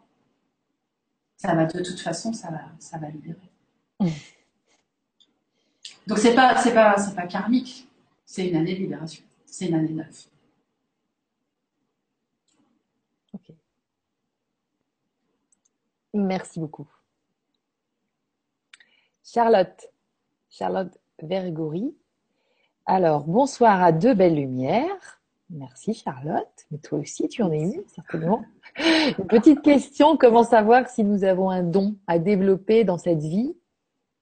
[1.43, 3.51] ça va de toute façon, ça va, ça va libérer.
[3.99, 4.07] Mm.
[6.07, 7.89] Donc c'est pas, c'est pas, c'est pas karmique.
[8.25, 9.25] C'est une année de libération.
[9.45, 10.25] C'est une année neuve.
[13.35, 13.53] Ok.
[16.15, 16.87] Merci beaucoup.
[19.25, 19.91] Charlotte,
[20.49, 21.93] Charlotte Vergory.
[22.87, 25.21] Alors, bonsoir à deux belles lumières.
[25.51, 28.45] Merci Charlotte, mais toi aussi tu en es une certainement.
[29.29, 33.55] Petite question, comment savoir si nous avons un don à développer dans cette vie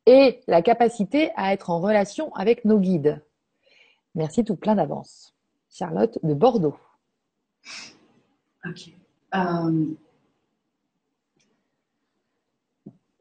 [0.06, 3.22] et la capacité à être en relation avec nos guides?
[4.14, 5.34] Merci tout plein d'avance.
[5.70, 6.76] Charlotte de Bordeaux.
[8.66, 8.90] Ok.
[9.34, 9.94] Euh,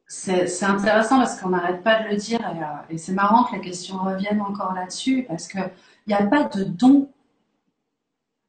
[0.08, 3.62] c'est intéressant parce qu'on n'arrête pas de le dire et, euh, c'est marrant que la
[3.62, 5.72] question revienne encore là-dessus parce qu'il
[6.08, 7.12] n'y a pas de don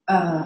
[0.09, 0.40] euh,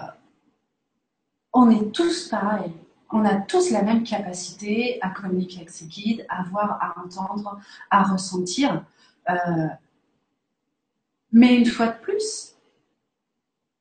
[1.55, 2.73] on est tous pareils.
[3.11, 7.59] On a tous la même capacité à communiquer avec ses guides, à voir, à entendre,
[7.89, 8.85] à ressentir.
[9.29, 9.33] Euh,
[11.31, 12.55] mais une fois de plus,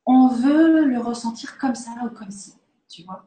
[0.06, 2.54] on veut le ressentir comme ça ou comme ci,
[2.88, 3.26] tu vois.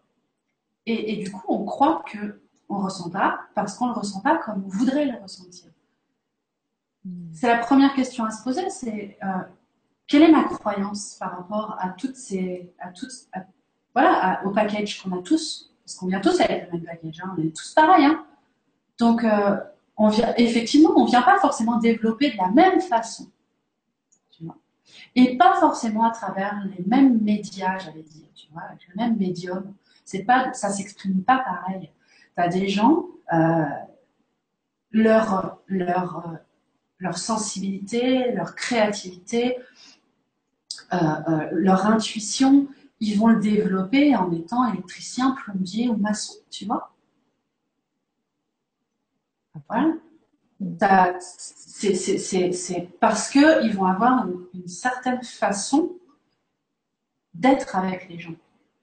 [0.85, 4.63] Et, du coup, on croit que on ressent pas parce qu'on le ressent pas comme
[4.65, 5.69] on voudrait le ressentir.
[7.03, 7.33] Hmm.
[7.33, 9.27] C'est la première question à se poser, c'est euh,
[10.07, 13.11] quelle est ma croyance par rapport à toutes ces, à toutes,
[13.97, 17.35] voilà, au package qu'on a tous, parce qu'on vient tous avec le même package, hein,
[17.35, 18.05] on est tous pareils.
[18.05, 18.23] Hein.
[18.99, 19.57] Donc, euh,
[19.97, 23.25] on vient, effectivement, on ne vient pas forcément développer de la même façon.
[25.15, 29.17] Et pas forcément à travers les mêmes médias, j'allais dire, tu vois, avec le même
[29.17, 29.73] médium.
[30.05, 31.89] Ça s'exprime pas pareil.
[32.35, 33.65] Tu as des gens, euh,
[34.91, 36.37] leur, leur,
[36.99, 39.57] leur sensibilité, leur créativité,
[40.93, 42.67] euh, euh, leur intuition
[42.99, 46.91] ils vont le développer en étant électricien, plombier ou maçon, tu vois.
[49.67, 49.93] Voilà.
[51.19, 55.91] C'est parce qu'ils vont avoir une, certaine façon
[57.33, 58.33] d'être avec les gens.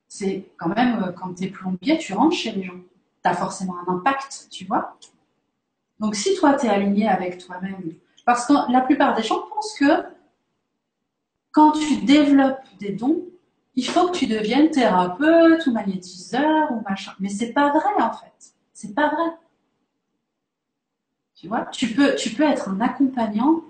[0.08, 2.78] C'est quand même, euh, quand tu es plombier, tu rentres chez les gens.
[3.22, 4.96] Tu as forcément un impact, tu vois.
[5.98, 9.76] Donc si toi, tu es aligné avec toi-même, parce que la plupart des gens pensent
[9.78, 10.04] que
[11.50, 13.24] quand tu développes des dons,
[13.76, 17.12] il faut que tu deviennes thérapeute ou magnétiseur ou machin.
[17.20, 18.55] Mais c'est pas vrai en fait.
[18.72, 19.36] C'est pas vrai.
[21.34, 23.62] Tu vois, tu peux, tu peux être un accompagnant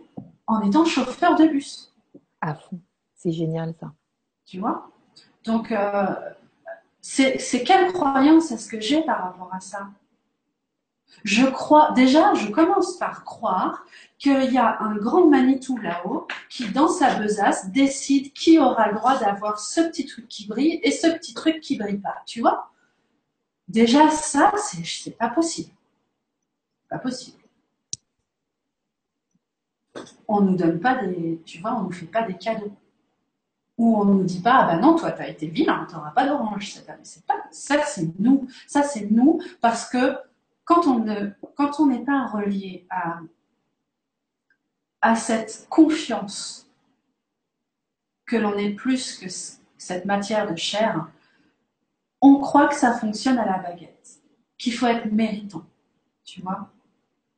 [0.47, 1.93] en étant chauffeur de bus.
[2.41, 2.79] À fond.
[3.15, 3.93] C'est génial ça.
[4.45, 4.91] Tu vois?
[5.45, 6.15] Donc, euh,
[7.01, 9.89] c'est quelle croyance est-ce que j'ai par rapport à ça?
[11.23, 13.85] Je crois, déjà, je commence par croire
[14.19, 18.95] qu'il y a un grand Manitou là-haut qui, dans sa besace, décide qui aura le
[18.95, 22.17] droit d'avoir ce petit truc qui brille et ce petit truc qui brille pas.
[22.27, 22.71] Tu vois?
[23.69, 25.73] Déjà, ça, c'est pas possible.
[26.89, 27.45] Pas possible
[30.29, 32.73] on nous donne pas des, tu vois, on nous fait pas des cadeaux.
[33.77, 36.13] Ou on nous dit pas, ah ben non, toi, tu as été vilain, tu n'auras
[36.13, 36.95] pas d'orange pas,
[37.51, 38.47] ça, c'est nous.
[38.69, 40.17] Ça, c'est nous parce que
[40.65, 42.87] quand on ne, n'est pas relié
[45.01, 46.71] à, cette confiance
[48.27, 49.27] que l'on est plus que
[49.77, 51.09] cette matière de chair,
[52.23, 54.21] on croit que ça fonctionne à la baguette,
[54.57, 55.63] qu'il faut être méritant,
[56.25, 56.71] tu vois.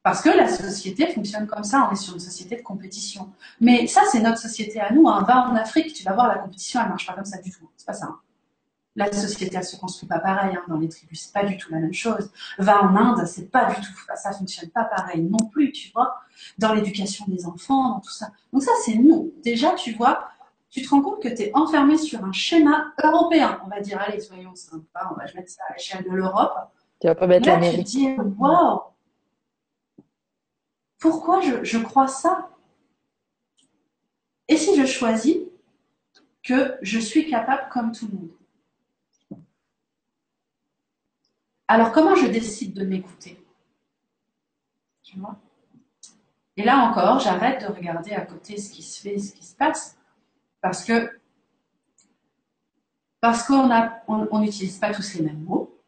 [0.05, 3.33] Parce que la société fonctionne comme ça, on est sur une société de compétition.
[3.61, 5.09] Mais ça, c'est notre société à nous.
[5.09, 5.25] Hein.
[5.27, 7.69] Va en Afrique, tu vas voir la compétition, elle marche pas comme ça du tout.
[7.77, 8.07] C'est pas ça.
[8.07, 8.21] Hein.
[8.97, 10.63] La société, elle se construit pas pareil hein.
[10.69, 12.31] dans les tribus, c'est pas du tout la même chose.
[12.59, 16.17] Va en Inde, c'est pas du tout, ça fonctionne pas pareil non plus, tu vois.
[16.59, 18.31] Dans l'éducation des enfants, dans tout ça.
[18.53, 19.35] Donc ça, c'est nous.
[19.43, 20.29] Déjà, tu vois,
[20.71, 23.61] tu te rends compte que tu es enfermé sur un schéma européen.
[23.65, 26.55] On va dire, allez, soyons sympas, on va mettre ça à l'échelle de l'Europe.
[27.01, 27.87] Tu vas pas mettre l'Amérique.
[27.87, 28.81] Tu te dis, waouh,
[30.99, 32.51] pourquoi je, crois ça?
[34.49, 35.37] Et si je choisis
[36.43, 38.36] que je suis capable comme tout le monde?
[41.69, 43.43] Alors comment je décide de m'écouter?
[46.57, 49.55] Et là encore, j'arrête de regarder à côté ce qui se fait, ce qui se
[49.55, 49.97] passe,
[50.61, 51.11] parce que
[53.21, 53.69] parce qu'on
[54.31, 55.81] on n'utilise pas tous les mêmes mots,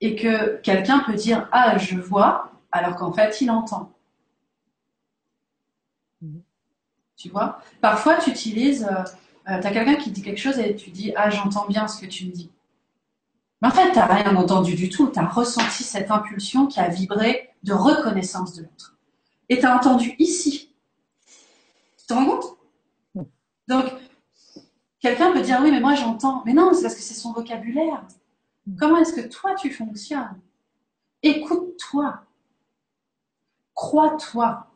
[0.00, 3.92] et que quelqu'un peut dire ah je vois alors qu'en fait, il entend.
[7.16, 7.60] Tu vois?
[7.80, 9.02] Parfois, tu utilises, euh,
[9.50, 12.00] euh, tu as quelqu'un qui dit quelque chose et tu dis Ah, j'entends bien ce
[12.00, 12.50] que tu me dis.
[13.60, 15.10] Mais en fait, tu n'as rien entendu du tout.
[15.10, 18.96] Tu as ressenti cette impulsion qui a vibré de reconnaissance de l'autre.
[19.48, 20.74] Et tu as entendu ici.
[21.98, 22.56] Tu te rends compte?
[23.14, 23.26] Mhm.
[23.68, 23.84] Donc,
[25.00, 26.42] quelqu'un peut dire Oui, mais moi j'entends.
[26.46, 28.04] Mais non, c'est parce que c'est son vocabulaire.
[28.66, 28.76] Mhm.
[28.78, 30.40] Comment est-ce que toi tu fonctionnes?
[31.22, 32.20] Écoute-toi.
[33.74, 34.66] Crois-toi.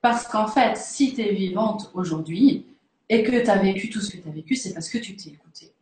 [0.00, 2.66] Parce qu'en fait, si tu es vivante aujourd'hui
[3.08, 5.16] et que tu as vécu tout ce que tu as vécu, c'est parce que tu
[5.16, 5.72] t'es écouté.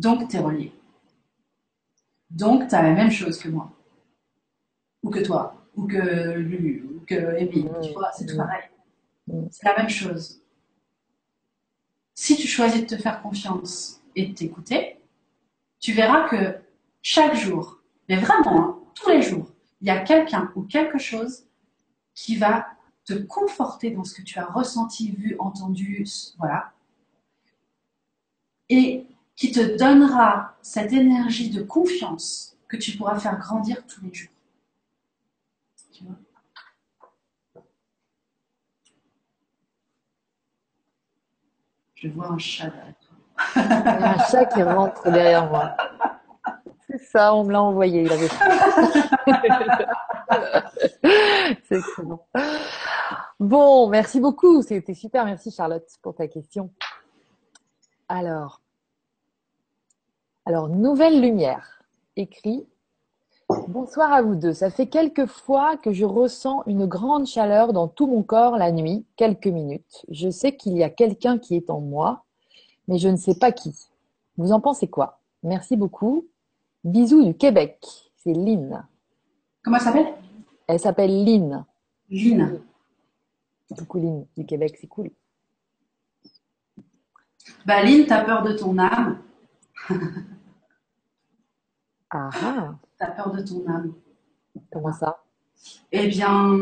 [0.00, 0.72] Donc, tu es relié.
[2.30, 3.70] Donc, tu as la même chose que moi.
[5.02, 5.54] Ou que toi.
[5.76, 6.88] Ou que Lulu.
[6.94, 7.68] Ou que Amy.
[7.82, 8.64] Tu vois, c'est tout pareil.
[9.50, 10.40] C'est la même chose.
[12.14, 14.96] Si tu choisis de te faire confiance et de t'écouter,
[15.78, 16.58] tu verras que
[17.02, 19.52] chaque jour, mais vraiment, hein, tous les jours,
[19.82, 21.44] il y a quelqu'un ou quelque chose
[22.14, 22.66] qui va
[23.04, 26.06] te conforter dans ce que tu as ressenti, vu, entendu,
[26.38, 26.72] voilà,
[28.70, 29.04] et
[29.40, 34.28] qui te donnera cette énergie de confiance que tu pourras faire grandir tous les jours.
[35.90, 36.16] Tu vois
[41.94, 42.94] Je vois un chat derrière
[43.56, 45.74] un chat qui rentre derrière moi.
[46.86, 48.02] C'est ça, on me l'a envoyé.
[48.02, 48.28] Il avait
[51.64, 52.26] C'est excellent.
[53.38, 54.60] Bon, merci beaucoup.
[54.60, 55.24] C'était super.
[55.24, 56.70] Merci Charlotte pour ta question.
[58.06, 58.59] Alors,
[60.46, 61.82] alors nouvelle lumière.
[62.16, 62.66] Écrit.
[63.68, 64.52] Bonsoir à vous deux.
[64.52, 68.70] Ça fait quelques fois que je ressens une grande chaleur dans tout mon corps la
[68.70, 70.04] nuit, quelques minutes.
[70.08, 72.24] Je sais qu'il y a quelqu'un qui est en moi,
[72.88, 73.74] mais je ne sais pas qui.
[74.36, 75.20] Vous en pensez quoi?
[75.42, 76.26] Merci beaucoup.
[76.84, 77.78] Bisous du Québec.
[78.16, 78.86] C'est Lynn.
[79.62, 80.14] Comment elle s'appelle?
[80.66, 81.64] Elle s'appelle Lynn.
[82.08, 82.60] Lynn.
[83.76, 85.10] Coucou Lynn du Québec, c'est cool.
[87.66, 89.18] Bah Lynn, t'as peur de ton âme.
[92.10, 92.74] Ah ah.
[92.98, 93.94] T'as peur de ton âme.
[94.72, 95.22] Comment ça?
[95.92, 96.58] Eh bien,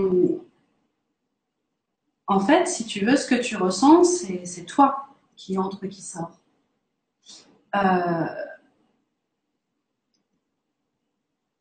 [2.26, 6.38] en fait, si tu veux, ce que tu ressens, c'est toi qui entre, qui sort.
[7.74, 8.26] Euh,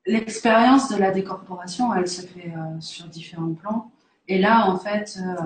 [0.06, 3.92] l'expérience de la décorporation, elle se fait euh, sur différents plans.
[4.28, 5.44] Et là, en fait, euh,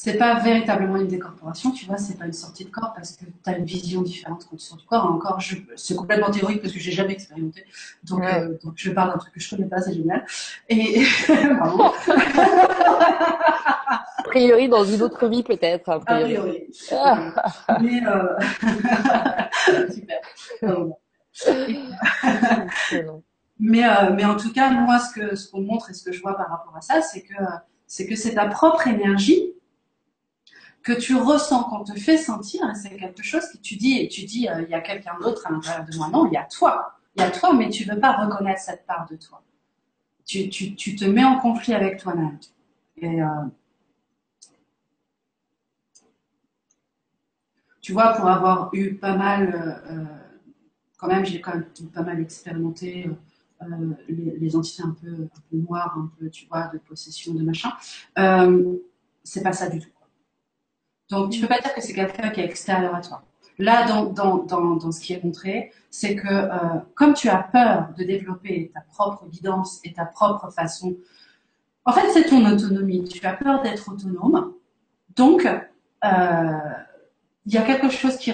[0.00, 3.24] c'est pas véritablement une décorporation, tu vois, c'est pas une sortie de corps parce que
[3.24, 5.04] tu as une vision différente quand tu sors du corps.
[5.06, 5.40] Encore,
[5.74, 7.64] c'est complètement théorique parce que j'ai jamais expérimenté.
[8.04, 10.24] Donc, euh, donc je parle d'un truc que je connais pas, c'est génial.
[10.68, 11.02] Et
[14.18, 15.88] a priori, dans une autre vie peut-être.
[15.88, 16.68] A priori.
[17.80, 18.38] Mais euh...
[19.90, 20.20] super.
[23.58, 26.12] mais, euh, mais en tout cas, moi, ce que ce qu'on montre et ce que
[26.12, 27.34] je vois par rapport à ça, c'est que
[27.88, 29.54] c'est que c'est ta propre énergie
[30.88, 34.24] que tu ressens, qu'on te fait sentir, c'est quelque chose que tu dis, et tu
[34.24, 36.08] dis, euh, il y a quelqu'un d'autre à l'intérieur de moi.
[36.08, 36.94] Non, il y a toi.
[37.14, 39.42] Il y a toi, mais tu ne veux pas reconnaître cette part de toi.
[40.24, 42.38] Tu, tu, tu te mets en conflit avec toi-même.
[43.02, 43.24] Euh,
[47.82, 50.04] tu vois, pour avoir eu pas mal, euh,
[50.96, 53.10] quand même, j'ai quand même pas mal expérimenté
[54.08, 57.72] les, entités un peu, un peu noires, un peu, tu vois, de possession, de machin.
[59.22, 59.90] c'est pas ça du tout.
[61.10, 63.22] Donc, tu peux pas dire que c'est quelqu'un qui est extérieur à toi.
[63.58, 67.42] Là, dans, dans, dans, dans ce qui est montré, c'est que euh, comme tu as
[67.42, 70.96] peur de développer ta propre guidance et ta propre façon,
[71.84, 73.04] en fait, c'est ton autonomie.
[73.04, 74.52] Tu as peur d'être autonome.
[75.16, 75.46] Donc,
[76.04, 76.58] euh,
[77.48, 78.30] il y a quelque chose qui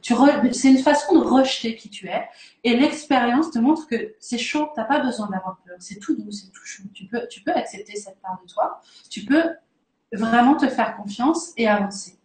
[0.00, 0.14] tu
[0.52, 2.28] c'est une façon de rejeter qui tu es
[2.62, 6.30] et l'expérience te montre que c'est chaud t'as pas besoin d'avoir peur c'est tout doux
[6.30, 8.80] c'est tout chaud tu peux tu peux accepter cette part de toi
[9.10, 9.42] tu peux
[10.12, 12.18] vraiment te faire confiance et avancer.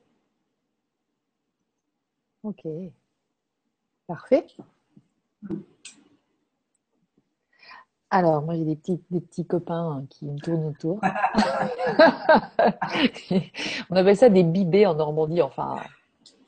[2.43, 2.63] Ok.
[4.07, 4.45] Parfait.
[8.09, 11.01] Alors, moi, j'ai des petits, des petits copains qui me tournent autour.
[13.89, 15.75] On appelle ça des bibés en Normandie, enfin,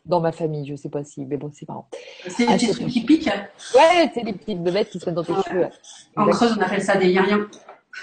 [0.06, 1.90] dans ma famille, je sais pas si, mais bon, c'est marrant.
[2.28, 3.30] C'est des petits trucs qui piquent
[3.76, 5.68] Ouais, c'est des petites bébêtes qui se mettent dans tes cheveux.
[6.16, 7.46] En creuse, on appelle ça des yin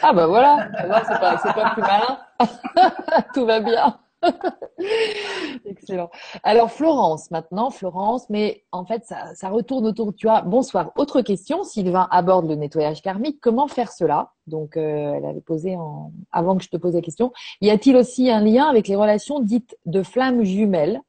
[0.02, 0.68] Ah bah voilà,
[1.06, 2.18] c'est pas, pas plus malin.
[3.34, 3.98] Tout va bien.
[5.64, 6.10] Excellent.
[6.42, 10.14] Alors Florence, maintenant Florence, mais en fait ça, retourne autour.
[10.14, 10.92] Tu as bonsoir.
[10.96, 11.64] Autre question.
[11.64, 13.38] Sylvain aborde le nettoyage karmique.
[13.40, 14.32] Comment faire cela?
[14.46, 17.32] Donc euh, elle avait posé en avant que je te pose la question.
[17.60, 21.00] Y a-t-il aussi un lien avec les relations dites de flammes jumelles?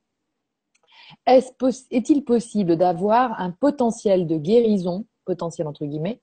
[1.26, 6.22] Est-il possible d'avoir un potentiel de guérison, potentiel entre guillemets,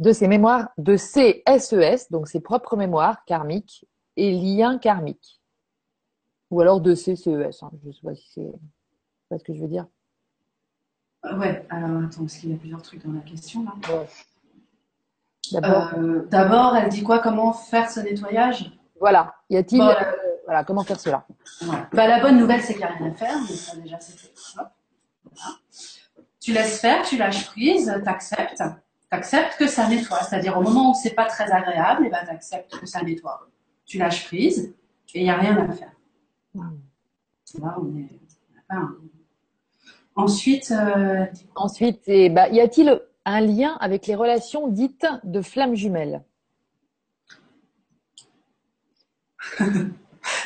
[0.00, 3.86] de ces mémoires, de ces SES, donc ses propres mémoires karmiques
[4.18, 5.40] et liens karmiques.
[6.50, 7.70] Ou alors de ces CES, hein.
[7.82, 8.52] je ne sais pas si c'est
[9.28, 9.86] pas ce que je veux dire.
[11.24, 14.06] Euh, ouais, alors attends, parce qu'il y a plusieurs trucs dans la question là.
[15.54, 17.20] Euh, d'abord, elle dit quoi?
[17.20, 18.70] Comment faire ce nettoyage?
[19.00, 19.34] Voilà.
[19.48, 19.94] Y a-t-il euh,
[20.44, 21.26] voilà comment faire cela?
[21.92, 23.38] Bah, la bonne nouvelle, c'est qu'il n'y a rien à faire.
[23.46, 24.32] Ça déjà c'est fait.
[26.40, 28.62] Tu laisses faire, tu lâches prise, tu acceptes
[29.10, 30.22] acceptes que ça nettoie.
[30.22, 33.02] C'est-à-dire au moment où c'est pas très agréable, et eh ben tu acceptes que ça
[33.02, 33.48] nettoie.
[33.88, 34.74] Tu lâches prise
[35.14, 35.90] et il n'y a rien à faire.
[36.54, 38.06] Là, on est,
[40.14, 41.24] Ensuite, euh,
[41.54, 46.22] ensuite, et bah, y a-t-il un lien avec les relations dites de flammes jumelles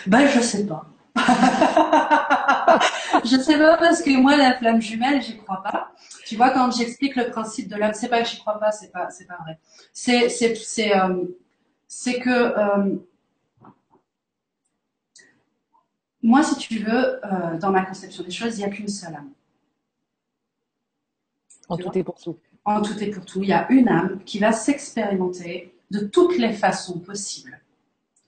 [0.06, 0.86] Ben, je sais pas.
[3.24, 5.93] je sais pas parce que moi, la flamme jumelle, j'y crois pas.
[6.27, 8.93] Tu vois, quand j'explique le principe de l'âme, c'est pas que j'y crois pas, c'est
[8.93, 9.59] pas, c'est pas vrai.
[9.93, 11.24] C'est, c'est, c'est, euh,
[11.89, 12.97] c'est que euh,
[16.23, 19.15] moi, si tu veux, euh, dans ma conception des choses, il n'y a qu'une seule
[19.15, 19.31] âme.
[21.69, 22.36] En tout et pour tout.
[22.65, 26.39] En tout et pour tout, il y a une âme qui va s'expérimenter de toutes
[26.39, 27.61] les façons possibles.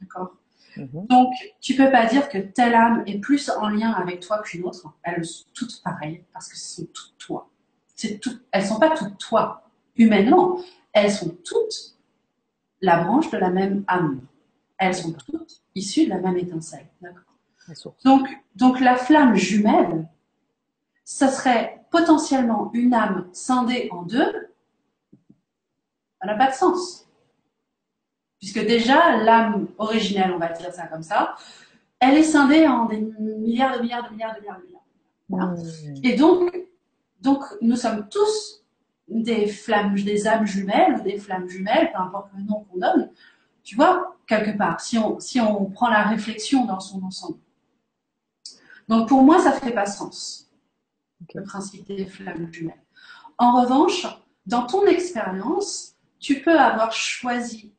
[0.01, 0.35] D'accord?
[0.77, 1.07] Mhm.
[1.09, 4.65] Donc, tu peux pas dire que telle âme est plus en lien avec toi qu'une
[4.65, 4.93] autre.
[5.03, 7.49] Elles sont toutes pareilles parce que ce sont toutes toi.
[7.95, 10.59] C'est tout, elles sont pas toutes toi humainement.
[10.93, 11.95] Elles sont toutes
[12.81, 14.21] la branche de la même âme.
[14.79, 16.89] Elles sont toutes issues de la même étincelle.
[18.05, 20.09] Donc, donc la flamme jumelle,
[21.05, 24.51] ça serait potentiellement une âme scindée en deux.
[26.21, 27.07] Ça n'a pas de sens.
[28.39, 31.37] Puisque déjà, l'âme originelle, on va dire ça comme ça,
[32.01, 35.55] elle est scindée en des milliards de milliards de milliards de milliards de milliards.
[36.03, 36.55] Et donc,
[37.21, 38.63] donc, nous sommes tous
[39.09, 43.11] des flammes, des âmes jumelles ou des flammes jumelles, peu importe le nom qu'on donne,
[43.63, 47.39] tu vois, quelque part, si on, si on prend la réflexion dans son ensemble.
[48.89, 50.51] Donc pour moi, ça fait pas sens,
[51.35, 52.83] le principe des flammes jumelles.
[53.39, 54.07] En revanche,
[54.47, 57.73] dans ton expérience, tu peux avoir choisi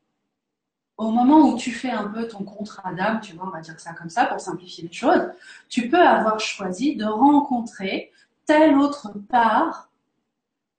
[0.96, 3.78] au moment où tu fais un peu ton contrat d'âme, tu vois, on va dire
[3.78, 5.30] ça comme ça pour simplifier les choses,
[5.68, 8.12] tu peux avoir choisi de rencontrer
[8.46, 9.90] telle autre part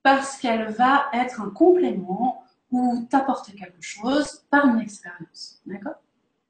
[0.01, 5.61] parce qu'elle va être un complément ou t'apporter quelque chose par une expérience.
[5.65, 5.95] D'accord?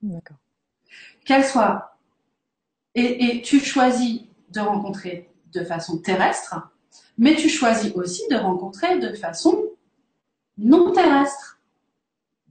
[0.01, 0.37] D'accord.
[1.25, 1.96] Qu'elle soit.
[2.97, 6.71] Et, et tu choisis de rencontrer de façon terrestre,
[7.17, 9.65] mais tu choisis aussi de rencontrer de façon
[10.57, 11.59] non terrestre.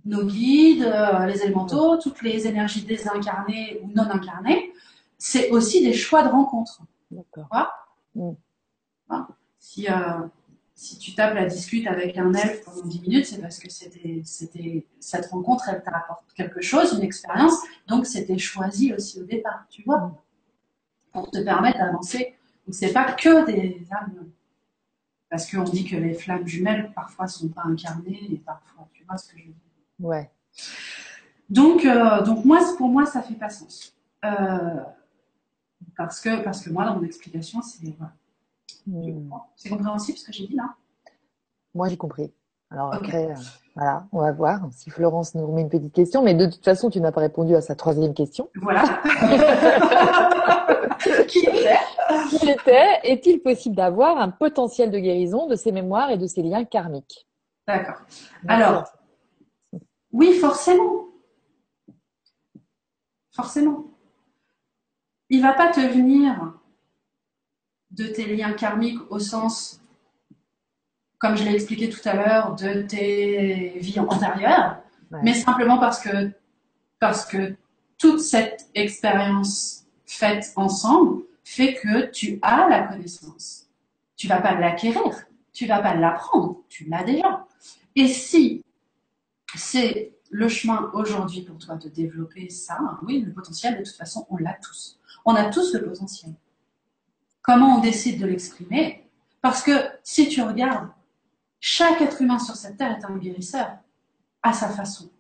[0.05, 4.73] Nos guides, euh, les élémentaux, toutes les énergies désincarnées ou non incarnées,
[5.19, 6.81] c'est aussi des choix de rencontre.
[7.11, 7.49] D'accord.
[8.15, 8.33] Mm.
[9.59, 9.95] Si, euh,
[10.77, 14.23] si tu tapes la discute avec un elfe pendant 10 minutes, c'est parce que c'était,
[14.25, 17.55] c'était, cette rencontre, elle t'apporte quelque chose, une expérience,
[17.89, 20.15] donc c'était choisi aussi au départ, tu vois, mm.
[21.17, 22.35] Pour te permettre d'avancer.
[22.67, 24.31] Donc c'est pas que des âmes
[25.31, 29.17] parce qu'on dit que les flammes jumelles, parfois, sont pas incarnées et parfois, tu vois
[29.17, 29.61] ce que je veux dire.
[29.99, 30.31] Ouais.
[31.49, 33.97] Donc, euh, donc moi, pour moi, ça fait pas sens.
[34.25, 34.83] Euh,
[35.97, 37.95] parce, que, parce que moi, dans mon explication, c'est.
[37.99, 38.15] Voilà.
[38.87, 39.31] Hmm.
[39.57, 40.75] C'est compréhensible ce que j'ai dit là?
[41.75, 42.33] Moi, j'ai compris.
[42.71, 43.35] Alors après, euh,
[43.77, 46.23] voilà, on va voir si Florence nous remet une petite question.
[46.23, 48.49] Mais de toute façon, tu n'as pas répondu à sa troisième question.
[48.57, 48.83] Voilà.
[51.29, 51.79] Qui était?
[52.31, 53.01] Qui était?
[53.05, 57.29] Est-il possible d'avoir un potentiel de guérison de ses mémoires et de ses liens karmiques?
[57.69, 58.01] D'accord.
[58.49, 58.85] Alors,
[60.13, 61.07] oui, forcément.
[63.31, 63.85] Forcément.
[65.29, 66.55] Il va pas te venir
[67.91, 69.81] de tes liens karmiques au sens,
[71.19, 74.79] comme je l'ai expliqué tout à l'heure, de tes vies antérieures,
[75.23, 76.33] mais simplement parce que,
[76.99, 77.55] parce que
[77.99, 83.67] toute cette expérience faite ensemble fait que tu as la connaissance.
[84.17, 87.47] Tu vas pas l'acquérir, tu vas pas l'apprendre, tu l'as déjà.
[87.95, 88.65] Et si
[89.55, 94.27] c'est le chemin aujourd'hui pour toi de développer ça, oui, le potentiel, de toute façon,
[94.29, 94.99] on l'a tous.
[95.25, 96.33] On a tous le potentiel.
[97.43, 99.09] Comment on décide de l'exprimer?
[99.41, 99.73] Parce que
[100.03, 100.89] si tu regardes,
[101.69, 103.77] chaque être humain sur cette terre est un guérisseur
[104.41, 105.11] à sa façon.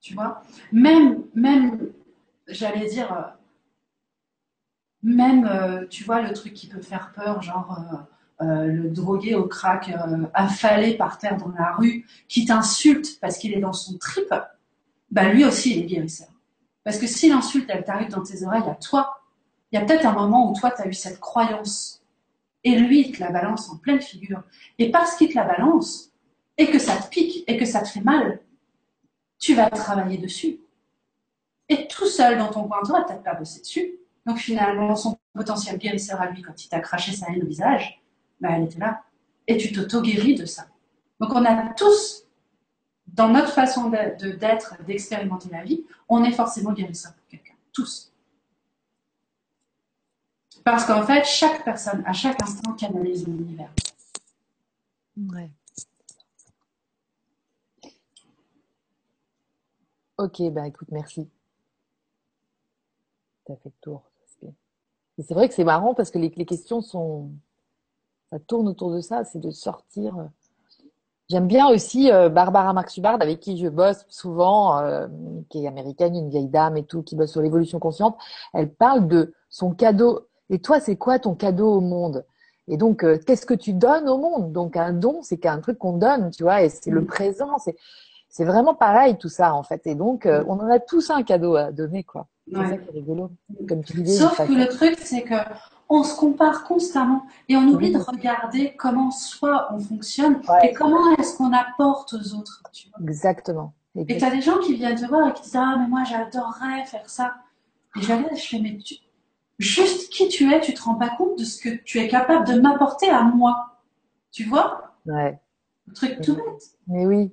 [0.00, 0.42] Tu vois?
[0.72, 1.92] Même, même
[2.48, 3.20] j'allais dire, euh,
[5.02, 8.06] même, euh, tu vois, le truc qui peut faire peur, genre
[8.40, 9.92] euh, le drogué au crack
[10.32, 14.32] affalé par terre dans la rue, qui t'insulte parce qu'il est dans son trip,
[15.10, 16.28] bah lui aussi, il est guérisseur.
[16.82, 19.20] Parce que si l'insulte, elle t'arrive dans tes oreilles à toi,
[19.70, 22.03] il y a peut-être un moment où toi, tu as eu cette croyance.
[22.64, 24.42] Et lui, il te la balance en pleine figure.
[24.78, 26.10] Et parce qu'il te la balance,
[26.56, 28.40] et que ça te pique, et que ça te fait mal,
[29.38, 30.60] tu vas travailler dessus.
[31.68, 33.94] Et tout seul dans ton coin, tu vas peut-être pas bosser dessus.
[34.26, 38.02] Donc finalement, son potentiel guérisseur à lui, quand il t'a craché sa haine au visage,
[38.40, 39.02] bah, elle était là.
[39.46, 40.66] Et tu t'auto-guéris de ça.
[41.20, 42.24] Donc on a tous,
[43.06, 47.54] dans notre façon d'être, d'expérimenter la vie, on est forcément guérisseur pour quelqu'un.
[47.72, 48.13] Tous.
[50.64, 53.70] Parce qu'en fait, chaque personne, à chaque instant, canalise l'univers.
[55.16, 55.50] Ouais.
[60.16, 61.28] Ok, bah écoute, merci.
[63.44, 64.02] T'as fait le tour.
[65.18, 67.30] C'est vrai que c'est marrant parce que les, questions sont,
[68.30, 70.18] ça tourne autour de ça, c'est de sortir.
[70.18, 70.24] Euh.
[71.28, 75.06] J'aime bien aussi euh, Barbara Marx Hubbard avec qui je bosse souvent, euh,
[75.50, 78.16] qui est américaine, une vieille dame et tout, qui bosse sur l'évolution consciente.
[78.52, 80.26] Elle parle de son cadeau.
[80.50, 82.24] Et toi, c'est quoi ton cadeau au monde?
[82.68, 84.52] Et donc, qu'est-ce que tu donnes au monde?
[84.52, 87.06] Donc, un don, c'est qu'un truc qu'on donne, tu vois, et c'est le mm.
[87.06, 87.58] présent.
[87.58, 87.76] C'est
[88.34, 89.86] c'est vraiment pareil tout ça en fait.
[89.86, 92.26] Et donc, euh, on en a tous un cadeau à donner quoi.
[92.52, 93.30] C'est ça qui est rigolo.
[93.68, 94.26] Comme tu disais.
[94.26, 95.36] Sauf que le truc, c'est que
[95.88, 101.14] on se compare constamment et on oublie de regarder comment soi on fonctionne et comment
[101.16, 102.60] est-ce qu'on apporte aux autres.
[102.72, 103.08] Tu vois.
[103.08, 103.72] Exactement.
[103.94, 106.02] Et tu as des gens qui viennent te voir et qui disent Ah, mais moi
[106.02, 107.36] j'adorerais faire ça.
[107.96, 108.96] Et je regarde je fais Mais tu...
[109.58, 112.46] juste qui tu es, tu te rends pas compte de ce que tu es capable
[112.46, 113.80] de m'apporter à moi.
[114.32, 115.38] Tu vois Ouais.
[115.86, 116.78] Le truc tout bête.
[116.86, 117.32] Mais oui.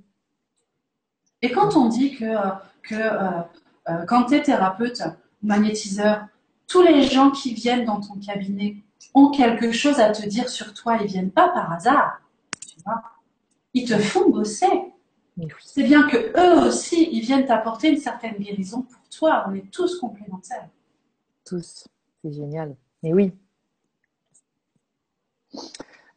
[1.42, 2.52] Et quand on dit que, euh,
[2.84, 3.42] que euh,
[3.90, 5.02] euh, quand tu es thérapeute,
[5.42, 6.28] magnétiseur,
[6.68, 8.76] tous les gens qui viennent dans ton cabinet
[9.14, 12.22] ont quelque chose à te dire sur toi, ils viennent pas par hasard.
[12.68, 13.02] Tu vois
[13.74, 14.68] ils te font bosser.
[15.60, 19.46] C'est bien que eux aussi, ils viennent t'apporter une certaine guérison pour toi.
[19.48, 20.68] On est tous complémentaires.
[21.46, 21.88] Tous.
[22.24, 22.76] C'est génial.
[23.04, 23.34] Mais oui.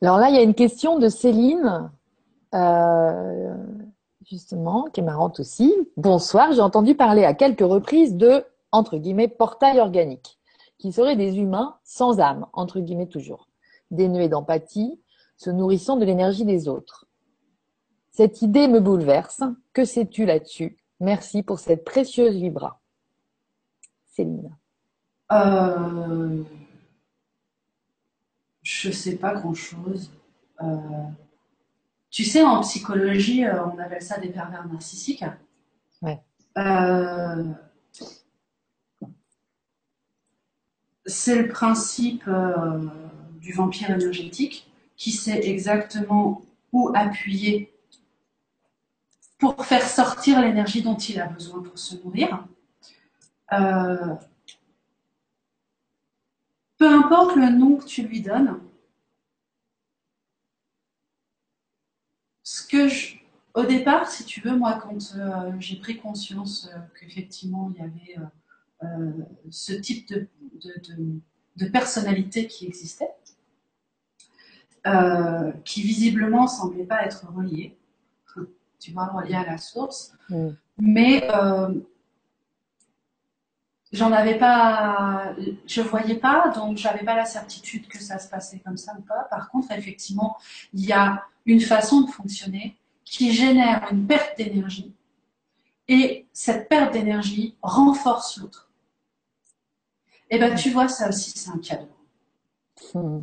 [0.02, 1.90] Alors là, il y a une question de Céline.
[2.54, 3.56] Euh,
[4.24, 5.74] justement, qui est marrante aussi.
[5.96, 10.38] Bonsoir, j'ai entendu parler à quelques reprises de, entre guillemets, portail organique,
[10.78, 13.48] qui seraient des humains sans âme, entre guillemets toujours,
[13.90, 15.00] dénués d'empathie,
[15.36, 17.06] se nourrissant de l'énergie des autres.
[18.10, 19.42] Cette idée me bouleverse.
[19.72, 20.78] Que sais-tu là-dessus?
[21.00, 22.80] Merci pour cette précieuse vibra.
[24.06, 24.56] Céline.
[25.34, 26.44] Euh...
[28.64, 30.10] Je sais pas grand-chose.
[30.62, 30.78] Euh,
[32.10, 35.24] tu sais, en psychologie, euh, on appelle ça des pervers narcissiques.
[36.00, 36.18] Ouais.
[36.56, 37.44] Euh,
[41.04, 42.28] c'est le principe
[43.40, 46.40] du vampire énergétique qui sait exactement
[46.72, 47.70] où appuyer
[49.38, 52.46] pour faire sortir l'énergie dont il a besoin pour se nourrir.
[56.84, 58.60] Peu importe le nom que tu lui donnes,
[62.42, 63.16] ce que je,
[63.54, 67.86] au départ, si tu veux, moi, quand euh, j'ai pris conscience euh, qu'effectivement il y
[67.86, 68.28] avait
[68.82, 69.12] euh,
[69.48, 70.28] ce type de,
[71.56, 73.14] de, personnalité qui existait,
[75.64, 77.78] qui visiblement semblait pas être relié,
[78.78, 80.48] tu vois, relié à la source, mm.
[80.76, 81.26] mais
[83.94, 85.34] j'en avais pas,
[85.66, 89.02] je voyais pas, donc j'avais pas la certitude que ça se passait comme ça ou
[89.02, 89.26] pas.
[89.30, 90.36] Par contre, effectivement,
[90.72, 94.92] il y a une façon de fonctionner qui génère une perte d'énergie.
[95.86, 98.70] Et cette perte d'énergie renforce l'autre.
[100.30, 101.88] Et eh ben, tu vois, ça aussi, c'est un cadeau.
[102.94, 103.20] Hmm.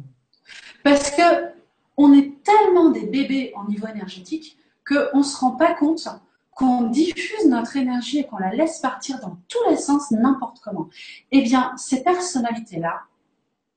[0.84, 1.52] Parce que
[1.98, 4.58] on est tellement des bébés en niveau énergétique
[4.88, 6.08] qu'on ne se rend pas compte
[6.52, 10.90] qu'on diffuse notre énergie et qu'on la laisse partir dans tous les sens n'importe comment.
[11.32, 13.04] Eh bien, ces personnalités-là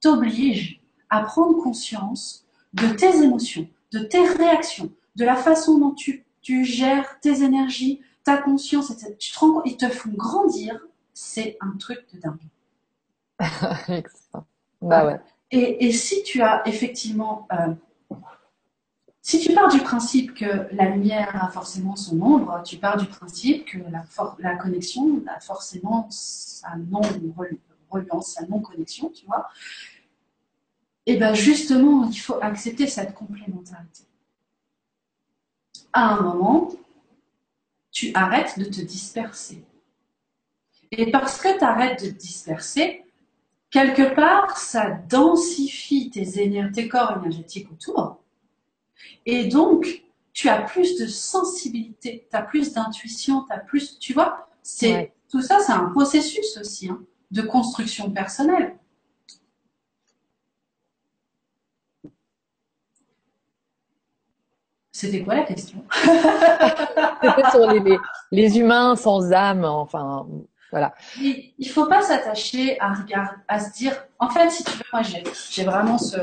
[0.00, 6.24] t'obligent à prendre conscience de tes émotions, de tes réactions, de la façon dont tu,
[6.42, 9.14] tu gères tes énergies, ta conscience, etc.
[9.18, 10.80] Tu te rends compte, ils te font grandir.
[11.12, 12.38] C'est un truc de dingue.
[14.82, 15.20] bah ouais.
[15.50, 17.74] Et, et, si tu as effectivement, euh,
[19.26, 23.06] si tu pars du principe que la lumière a forcément son ombre, tu pars du
[23.06, 23.78] principe que
[24.38, 29.48] la, connexion a forcément sa non-reliance, sa non-connexion, tu vois.
[31.06, 34.04] Et bien justement, il faut accepter cette complémentarité.
[35.94, 36.68] À un moment,
[37.92, 39.64] tu arrêtes de te disperser.
[40.90, 43.06] Et parce que tu arrêtes de te disperser,
[43.70, 48.23] quelque part, ça densifie tes corps énergétiques autour.
[49.26, 54.12] Et donc, tu as plus de sensibilité, tu as plus d'intuition, tu as plus, tu
[54.12, 57.00] vois, c'est tout ça, c'est un processus aussi hein,
[57.30, 58.76] de construction personnelle.
[64.90, 65.84] C'était quoi la question?
[65.92, 67.68] C'était sur
[68.30, 70.26] les, humains sans âme, enfin,
[70.70, 70.94] voilà.
[71.20, 72.94] Il ne faut pas s'attacher à,
[73.48, 76.16] à se dire, en fait, si tu veux, moi j'ai vraiment ce,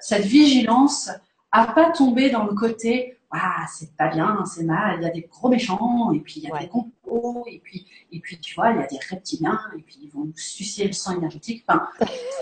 [0.00, 1.10] cette vigilance
[1.52, 5.10] à pas tomber dans le côté, ah, c'est pas bien, c'est mal, il y a
[5.10, 8.54] des gros méchants, et puis il y a des complots, et puis, et puis tu
[8.54, 11.64] vois, il y a des reptiliens, et puis ils vont nous sucer le sang énergétique.
[11.66, 11.88] Enfin,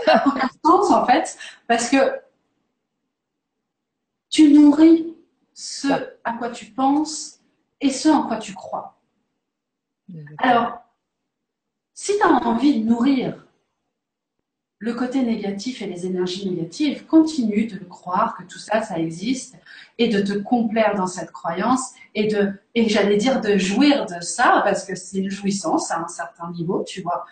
[0.05, 1.97] ça n'a aucun sens en fait, parce que
[4.29, 5.15] tu nourris
[5.55, 5.89] ce
[6.25, 7.41] à quoi tu penses
[7.81, 9.01] et ce en quoi tu crois.
[10.39, 10.79] Alors,
[11.95, 13.46] si tu as envie de nourrir
[14.79, 19.57] le côté négatif et les énergies négatives, continue de croire que tout ça, ça existe
[19.99, 24.21] et de te complaire dans cette croyance et de, et j'allais dire de jouir de
[24.21, 27.25] ça parce que c'est une jouissance à un certain niveau, tu vois.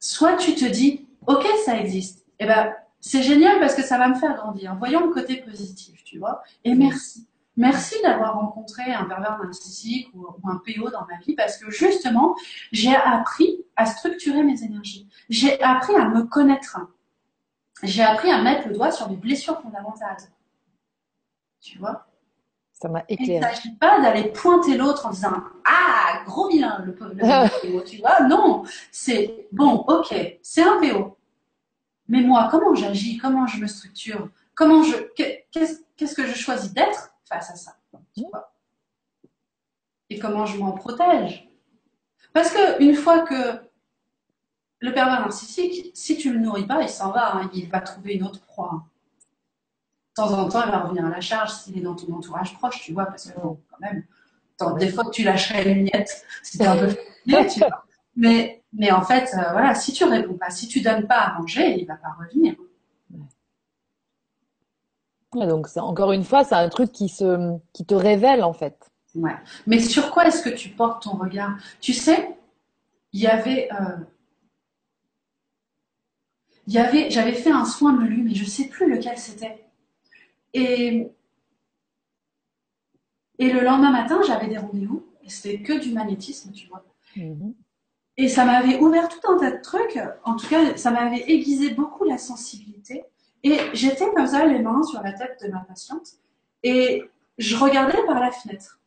[0.00, 2.26] Soit tu te dis, ok, ça existe.
[2.38, 4.76] Eh ben, c'est génial parce que ça va me faire grandir.
[4.78, 6.42] Voyons le côté positif, tu vois.
[6.64, 7.26] Et merci.
[7.56, 12.34] Merci d'avoir rencontré un pervers narcissique ou, un PO dans ma vie parce que justement,
[12.72, 15.08] j'ai appris à structurer mes énergies.
[15.28, 16.78] J'ai appris à me connaître.
[17.82, 20.16] J'ai appris à mettre le doigt sur mes blessures fondamentales.
[21.60, 22.06] Tu vois?
[22.72, 23.34] Ça m'a éclairé.
[23.34, 27.82] Il ne s'agit pas d'aller pointer l'autre en disant Ah, gros vilain, le, le PO,
[27.82, 28.22] tu vois?
[28.22, 31.16] Non, c'est bon, ok, c'est un PO.
[32.08, 33.18] Mais moi, comment j'agis?
[33.18, 34.28] Comment je me structure?
[34.54, 37.11] Comment je Qu'est-ce que je choisis d'être?
[37.32, 37.76] Face à ça
[40.10, 41.48] Et comment je m'en protège?
[42.32, 43.60] Parce que une fois que
[44.80, 48.14] le pervers narcissique, si tu le nourris pas, il s'en va, hein, il va trouver
[48.14, 48.84] une autre proie.
[50.16, 52.54] De temps en temps, il va revenir à la charge s'il est dans ton entourage
[52.54, 54.04] proche, tu vois, parce que quand même,
[54.78, 56.94] des fois tu lâcherais une miette, c'était un peu
[57.24, 57.84] tu vois.
[58.16, 61.38] Mais mais en fait, euh, voilà, si tu réponds pas, si tu donnes pas à
[61.38, 62.54] manger, il va pas revenir
[65.34, 68.90] donc encore une fois, c'est un truc qui, se, qui te révèle en fait.
[69.66, 71.58] Mais sur quoi est-ce que tu portes ton regard?
[71.80, 72.34] Tu sais,
[73.12, 73.96] il y avait, euh,
[76.66, 79.66] y avait, j'avais fait un soin de lui, mais je ne sais plus lequel c'était.
[80.54, 81.10] Et
[83.38, 86.84] et le lendemain matin, j'avais des rendez-vous c'était que du magnétisme, tu vois.
[87.16, 87.54] Mm-hmm.
[88.18, 89.98] Et ça m'avait ouvert tout un tas de trucs.
[90.24, 93.04] En tout cas, ça m'avait aiguisé beaucoup la sensibilité.
[93.44, 96.12] Et j'étais comme ça, les mains sur la tête de ma patiente,
[96.62, 98.78] et je regardais par la fenêtre.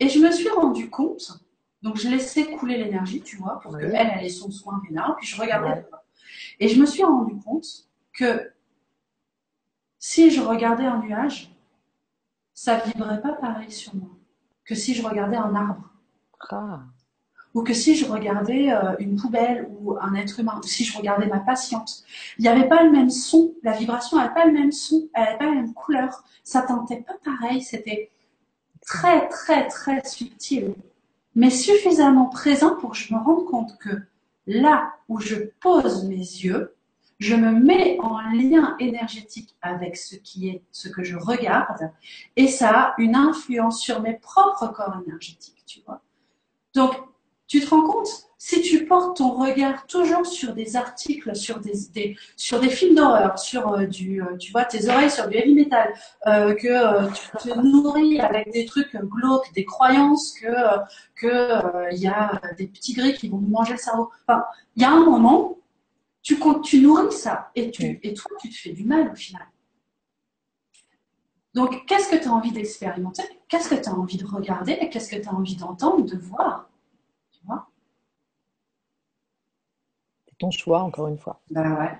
[0.00, 1.40] Et je me suis rendu compte,
[1.82, 5.26] donc je laissais couler l'énergie, tu vois, pour qu'elle, elle ait son soin vénal, puis
[5.26, 5.68] je regardais.
[5.68, 5.86] Ouais.
[6.60, 7.66] Et je me suis rendu compte
[8.12, 8.52] que
[9.98, 11.50] si je regardais un nuage,
[12.52, 14.10] ça vibrait pas pareil sur moi
[14.64, 15.90] que si je regardais un arbre
[16.50, 16.82] Ah,
[17.54, 20.98] ou que si je regardais euh, une poubelle ou un être humain, ou si je
[20.98, 22.04] regardais ma patiente.
[22.38, 25.22] Il n'y avait pas le même son, la vibration n'avait pas le même son, elle
[25.22, 28.10] n'avait pas la même couleur, ça tentait pas pareil, c'était
[28.84, 30.74] très très très subtil,
[31.34, 34.02] mais suffisamment présent pour que je me rende compte que
[34.46, 36.74] là où je pose mes yeux,
[37.20, 41.92] je me mets en lien énergétique avec ce qui est, ce que je regarde,
[42.34, 46.02] et ça a une influence sur mes propres corps énergétiques, tu vois.
[46.74, 46.92] Donc,
[47.58, 48.08] tu te rends compte?
[48.38, 52.94] Si tu portes ton regard toujours sur des articles, sur des, des- sur des films
[52.96, 55.94] d'horreur, sur euh, du, euh, tu vois, tes oreilles sur du heavy metal,
[56.26, 60.48] euh, que tu te nourris avec des trucs glauques, des croyances, que
[61.16, 64.10] que il y a des petits gris qui vont nous manger le cerveau.
[64.28, 64.44] Enfin,
[64.76, 65.56] il y a un moment,
[66.22, 69.46] tu nourris ça et tu et toi tu te fais du mal au final.
[71.54, 73.22] Donc, qu'est-ce que tu as envie d'expérimenter?
[73.48, 74.90] Qu'est-ce que tu as envie de regarder?
[74.90, 76.68] Qu'est-ce que tu as envie d'entendre, de voir
[77.32, 77.68] Tu vois
[80.28, 81.40] c'est ton choix, encore une fois.
[81.50, 81.98] Ben ouais,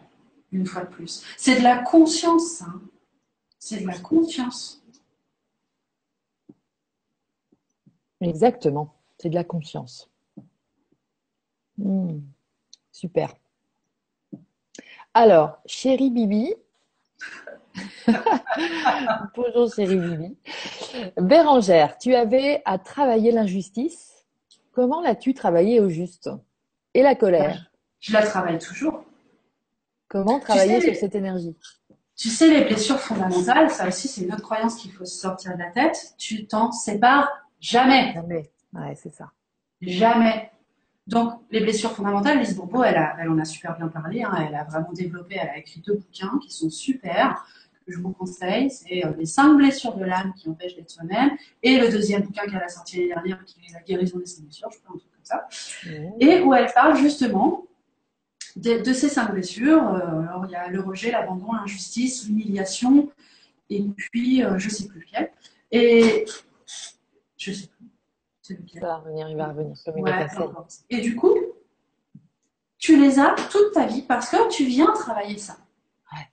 [0.53, 1.25] une fois de plus.
[1.39, 2.81] C'est de la conscience, hein.
[3.59, 4.83] C'est de la conscience.
[8.21, 8.95] Exactement.
[9.17, 10.11] C'est de la conscience.
[11.79, 12.19] Hmm,
[12.93, 13.35] Super.
[15.15, 16.55] Alors, chérie Bibi.
[19.35, 20.37] Bonjour chérie Bibi.
[21.17, 24.27] Bérangère, tu avais à travailler l'injustice.
[24.73, 26.29] Comment l'as-tu travaillé au juste?
[26.93, 27.74] Et la colère?
[28.05, 29.03] Je la travaille toujours.
[30.09, 31.57] Comment travailler sais- sur cette énergie?
[32.17, 35.55] Tu sais, les blessures fondamentales, ça aussi, c'est une autre croyance qu'il faut se sortir
[35.55, 36.15] de la tête.
[36.19, 38.13] Tu t'en sépares jamais.
[38.13, 38.51] Jamais.
[38.75, 39.31] Ouais, c'est ça.
[39.81, 40.51] Jamais.
[41.07, 44.23] Donc, les blessures fondamentales, Lise Bourbeau, elle, a- elle en a super bien parlé.
[44.23, 44.35] hein.
[44.47, 47.47] elle a vraiment développé, elle a écrit deux bouquins qui sont super,
[47.87, 48.71] que je vous conseille.
[48.71, 51.31] C'est euh, Les cinq blessures de l'âme qui empêchent d'être soi-même.
[51.63, 54.71] Et le deuxième bouquin qu'elle a sorti l'année dernière, qui est La guérison des blessures,
[54.71, 55.49] je crois, un truc comme ça.
[55.87, 56.21] Mmh.
[56.21, 57.65] Et où elle parle justement
[58.57, 59.87] de, de ces cinq blessures.
[59.89, 63.11] Euh, alors, il y a le rejet, l'abandon, l'injustice, l'humiliation,
[63.71, 65.33] et puis, euh, je sais plus lequel.
[65.71, 66.25] Et
[67.37, 67.75] je sais plus.
[68.79, 70.81] Ça va revenir, il va revenir comme une Ouais, importe.
[70.91, 71.35] Et du coup,
[72.77, 75.57] tu les as toute ta vie parce que tu viens travailler ça.
[76.13, 76.29] Ouais.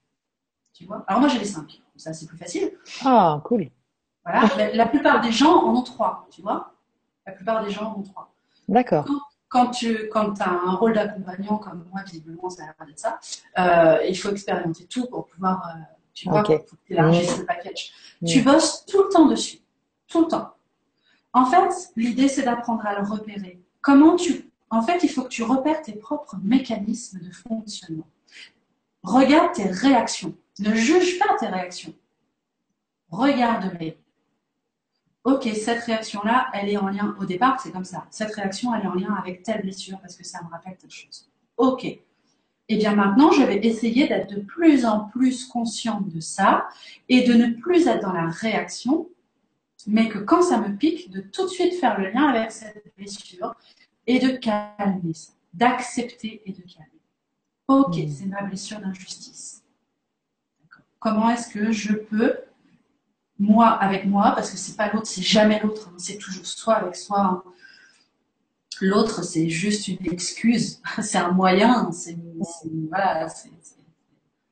[0.73, 1.05] Tu vois?
[1.07, 2.73] Alors moi j'ai les cinq, ça c'est plus facile.
[3.05, 3.69] Ah, cool.
[4.25, 4.41] Voilà.
[4.57, 6.73] la, la plupart des gens en ont trois, tu vois?
[7.25, 8.33] La plupart des gens en ont trois.
[8.67, 9.05] D'accord.
[9.05, 9.21] Quand
[9.71, 13.19] tu quand as un rôle d'accompagnant comme moi, visiblement ça a l'air d'être ça,
[13.59, 15.79] euh, il faut expérimenter tout pour pouvoir, euh,
[16.13, 16.47] tu vois, Ok.
[16.67, 17.91] faut que tu élargisses le package.
[18.21, 18.25] Mm.
[18.25, 19.59] Tu bosses tout le temps dessus,
[20.07, 20.53] tout le temps.
[21.33, 23.59] En fait, l'idée c'est d'apprendre à le repérer.
[23.81, 28.07] Comment tu, en fait, il faut que tu repères tes propres mécanismes de fonctionnement.
[29.03, 30.35] Regarde tes réactions.
[30.59, 31.93] Ne juge pas tes réactions.
[33.09, 33.97] Regarde-les.
[35.23, 38.07] Ok, cette réaction-là, elle est en lien, au départ, c'est comme ça.
[38.09, 40.89] Cette réaction, elle est en lien avec telle blessure parce que ça me rappelle telle
[40.89, 41.29] chose.
[41.57, 41.85] Ok.
[41.85, 46.67] Et bien maintenant, je vais essayer d'être de plus en plus consciente de ça
[47.09, 49.09] et de ne plus être dans la réaction,
[49.87, 52.83] mais que quand ça me pique, de tout de suite faire le lien avec cette
[52.97, 53.53] blessure
[54.07, 56.87] et de calmer ça, d'accepter et de calmer.
[57.67, 58.09] Ok, Mm.
[58.09, 59.63] c'est ma blessure d'injustice.
[60.99, 62.37] Comment est-ce que je peux
[63.41, 66.75] moi avec moi, parce que c'est pas l'autre, c'est jamais l'autre, hein, c'est toujours soi
[66.75, 67.19] avec soi.
[67.19, 67.43] hein.
[68.81, 72.17] L'autre, c'est juste une excuse, c'est un moyen, c'est
[72.89, 73.27] voilà,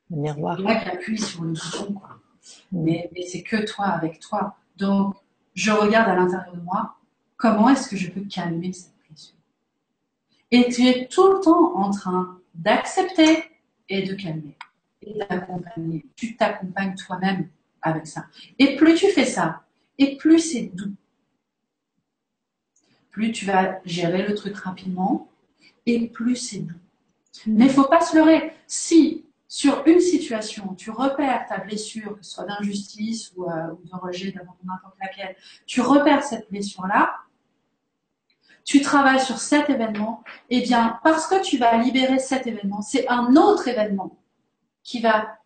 [0.09, 0.57] Le miroir.
[0.57, 2.19] c'est qui appuie sur le bouton, quoi.
[2.71, 2.83] Mm.
[2.83, 4.55] Mais, mais c'est que toi avec toi.
[4.77, 5.15] Donc,
[5.53, 6.95] je regarde à l'intérieur de moi,
[7.37, 9.35] comment est-ce que je peux calmer cette blessure
[10.51, 13.43] Et tu es tout le temps en train d'accepter
[13.87, 14.57] et de calmer
[15.01, 16.05] et d'accompagner.
[16.15, 17.49] Tu t'accompagnes toi-même
[17.81, 18.25] avec ça.
[18.57, 19.63] Et plus tu fais ça,
[19.97, 20.93] et plus c'est doux.
[23.11, 25.29] Plus tu vas gérer le truc rapidement,
[25.85, 26.79] et plus c'est doux.
[27.47, 28.53] Mais il faut pas se leurrer.
[28.67, 33.95] Si sur une situation, tu repères ta blessure, que ce soit d'injustice ou, euh, de
[33.99, 34.31] rejet,
[34.63, 35.35] n'importe laquelle,
[35.65, 37.15] tu repères cette blessure-là,
[38.63, 43.07] tu travailles sur cet événement, et bien parce que tu vas libérer cet événement, c'est
[43.07, 44.15] un autre événement
[44.83, 45.39] qui va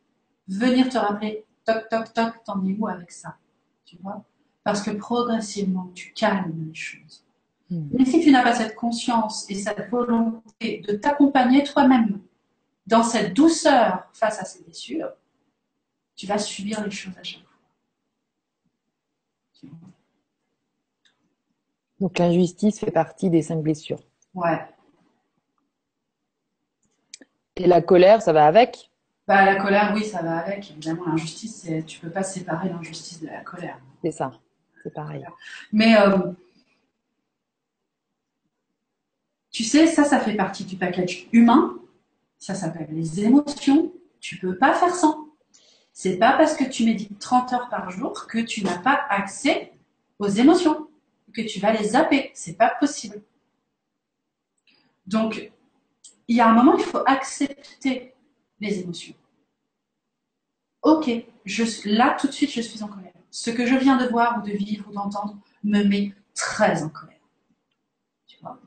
[0.50, 3.38] venir te rappeler, toc, toc, toc, t'en es où avec ça
[3.86, 4.24] Tu vois?
[4.64, 7.26] Parce que progressivement, tu calmes les choses.
[7.70, 7.88] Hmm.
[7.92, 12.22] Mais si tu n'as pas cette conscience et cette volonté de t'accompagner toi-même
[12.88, 15.12] dans cette douceur face à ces blessures,
[16.16, 17.50] tu vas subir les choses à chaque fois.
[22.00, 24.04] Donc l'injustice fait partie des cinq blessures.
[24.34, 24.60] Ouais.
[27.56, 28.92] Et la colère, ça va avec?
[29.28, 30.72] Bah, La colère, oui, ça va avec.
[30.72, 33.80] Évidemment, l'injustice, tu peux pas séparer l'injustice de la colère.
[34.04, 34.32] C'est ça,
[34.84, 35.26] c'est pareil.
[35.72, 36.32] Mais euh,
[39.52, 41.78] tu sais, ça, ça fait partie du package humain.
[42.38, 43.92] Ça s'appelle les émotions.
[44.20, 45.28] Tu peux pas faire sans.
[45.94, 49.74] C'est pas parce que tu médites 30 heures par jour que tu n'as pas accès
[50.18, 50.88] aux émotions
[51.34, 52.32] que tu vas les zapper.
[52.34, 53.22] C'est pas possible.
[55.06, 55.52] Donc,
[56.28, 58.13] il y a un moment, il faut accepter
[58.64, 59.14] les émotions.
[60.82, 61.10] Ok,
[61.46, 63.14] je, là, tout de suite, je suis en colère.
[63.32, 66.90] Ce que je viens de voir ou de vivre ou d'entendre me met très en
[66.90, 67.16] colère.
[68.28, 68.60] Tu vois?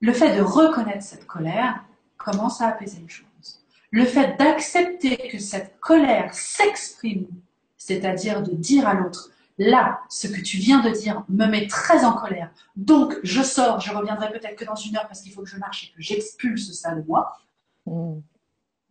[0.00, 1.84] Le fait de reconnaître cette colère
[2.16, 3.64] commence à apaiser les choses.
[3.90, 7.28] Le fait d'accepter que cette colère s'exprime,
[7.76, 12.04] c'est-à-dire de dire à l'autre, là, ce que tu viens de dire me met très
[12.04, 12.50] en colère.
[12.74, 15.56] Donc, je sors, je reviendrai peut-être que dans une heure parce qu'il faut que je
[15.56, 17.38] marche et que j'expulse ça de moi.
[17.86, 18.18] Mm.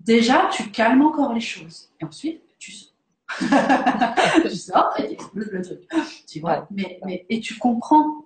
[0.05, 1.89] Déjà, tu calmes encore les choses.
[1.99, 2.93] Et ensuite, tu sors.
[4.43, 5.81] tu sors et tu expulses le truc.
[6.27, 8.25] Tu vois mais, mais, et tu comprends,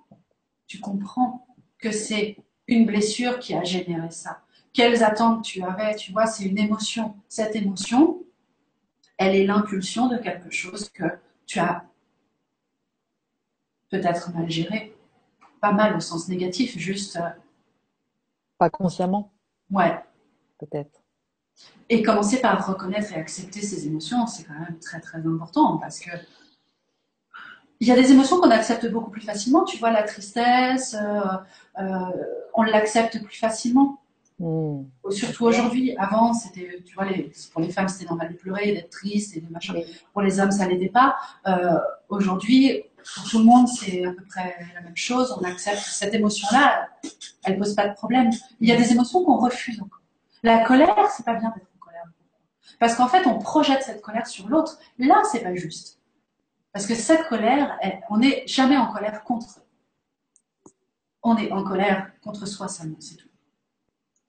[0.66, 1.46] tu comprends
[1.78, 2.36] que c'est
[2.68, 4.42] une blessure qui a généré ça.
[4.74, 7.16] Quelles attentes tu avais, tu vois, c'est une émotion.
[7.28, 8.22] Cette émotion,
[9.16, 11.04] elle est l'impulsion de quelque chose que
[11.46, 11.86] tu as
[13.88, 14.94] peut-être mal géré.
[15.62, 17.16] Pas mal au sens négatif, juste.
[17.16, 17.30] Euh,
[18.58, 19.32] Pas consciemment.
[19.70, 19.98] Ouais.
[20.58, 20.99] Peut-être.
[21.88, 25.98] Et commencer par reconnaître et accepter ses émotions, c'est quand même très très important parce
[25.98, 26.10] que
[27.80, 29.64] il y a des émotions qu'on accepte beaucoup plus facilement.
[29.64, 31.98] Tu vois, la tristesse, euh, euh,
[32.54, 34.02] on l'accepte plus facilement.
[34.38, 34.84] Hmm.
[35.10, 35.96] Surtout aujourd'hui.
[35.96, 39.40] Avant, c'était, tu vois, les, pour les femmes, c'était normal de pleurer, d'être triste et
[39.40, 39.74] de machin.
[40.12, 41.16] Pour les hommes, ça l'était pas.
[42.08, 42.82] aujourd'hui,
[43.14, 45.34] pour tout le monde, c'est à peu près la même chose.
[45.40, 46.88] On accepte cette émotion-là,
[47.44, 48.30] elle pose pas de problème.
[48.60, 49.99] Il y a des émotions qu'on refuse encore.
[50.42, 52.06] La colère, c'est pas bien d'être en colère.
[52.78, 54.78] Parce qu'en fait, on projette cette colère sur l'autre.
[54.98, 55.98] Là, c'est pas juste.
[56.72, 57.78] Parce que cette colère,
[58.10, 60.72] on n'est jamais en colère contre eux.
[61.22, 63.28] On est en colère contre soi seulement, c'est tout.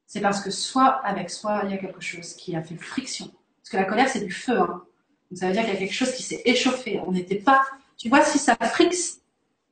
[0.07, 3.31] C'est parce que soit avec soi, il y a quelque chose qui a fait friction.
[3.61, 4.59] Parce que la colère, c'est du feu.
[4.59, 4.83] Hein.
[5.29, 6.99] Donc ça veut dire qu'il y a quelque chose qui s'est échauffé.
[7.05, 7.63] On n'était pas
[8.01, 9.21] tu vois, si ça frixe,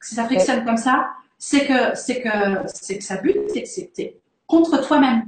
[0.04, 2.30] si ça frictionne comme ça, c'est que, c'est que,
[2.68, 5.28] c'est que ça bute, c'est que c'est contre toi-même.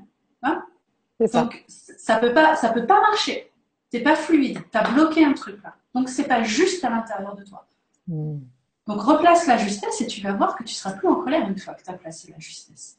[1.28, 1.44] Ça.
[1.44, 3.52] Donc, ça peut pas, ça peut pas marcher.
[3.92, 4.60] C'est pas fluide.
[4.72, 5.76] Tu as bloqué un truc là.
[5.94, 7.68] Donc, c'est pas juste à l'intérieur de toi.
[8.08, 8.40] Hmm.
[8.88, 11.58] Donc, replace la justesse et tu vas voir que tu seras plus en colère une
[11.58, 12.98] fois que tu as placé la justesse.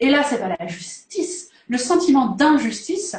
[0.00, 1.50] Et là, c'est pas la justice.
[1.68, 3.16] Le sentiment d'injustice,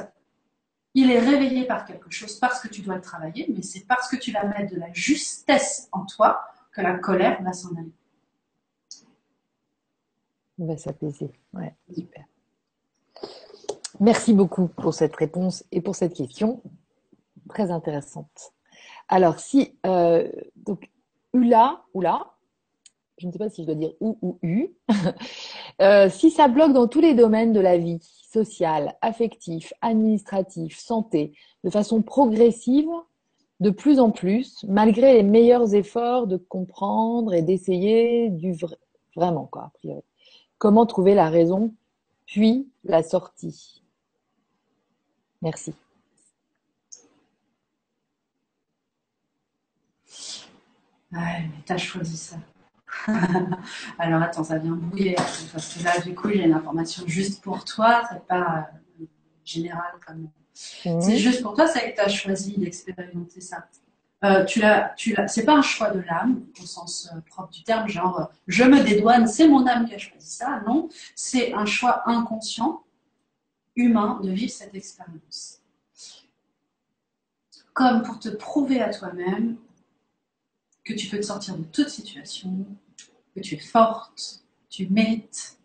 [0.93, 4.07] il est réveillé par quelque chose parce que tu dois le travailler, mais c'est parce
[4.09, 6.41] que tu vas mettre de la justesse en toi
[6.72, 7.91] que la colère va s'en aller.
[10.59, 11.31] On va s'apaiser.
[11.53, 12.26] Ouais, super.
[13.99, 16.61] Merci beaucoup pour cette réponse et pour cette question
[17.49, 18.53] très intéressante.
[19.07, 20.91] Alors, si euh, donc
[21.34, 22.34] Ula, Ula,
[23.18, 24.69] je ne sais pas si je dois dire ou ou u,
[25.82, 27.99] euh, si ça bloque dans tous les domaines de la vie,
[28.32, 31.34] social, affectif, administratif, santé,
[31.64, 32.90] de façon progressive,
[33.60, 38.56] de plus en plus, malgré les meilleurs efforts de comprendre et d'essayer du
[39.15, 40.03] vraiment quoi, a priori.
[40.60, 41.74] Comment trouver la raison,
[42.28, 43.82] puis la sortie?
[45.41, 45.73] Merci.
[51.11, 52.35] Ouais, mais t'as choisi ça.
[53.99, 55.15] Alors attends, ça vient bouiller.
[55.15, 58.03] Parce que là, du coup, j'ai une information juste pour toi.
[58.11, 58.69] C'est pas
[58.99, 59.05] euh,
[59.43, 60.30] général comme.
[60.53, 63.68] C'est juste pour toi, c'est que tu as choisi d'expérimenter ça.
[64.23, 67.51] Euh, tu l'as, tu l'as, c'est pas un choix de l'âme au sens euh, propre
[67.51, 70.64] du terme, genre je me dédouane, c'est mon âme qui a choisi ça.
[70.65, 72.81] Non, c'est un choix inconscient,
[73.78, 75.62] humain, de vivre cette expérience.
[77.74, 79.58] Comme pour te prouver à toi-même
[80.84, 82.66] que tu peux te sortir de toute situation,
[83.36, 85.58] que tu es forte, tu mérites,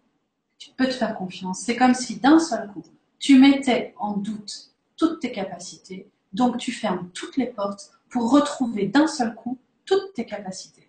[0.58, 1.60] tu peux te faire confiance.
[1.60, 2.84] C'est comme si d'un seul coup,
[3.18, 8.86] tu mettais en doute toutes tes capacités, donc tu fermes toutes les portes pour retrouver
[8.86, 10.88] d'un seul coup toutes tes capacités.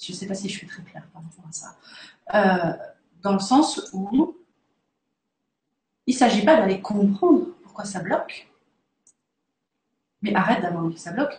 [0.00, 1.76] Je ne sais pas si je suis très claire par rapport à ça.
[2.34, 2.72] Euh,
[3.22, 4.36] dans le sens où
[6.08, 8.48] il ne s'agit pas d'aller comprendre pourquoi ça bloque,
[10.22, 11.38] mais arrête d'avoir envie que ça bloque.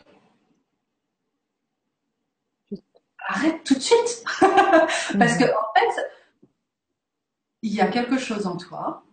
[3.28, 4.24] arrête tout de suite.
[4.42, 6.12] Parce que, fait,
[7.64, 9.04] il y a quelque chose en toi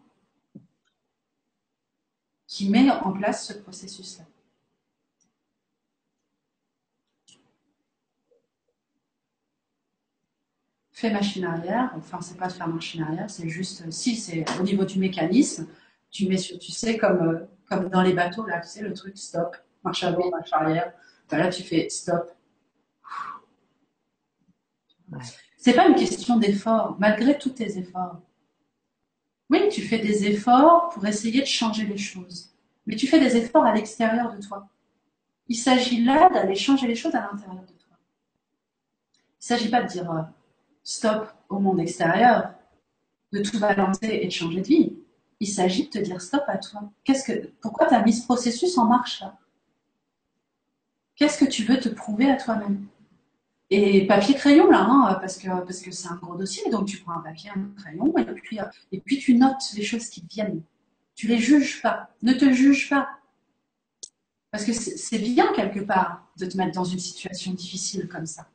[2.47, 4.25] qui met en place ce processus-là.
[10.97, 14.63] Fais machine arrière, enfin c'est pas de faire machine arrière, c'est juste, si c'est au
[14.63, 15.69] niveau du mécanisme,
[16.11, 18.95] tu mets sur, tu sais, comme, euh, comme dans les bateaux, là, tu sais, le
[18.95, 19.55] truc stop,
[19.85, 20.95] marche avant, marche arrière,
[21.31, 22.35] ben là tu fais stop.
[25.59, 28.23] C'est pas une question d'effort, malgré tous tes efforts.
[29.51, 32.55] Oui, tu fais des efforts pour essayer de changer les choses,
[32.87, 34.67] mais tu fais des efforts à l'extérieur de toi.
[35.49, 37.99] Il s'agit là d'aller changer les choses à l'intérieur de toi.
[39.13, 40.23] Il ne s'agit pas de dire euh,
[40.87, 42.53] stop au monde extérieur,
[43.33, 44.97] de tout balancer et de changer de vie.
[45.41, 46.91] Il s'agit de te dire stop à toi.
[47.03, 49.37] Qu'est-ce que, pourquoi tu as mis ce processus en marche là?
[51.17, 52.87] Qu'est-ce que tu veux te prouver à toi-même?
[53.69, 55.49] Et papier crayon là, hein, parce que
[55.91, 58.61] c'est un gros dossier, donc tu prends un papier, un crayon, et puis
[58.93, 60.63] et puis tu notes les choses qui viennent.
[61.17, 63.09] Tu les juges pas, ne te juge pas,
[64.53, 68.47] parce que c'est bien quelque part de te mettre dans une situation difficile comme ça,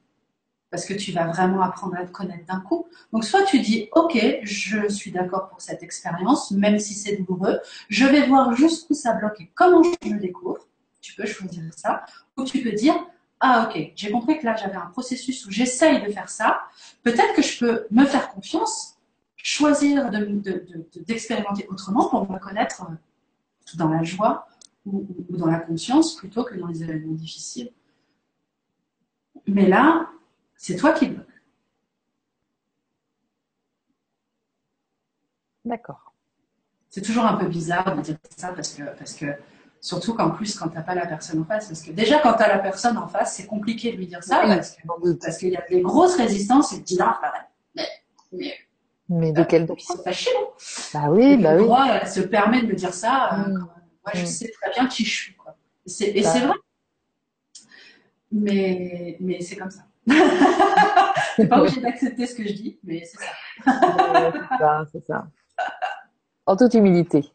[0.71, 2.87] parce que tu vas vraiment apprendre à te connaître d'un coup.
[3.11, 7.59] Donc soit tu dis ok, je suis d'accord pour cette expérience, même si c'est douloureux,
[7.89, 10.65] je vais voir jusqu'où ça bloque et comment je le découvre.
[11.01, 12.05] Tu peux choisir ça,
[12.37, 12.95] ou tu peux dire
[13.41, 16.61] ah ok, j'ai compris que là j'avais un processus où j'essaye de faire ça,
[17.03, 18.97] peut-être que je peux me faire confiance,
[19.35, 20.09] choisir
[20.95, 24.47] d'expérimenter autrement pour me connaître euh, dans la joie
[24.85, 27.71] ou, dans la conscience plutôt que dans les événements difficiles.
[29.47, 30.07] Mais là,
[30.61, 31.27] c'est toi qui le veux.
[35.65, 36.13] D'accord.
[36.89, 39.25] C'est toujours un peu bizarre de dire ça parce que, parce que
[39.83, 42.35] Surtout qu'en plus, quand tu n'as pas la personne en face, parce que déjà, quand
[42.35, 44.77] tu as la personne en face, c'est compliqué de lui dire ça, parce,
[45.37, 47.07] qu'il y a des grosses résistances et tu dis, non,
[47.75, 47.83] mais,
[48.31, 48.53] mais,
[49.09, 50.49] mais de quel droit C'est fâché, non
[50.93, 51.65] Bah oui, bah le oui.
[51.65, 53.33] droit elle se permet de me dire ça.
[53.33, 53.57] Euh, mm.
[53.57, 54.25] moi, je mm.
[54.27, 55.57] sais très bien qui je suis, quoi.
[55.99, 56.29] Et bah.
[56.31, 56.55] c'est vrai.
[58.31, 59.81] Mais, mais c'est comme ça.
[61.35, 63.31] c'est pas obligé d'accepter ce que je dis, mais c'est ça.
[64.31, 65.27] c'est ça, c'est ça.
[66.45, 67.31] En toute humilité.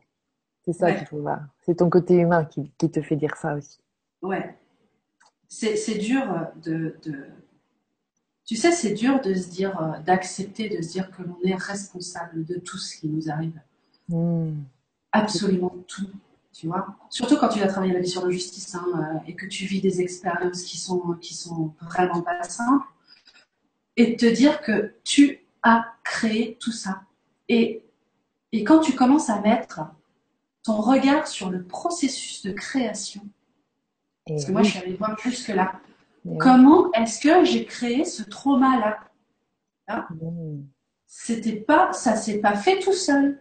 [0.64, 1.40] C'est ça qu'il faut voir.
[1.64, 3.78] C'est ton côté humain qui, te fait dire ça aussi.
[4.20, 4.56] Ouais.
[5.48, 6.24] C'est dur
[6.62, 6.96] de,
[8.44, 11.54] Tu sais, c'est dur de se dire, euh, d'accepter, de se dire que l'on est
[11.54, 13.60] responsable de tout ce qui nous arrive.
[14.08, 14.54] Hmm.
[15.12, 16.10] Absolument tout.
[16.58, 19.46] Tu vois Surtout quand tu vas travailler la mission de justice hein, euh, et que
[19.46, 22.86] tu vis des expériences qui sont, qui sont vraiment pas simples.
[23.96, 27.02] Et te dire que tu as créé tout ça.
[27.48, 27.84] Et,
[28.52, 29.80] et quand tu commences à mettre
[30.66, 33.22] ton regard sur le processus de création.
[34.26, 35.80] Parce que moi, je suis allée voir jusque-là.
[36.40, 38.98] Comment est-ce que j'ai créé ce trauma-là?
[39.86, 40.08] Hein
[41.06, 43.40] C'était pas, ça s'est pas fait tout seul.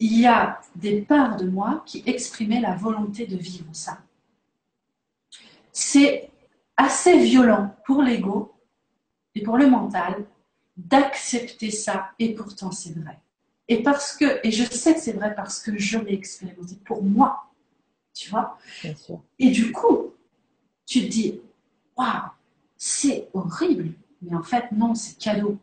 [0.00, 3.98] Il y a des parts de moi qui exprimaient la volonté de vivre ça.
[5.72, 6.30] C'est
[6.76, 8.54] assez violent pour l'ego
[9.34, 10.24] et pour le mental
[10.76, 13.20] d'accepter ça, et pourtant c'est vrai.
[13.68, 17.02] Et parce que, et je sais que c'est vrai parce que je l'ai expérimenté pour
[17.02, 17.50] moi,
[18.12, 18.58] tu vois.
[18.82, 19.22] Bien sûr.
[19.38, 20.12] Et du coup,
[20.86, 21.40] tu te dis,
[21.96, 22.30] waouh,
[22.76, 23.94] c'est horrible.
[24.22, 25.58] Mais en fait, non, c'est cadeau.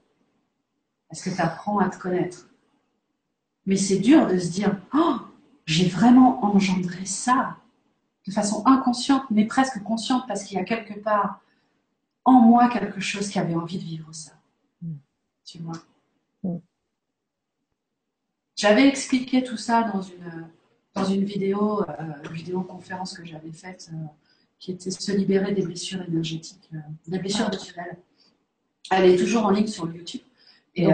[1.09, 2.47] Parce que tu apprends à te connaître.
[3.71, 5.15] Mais c'est dur de se dire, oh,
[5.65, 7.55] j'ai vraiment engendré ça
[8.27, 11.39] de façon inconsciente, mais presque consciente, parce qu'il y a quelque part
[12.25, 14.33] en moi quelque chose qui avait envie de vivre ça.
[14.81, 14.95] Mm.
[15.45, 15.77] Tu vois.
[16.43, 16.57] Mm.
[18.57, 20.49] J'avais expliqué tout ça dans une,
[20.93, 24.05] dans une vidéo, euh, vidéo conférence que j'avais faite, euh,
[24.59, 27.53] qui était se libérer des blessures énergétiques, euh, des blessures ah.
[27.53, 27.97] émotionnelles.
[28.91, 30.23] Elle est toujours en ligne sur YouTube.
[30.75, 30.87] Et,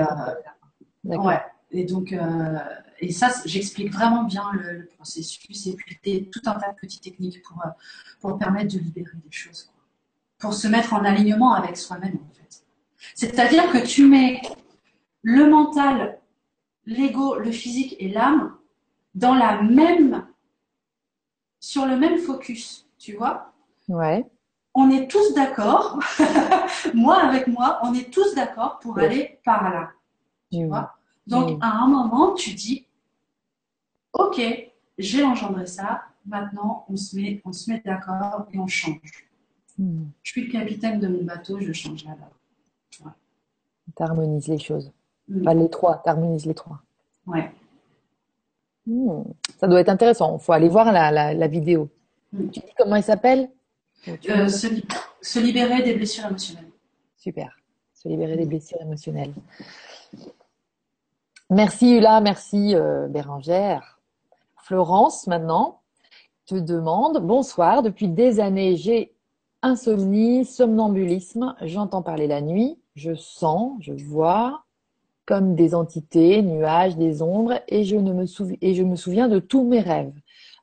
[1.03, 1.41] ouais.
[1.71, 2.15] Et donc,
[2.99, 7.41] et ça, j'explique vraiment bien le, processus et puis tout un tas de petites techniques
[7.43, 7.61] pour,
[8.19, 9.69] pour permettre de libérer des choses,
[10.39, 12.63] pour se mettre en alignement avec soi-même en fait.
[13.15, 14.41] C'est-à-dire que tu mets
[15.21, 16.19] le mental
[16.87, 18.55] l'ego, le physique et l'âme
[19.13, 20.25] dans la même,
[21.59, 23.53] sur le même focus, tu vois?
[23.87, 24.25] Ouais.
[24.73, 25.99] On est tous d'accord,
[26.93, 29.91] moi avec moi, on est tous d'accord pour aller par là.
[30.51, 30.96] Tu vois?
[31.27, 32.85] Donc, à un moment, tu dis,
[34.13, 34.41] ok,
[34.97, 39.27] j'ai engendré ça, maintenant, on se met, on se met d'accord et on change.
[39.77, 40.05] Hmm.
[40.23, 42.29] Je suis le capitaine de mon bateau, je change là-bas.
[43.05, 43.11] Ouais.
[43.95, 44.91] Tu harmonises les choses.
[45.43, 46.81] Pas les trois, tu harmonises les trois.
[47.25, 47.51] Ouais.
[48.85, 49.23] Hmm.
[49.59, 50.37] Ça doit être intéressant.
[50.37, 51.89] Il faut aller voir la, la, vidéo.
[52.31, 53.49] Tu dis comment elle s'appelle?
[54.07, 56.71] Euh, se libérer des blessures émotionnelles.
[57.17, 57.57] Super.
[57.93, 59.33] Se libérer des blessures émotionnelles.
[61.49, 64.01] Merci Hula, merci euh, Bérangère.
[64.57, 65.79] Florence, maintenant,
[66.45, 69.13] te demande Bonsoir, depuis des années, j'ai
[69.61, 74.65] insomnie, somnambulisme, j'entends parler la nuit, je sens, je vois
[75.25, 78.25] comme des entités, nuages, des ombres, et je, ne me,
[78.61, 80.15] et je me souviens de tous mes rêves.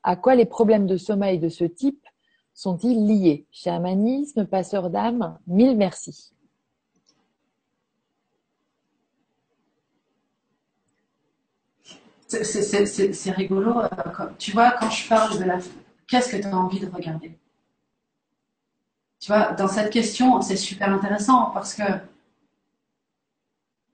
[0.03, 2.05] À quoi les problèmes de sommeil de ce type
[2.53, 3.47] sont-ils liés?
[3.53, 6.34] Chamanisme, passeur d'âme, mille merci.
[12.29, 13.81] C'est rigolo.
[13.81, 13.89] Euh,
[14.39, 15.59] tu vois, quand je parle de la...
[16.07, 17.39] Qu'est-ce que tu as envie de regarder?
[19.21, 21.83] Tu vois, dans cette question, c'est super intéressant parce que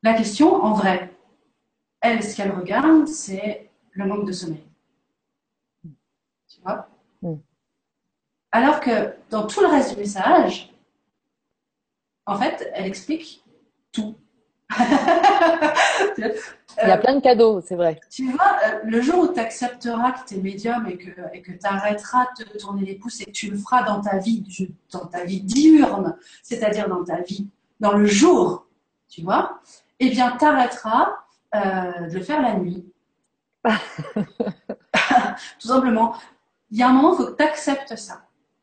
[0.02, 1.14] la question, en vrai,
[2.00, 4.64] elle, ce qu'elle regarde, c'est le manque de sommeil.
[5.82, 6.88] Tu vois?
[7.22, 7.36] Mm.
[8.52, 10.72] Alors que dans tout le reste du message,
[12.26, 13.44] en fait, elle explique
[13.92, 14.16] tout.
[16.82, 18.00] Il y a plein de cadeaux, c'est vrai.
[18.10, 21.58] Tu vois, euh, le jour où tu accepteras que tu es médium et que tu
[21.64, 24.42] arrêteras de te tourner les pouces et que tu le feras dans ta vie,
[24.92, 27.48] dans ta vie diurne, c'est-à-dire dans ta vie,
[27.80, 28.66] dans le jour,
[29.08, 29.60] tu vois,
[29.98, 31.16] eh bien, tu arrêteras
[31.54, 32.84] euh, de le faire la nuit.
[35.58, 36.14] Tout simplement.
[36.70, 38.22] Il y a un moment, il faut que tu acceptes ça.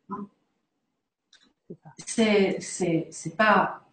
[0.09, 0.27] Hein.
[2.05, 3.86] C'est, c'est pas,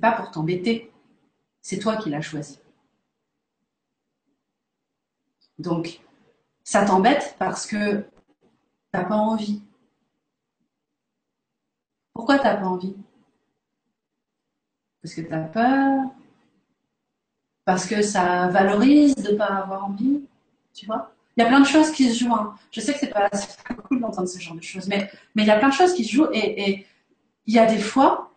[0.00, 0.90] pas pour t'embêter.
[1.60, 2.58] C'est toi qui l'as choisi.
[5.58, 6.00] Donc,
[6.64, 8.04] ça t'embête parce que
[8.92, 9.62] t'as pas envie.
[12.14, 12.96] Pourquoi t'as pas envie?
[15.02, 16.04] Parce que tu as peur?
[17.64, 20.22] Parce que ça valorise de pas avoir envie
[20.74, 21.12] Tu vois?
[21.36, 22.34] Il y a plein de choses qui se jouent.
[22.34, 22.54] Hein.
[22.72, 25.46] Je sais que c'est pas, pas cool d'entendre ce genre de choses, mais, mais il
[25.46, 26.86] y a plein de choses qui se jouent et
[27.46, 28.29] il y a des fois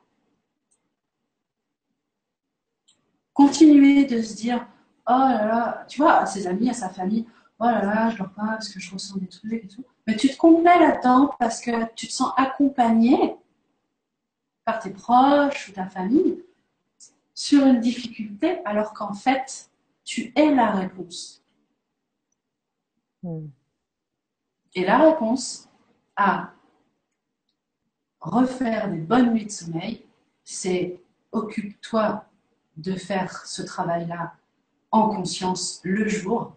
[3.34, 4.65] continuer de se dire
[5.07, 7.26] oh là là, tu vois, à ses amis, à sa famille,
[7.60, 9.84] oh là là, je dors pas parce que je ressens des trucs et tout.
[10.07, 13.35] Mais tu te complais là-dedans parce que tu te sens accompagné
[14.65, 16.43] par tes proches ou ta famille
[17.34, 19.69] sur une difficulté alors qu'en fait,
[20.03, 21.41] tu es la réponse.
[23.22, 23.47] Hmm.
[24.76, 25.69] Et la réponse
[26.15, 26.51] à
[28.19, 30.05] refaire des bonnes nuits de sommeil,
[30.43, 31.01] c'est
[31.31, 32.26] occupe-toi
[32.77, 34.33] de faire ce travail-là
[34.91, 36.55] en conscience le jour,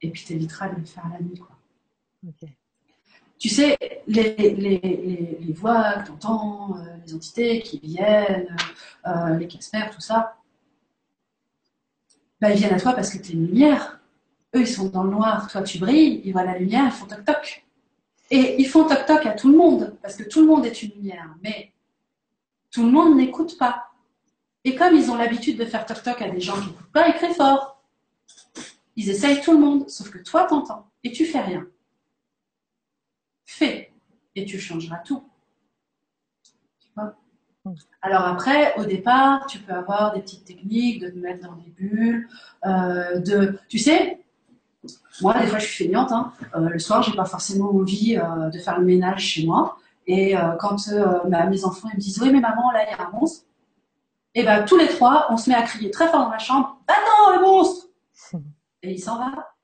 [0.00, 1.38] et puis tu éviteras de le faire la nuit.
[1.38, 1.56] Quoi.
[3.38, 3.76] Tu sais,
[4.06, 8.56] les, les, voix que tu entends, euh, les entités qui viennent,
[9.06, 10.36] euh, les Casper, tout ça,
[12.40, 14.00] bah, ils viennent à toi parce que tu es une lumière.
[14.54, 17.06] Eux, ils sont dans le noir, toi, tu brilles, ils voient la lumière, ils font
[17.06, 17.64] toc-toc.
[18.30, 20.92] Et ils font toc-toc à tout le monde, parce que tout le monde est une
[20.92, 21.34] lumière.
[21.42, 21.72] Mais
[22.70, 23.90] tout le monde n'écoute pas.
[24.66, 27.14] Et comme ils ont l'habitude de faire toc-toc à des gens qui n'écoutent pas, ils
[27.14, 27.80] crient fort.
[28.96, 31.64] Ils essayent tout le monde, sauf que toi, t'entends et tu fais rien.
[33.44, 33.92] Fais
[34.34, 35.22] et tu changeras tout.
[38.02, 41.70] Alors après, au départ, tu peux avoir des petites techniques de te mettre dans des
[41.70, 42.28] bulles,
[42.64, 44.20] euh, de, tu sais,
[45.20, 46.10] moi des fois je suis feignante.
[46.10, 46.32] Hein.
[46.54, 49.78] Euh, le soir, j'ai pas forcément envie euh, de faire le ménage chez moi.
[50.08, 50.76] Et quand
[51.50, 53.45] mes enfants me disent oui mais maman là il y a un monstre,
[54.36, 56.78] et ben tous les trois, on se met à crier très fort dans la chambre,
[56.86, 57.86] attends le monstre
[58.82, 59.54] Et il s'en va.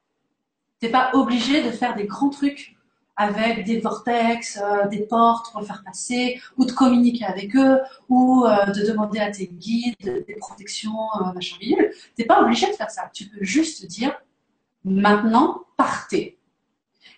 [0.81, 2.74] T'es pas obligé de faire des grands trucs
[3.15, 7.81] avec des vortex, euh, des portes pour le faire passer, ou de communiquer avec eux,
[8.09, 11.93] ou euh, de demander à tes guides des protections, euh, machin bidule.
[12.16, 13.11] T'es pas obligé de faire ça.
[13.12, 14.19] Tu peux juste dire,
[14.85, 16.39] maintenant, partez.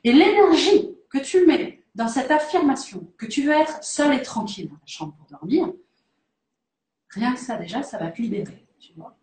[0.02, 4.68] Et l'énergie que tu mets dans cette affirmation que tu veux être seul et tranquille
[4.68, 5.68] dans ta chambre pour dormir,
[7.14, 9.16] Rien que ça, déjà, ça va te libérer, tu vois.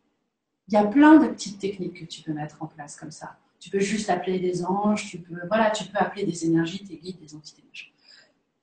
[0.67, 3.37] Il y a plein de petites techniques que tu peux mettre en place comme ça.
[3.59, 6.97] Tu peux juste appeler des anges, tu peux, voilà, tu peux appeler des énergies, tes
[6.97, 7.63] guides, des entités.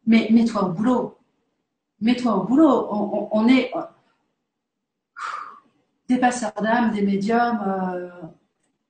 [0.06, 1.18] Mais mets-toi au boulot.
[2.00, 2.88] Mets-toi au boulot.
[3.30, 3.82] On, est euh,
[6.08, 7.60] des passeurs d'âme, des médiums.
[7.66, 8.08] Euh,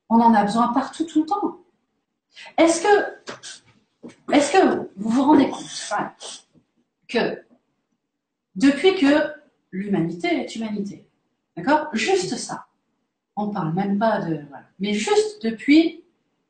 [0.07, 1.57] on en a besoin partout, tout le temps.
[2.57, 5.93] Est-ce que, est-ce que vous vous rendez compte
[7.09, 7.43] que
[8.55, 9.38] depuis que
[9.71, 11.07] l'humanité est humanité.
[11.55, 11.89] D'accord?
[11.93, 12.67] Juste ça.
[13.35, 14.45] On ne parle même pas de.
[14.79, 16.03] Mais juste depuis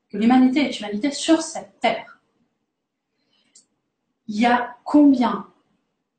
[0.09, 2.19] que l'humanité est humanité sur cette terre,
[4.27, 5.47] il y a combien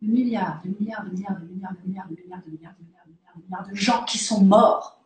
[0.03, 2.85] de milliards, de milliards, de milliards, de milliards, de milliards, de milliards, de milliards, de
[2.85, 5.01] milliards, de milliards, de milliards de gens qui sont morts?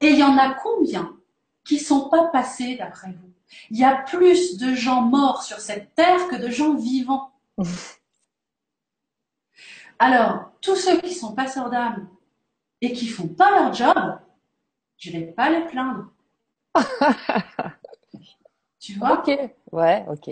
[0.00, 1.16] Et il y en a combien
[1.64, 3.32] qui sont pas passés d'après vous?
[3.70, 7.32] Il y a plus de gens morts sur cette terre que de gens vivants.
[9.98, 12.08] Alors, tous ceux qui sont passeurs d'âme
[12.80, 14.18] et qui font pas leur job,
[14.96, 16.06] je vais pas les plaindre.
[18.80, 19.18] tu vois?
[19.18, 19.38] Ok,
[19.72, 20.30] ouais, ok.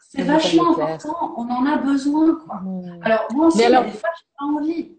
[0.00, 2.34] C'est vachement important, on en a besoin.
[2.46, 2.56] Quoi.
[2.56, 3.00] Hmm.
[3.02, 3.84] Alors, moi aussi, alors...
[3.84, 4.98] des fois, j'ai pas envie.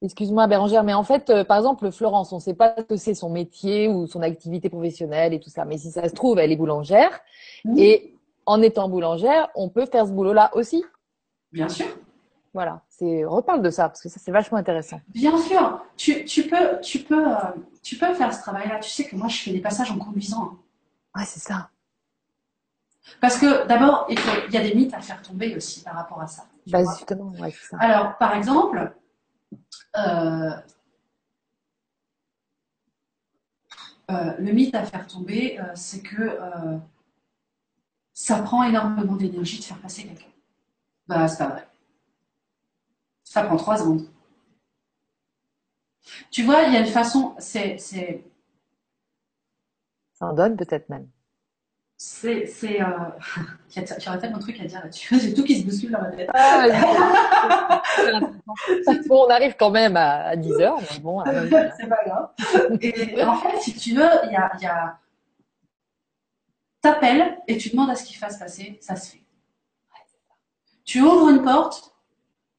[0.00, 2.96] Excuse-moi Bérangère, mais en fait, euh, par exemple, Florence, on ne sait pas ce que
[2.96, 5.64] c'est son métier ou son activité professionnelle et tout ça.
[5.64, 7.20] Mais si ça se trouve, elle est boulangère.
[7.76, 10.84] Et en étant boulangère, on peut faire ce boulot-là aussi.
[11.52, 11.86] Bien sûr.
[12.54, 15.00] Voilà, c'est reparle de ça parce que ça c'est vachement intéressant.
[15.08, 17.40] Bien sûr, tu, tu peux, tu peux, euh,
[17.82, 18.78] tu peux faire ce travail-là.
[18.78, 20.58] Tu sais que moi, je fais des passages en conduisant.
[21.14, 21.20] Hein.
[21.20, 21.70] Ouais, c'est ça.
[23.20, 24.18] Parce que d'abord, il,
[24.52, 26.44] y a des mythes à faire tomber aussi par rapport à ça.
[26.66, 27.76] Bah, justement, ouais, ça.
[27.80, 28.92] Alors, par exemple,
[29.96, 30.50] euh,
[34.10, 36.38] euh, le mythe à faire tomber, c'est que
[38.12, 40.26] ça prend énormément d'énergie de faire passer quelqu'un.
[41.08, 41.66] Bah, c'est pas vrai.
[43.32, 44.06] Ça prend trois secondes.
[46.30, 47.78] Tu vois, il y a une façon, c'est.
[47.78, 47.96] Ça
[50.26, 51.08] en donne peut-être même.
[51.96, 52.44] C'est.
[52.44, 53.08] c'est euh...
[54.00, 55.14] J'aurais tellement de trucs à dire là-dessus.
[55.18, 56.28] J'ai tout qui se bouscule dans ma tête.
[56.34, 57.80] Ah,
[59.08, 61.24] bon, on arrive quand même à, 10 heures, mais bon.
[61.24, 62.28] c'est pas grave.
[62.82, 64.52] Et en fait, si tu veux, il y a.
[64.60, 64.98] Y a...
[66.82, 69.22] T'appelles et tu demandes à ce qu'il fasse passer, ça se fait.
[70.84, 71.91] Tu ouvres une porte,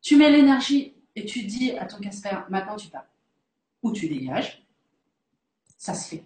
[0.03, 3.05] tu mets l'énergie et tu dis à ton Casper, maintenant tu pars.
[3.81, 4.63] Ou tu dégages,
[5.77, 6.23] ça se fait.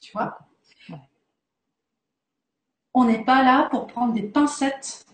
[0.00, 0.38] Tu vois?
[2.94, 5.04] On n'est pas là pour prendre des pincettes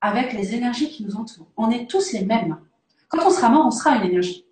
[0.00, 1.48] avec les énergies qui nous entourent.
[1.56, 2.60] On est tous les mêmes.
[3.08, 4.44] Quand on sera mort, on sera une énergie.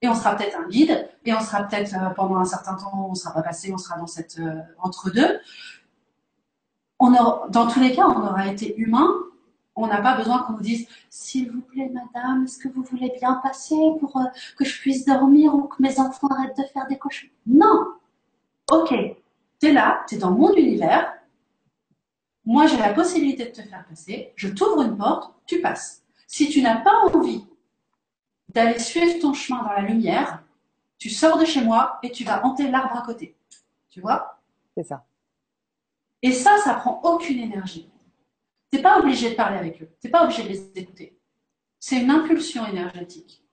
[0.00, 3.06] Et on sera peut-être un guide, et on sera peut-être euh, pendant un certain temps,
[3.06, 5.40] on ne sera pas passé, on sera dans cette euh, entre-deux.
[7.00, 9.08] dans tous les cas, on aura été humain.
[9.76, 13.12] On n'a pas besoin qu'on nous dise S'il vous plaît, madame, est-ce que vous voulez
[13.18, 14.24] bien passer pour euh,
[14.56, 17.28] que je puisse dormir ou que mes enfants arrêtent de faire des cochons?
[17.46, 17.94] Non
[18.70, 18.94] Ok,
[19.60, 21.12] tu es là, tu es dans mon univers,
[22.46, 24.32] moi, j'ai la possibilité de te faire passer.
[24.36, 26.02] Je t'ouvre une porte, tu passes.
[26.26, 27.44] Si tu n'as pas envie
[28.48, 30.42] d'aller suivre ton chemin dans la lumière,
[30.98, 33.34] tu sors de chez moi et tu vas hanter l'arbre à côté.
[33.88, 34.40] Tu vois?
[34.76, 35.04] C'est ça.
[36.22, 37.88] Et ça, ça prend aucune énergie.
[38.74, 39.88] Tu n'es pas obligé de parler avec eux.
[40.00, 41.16] Tu n'es pas obligé de les écouter.
[41.78, 43.44] C'est une impulsion énergétique.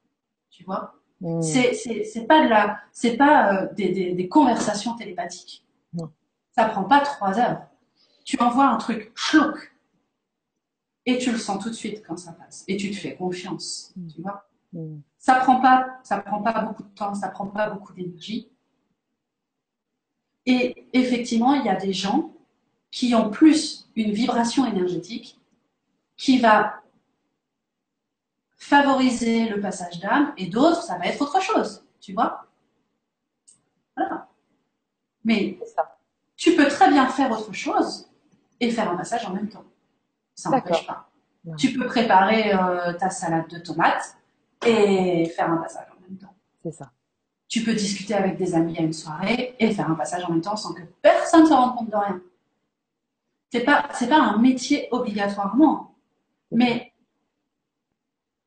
[0.50, 0.96] Tu vois?
[1.20, 1.44] Mmh.
[1.44, 2.82] C'est pas de la,
[3.20, 5.64] pas euh, des, des, conversations télépathiques.
[5.94, 6.12] Non.
[6.56, 7.62] Ça prend pas trois heures
[8.24, 9.76] tu envoies un truc schlouk
[11.06, 13.94] et tu le sens tout de suite quand ça passe et tu te fais confiance,
[13.96, 14.08] mm.
[14.08, 14.50] tu vois?
[14.74, 15.02] Mm.
[15.18, 18.50] Ça prend pas, ça prend pas beaucoup de temps, ça prend pas beaucoup d'énergie.
[20.46, 22.34] Et effectivement, il y a des gens
[22.92, 25.40] qui ont plus une vibration énergétique
[26.18, 26.82] qui va
[28.58, 32.46] favoriser le passage d'âme et d'autres, ça va être autre chose, tu vois?
[33.96, 34.28] Voilà.
[35.24, 35.58] Mais
[36.36, 38.10] tu peux très bien faire autre chose
[38.60, 39.66] et faire un passage en même temps.
[40.36, 41.10] Ça n'empêche pas.
[41.58, 44.16] Tu peux préparer euh, ta salade de tomates
[44.66, 46.36] et faire un passage en même temps.
[46.64, 46.92] C'est ça.
[47.48, 50.42] Tu peux discuter avec des amis à une soirée et faire un passage en même
[50.42, 52.22] temps sans que personne se rende compte de rien.
[53.52, 55.94] C'est pas, c'est pas un métier obligatoirement,
[56.52, 56.94] mais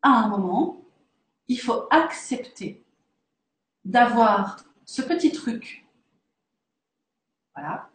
[0.03, 0.81] à un moment,
[1.49, 2.83] il faut accepter
[3.85, 5.87] d'avoir ce petit truc,
[7.55, 7.91] voilà,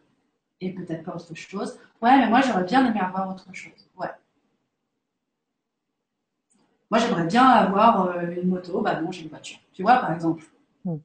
[0.60, 1.78] et peut-être pas autre chose.
[2.00, 3.88] Ouais, mais moi j'aurais bien aimé avoir autre chose.
[3.96, 4.10] Ouais.
[6.90, 9.58] Moi j'aimerais bien avoir euh, une moto, bah non, j'ai une voiture.
[9.72, 10.44] Tu vois, par exemple.
[10.84, 10.98] Hmm.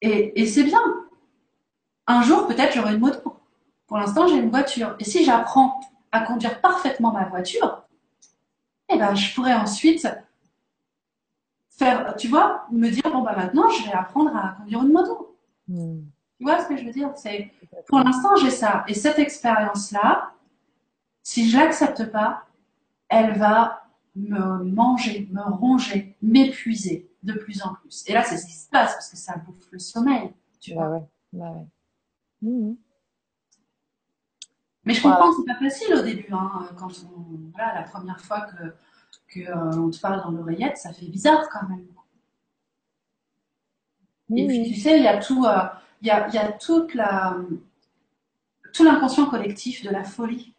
[0.00, 0.82] Et, et c'est bien.
[2.08, 3.36] Un jour, peut-être j'aurai une moto.
[3.92, 4.96] Pour l'instant, j'ai une voiture.
[5.00, 5.78] Et si j'apprends
[6.12, 7.82] à conduire parfaitement ma voiture,
[8.88, 10.08] eh ben, je pourrais ensuite
[11.68, 15.36] faire, tu vois, me dire, bon, bah maintenant, je vais apprendre à conduire une moto.
[15.68, 16.04] Hmm.
[16.38, 17.12] Tu vois ce que je veux dire?
[17.16, 17.52] C'est
[17.86, 20.32] pour l'instant j'ai ça et cette expérience là,
[21.22, 22.46] si je l'accepte pas,
[23.10, 23.82] elle va
[24.16, 28.04] me manger, me ronger, m'épuiser de plus en plus.
[28.06, 30.32] Et là c'est ce qui se passe parce que ça bouffe le sommeil.
[30.62, 31.04] Tu vois ouais,
[31.34, 31.66] ouais.
[32.40, 32.72] Mmh.
[34.84, 38.20] Mais je comprends que c'est pas facile au début hein, quand on voilà la première
[38.20, 38.74] fois que
[39.28, 41.86] que euh, on te parle dans l'oreillette, ça fait bizarre quand même.
[44.36, 45.44] Et puis tu sais, il y a tout.
[45.44, 45.58] Euh,
[46.02, 47.36] il y a, toute la,
[48.72, 50.52] tout l'inconscient collectif de la folie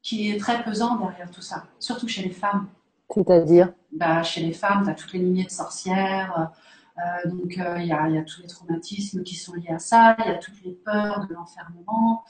[0.00, 2.66] qui est très pesant derrière tout ça, surtout chez les femmes.
[3.10, 3.74] C'est-à-dire?
[3.92, 6.50] Bah, Chez les femmes, tu as toutes les lignées de sorcières,
[6.98, 9.78] Euh, donc, euh, il y, a, y, a, tous les traumatismes qui sont liés à
[9.78, 12.24] ça, il y a toutes les peurs de l'enfermement,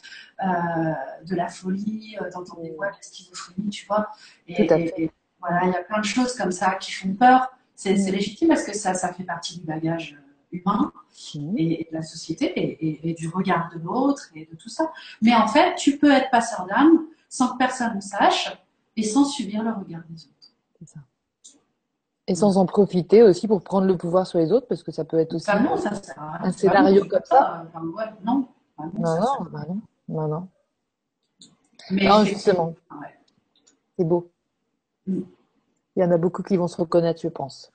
[0.45, 0.47] euh,
[1.27, 4.11] de la folie, d'entendre des voix, de la schizophrénie, tu vois.
[4.47, 5.11] Et, et,
[5.41, 7.51] voilà, il y a plein de choses comme ça qui font peur.
[7.75, 10.17] C'est légitime parce que ça, ça fait partie du bagage
[10.53, 10.93] humain
[11.35, 11.59] mm.
[11.59, 14.93] et, de la société et, et du regard de l'autre et de tout ça.
[15.21, 18.57] Mais en fait, tu peux être passeur d'âme sans que personne ne sache
[18.97, 20.55] et sans subir le regard des autres.
[20.79, 21.01] C'est ça.
[22.33, 25.05] Et sans en profiter aussi pour prendre le pouvoir sur les autres, parce que ça
[25.05, 25.91] peut être aussi bah non, ça
[26.41, 27.67] un scénario comme ça.
[27.95, 28.49] Ouais, non.
[28.79, 30.49] Bah non, non, non, non, non, non.
[31.91, 32.75] Mais non, justement.
[32.91, 33.19] Ouais.
[33.99, 34.31] C'est beau.
[35.07, 35.21] Mm.
[35.95, 37.71] Il y en a beaucoup qui vont se reconnaître, je pense,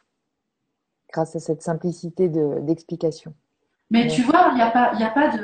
[1.13, 3.35] grâce à cette simplicité d'explication.
[3.91, 4.07] Mais ouais.
[4.07, 5.43] tu vois, il n'y a, pas, a pas de.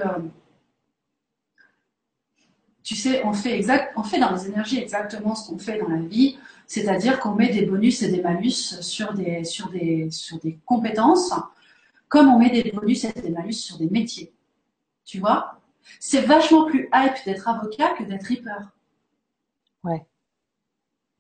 [2.84, 5.88] Tu sais, on fait, exact, on fait dans les énergies exactement ce qu'on fait dans
[5.88, 6.38] la vie,
[6.68, 11.34] c'est-à-dire qu'on met des bonus et des malus sur des, sur, des, sur des compétences,
[12.10, 14.34] comme on met des bonus et des malus sur des métiers.
[15.06, 15.60] Tu vois?
[16.00, 18.72] C'est vachement plus hype d'être avocat que d'être reaper.
[19.84, 20.06] Ouais.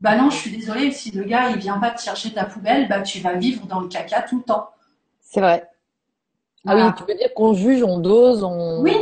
[0.01, 2.89] Bah non, je suis désolée, si le gars il vient pas te chercher ta poubelle,
[2.89, 4.69] bah tu vas vivre dans le caca tout le temps.
[5.21, 5.69] C'est vrai.
[6.65, 8.81] Ah oui, tu veux dire qu'on juge, on dose, on.
[8.81, 8.95] Oui,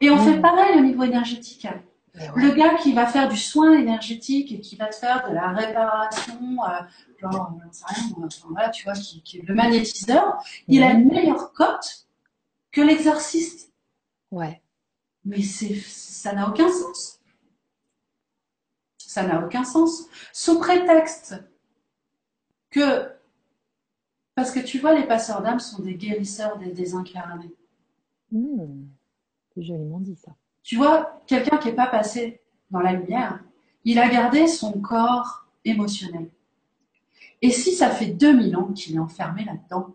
[0.00, 0.18] et on mmh.
[0.20, 1.66] fait pareil au niveau énergétique.
[2.14, 5.52] Le gars qui va faire du soin énergétique et qui va te faire de la
[5.52, 6.80] réparation, euh,
[7.20, 11.52] genre, rien, enfin, voilà, tu vois, qui, qui est le magnétiseur, il a une meilleure
[11.52, 12.06] cote
[12.72, 13.72] que l'exorciste.
[14.30, 14.62] Ouais.
[15.24, 17.20] Mais c'est, ça n'a aucun sens.
[18.98, 20.08] Ça n'a aucun sens.
[20.32, 21.36] Sous prétexte
[22.70, 23.10] que,
[24.34, 27.54] parce que tu vois, les passeurs d'âme sont des guérisseurs des désincarnés.
[28.32, 28.86] Mmh.
[29.54, 30.32] C'est joliment dit ça.
[30.68, 33.42] Tu vois, quelqu'un qui n'est pas passé dans la lumière,
[33.84, 36.28] il a gardé son corps émotionnel.
[37.40, 39.94] Et si ça fait 2000 ans qu'il est enfermé là-dedans,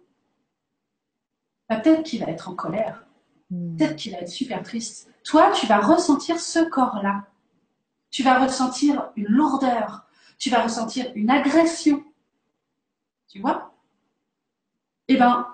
[1.69, 3.05] bah, peut-être qu'il va être en colère,
[3.51, 3.77] mmh.
[3.77, 5.13] peut-être qu'il va être super triste.
[5.23, 7.27] Toi, tu vas ressentir ce corps-là.
[8.09, 10.07] Tu vas ressentir une lourdeur,
[10.39, 12.03] tu vas ressentir une agression.
[13.27, 13.75] Tu vois?
[15.07, 15.47] Eh bien,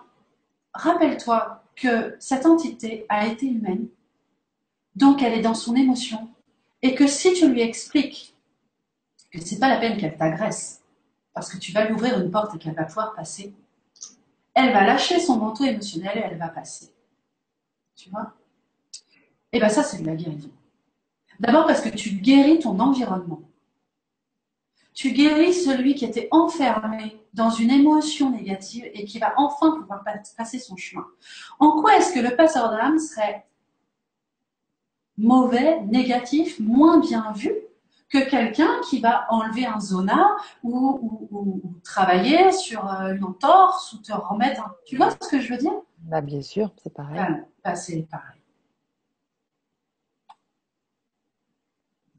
[0.73, 3.89] rappelle-toi que cette entité a été humaine,
[4.95, 6.29] donc elle est dans son émotion.
[6.81, 8.35] Et que si tu lui expliques
[9.31, 10.81] que c'est pas la peine qu'elle t'agresse,
[11.33, 13.53] parce que tu vas lui ouvrir une porte et qu'elle va pouvoir passer,
[14.53, 16.93] elle va lâcher son manteau émotionnel et elle va passer.
[17.95, 18.33] Tu vois?
[19.51, 20.51] Et eh bien ça, c'est de la guérison.
[21.39, 23.41] D'abord parce que tu guéris ton environnement.
[24.93, 30.03] Tu guéris celui qui était enfermé dans une émotion négative et qui va enfin pouvoir
[30.37, 31.05] passer son chemin.
[31.59, 33.45] En quoi est-ce que le passeur d'âme serait
[35.19, 37.53] mauvais, négatif, moins bien vu
[38.09, 43.93] que quelqu'un qui va enlever un zona ou, ou, ou, travailler sur euh, une entorse
[43.93, 44.75] ou te remettre un...
[44.85, 45.73] Tu vois ce que je veux dire?
[45.99, 47.19] Bah, Bien sûr, c'est pareil.
[47.19, 48.39] Ah, bah, c'est pareil.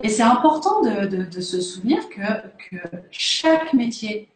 [0.02, 2.78] Et c'est important de, de, de, se souvenir que, que
[3.10, 4.30] chaque métier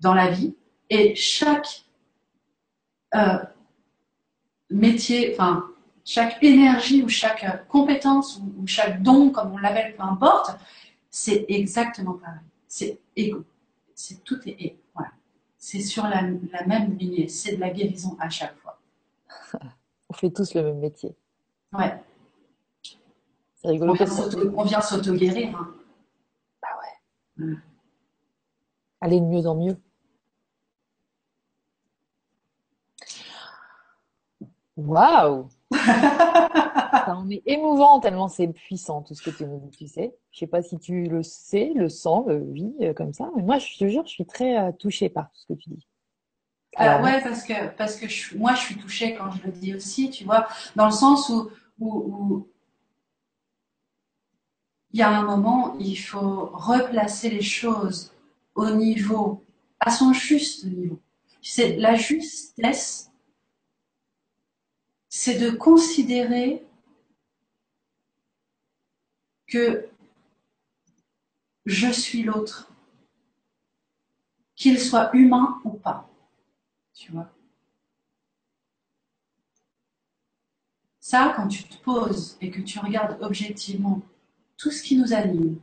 [0.00, 0.54] dans la vie
[0.90, 1.84] et chaque
[3.14, 3.38] euh,
[4.68, 5.70] métier, enfin,
[6.06, 10.56] chaque énergie ou chaque compétence ou, chaque don, comme on l'appelle, peu importe,
[11.10, 12.40] c'est exactement pareil.
[12.68, 13.44] C'est égo.
[13.94, 14.76] C'est tout est égo.
[14.94, 15.10] Voilà.
[15.58, 16.22] C'est sur la,
[16.52, 17.26] la, même lignée.
[17.26, 18.80] C'est de la guérison à chaque fois.
[20.08, 21.14] on fait tous le même métier.
[21.72, 22.00] Ouais.
[23.56, 23.96] C'est rigolo.
[24.56, 25.58] On vient s'auto-guérir.
[25.58, 25.74] Hein.
[26.62, 27.46] Bah ouais.
[27.46, 27.54] ouais.
[29.00, 29.76] Aller de mieux en mieux.
[34.76, 35.48] Waouh
[37.06, 40.14] en est émouvant tellement c'est puissant tout ce que tu nous dis, tu sais.
[40.32, 43.30] Je sais pas si tu le sais, le sens, le vis euh, comme ça.
[43.36, 45.70] Mais moi, je te jure, je suis très euh, touchée par tout ce que tu
[45.70, 45.86] dis.
[46.76, 49.74] Alors, ouais, parce que parce que je, moi, je suis touchée quand je le dis
[49.74, 52.48] aussi, tu vois, dans le sens où, où, où
[54.92, 58.12] il y a un moment, il faut replacer les choses
[58.54, 59.42] au niveau,
[59.80, 61.00] à son juste niveau.
[61.40, 63.05] Tu sais, la justesse,
[65.18, 66.62] c'est de considérer
[69.46, 69.88] que
[71.64, 72.70] je suis l'autre,
[74.54, 76.06] qu'il soit humain ou pas.
[76.92, 77.32] Tu vois
[81.00, 84.02] Ça, quand tu te poses et que tu regardes objectivement
[84.58, 85.58] tout ce qui nous anime,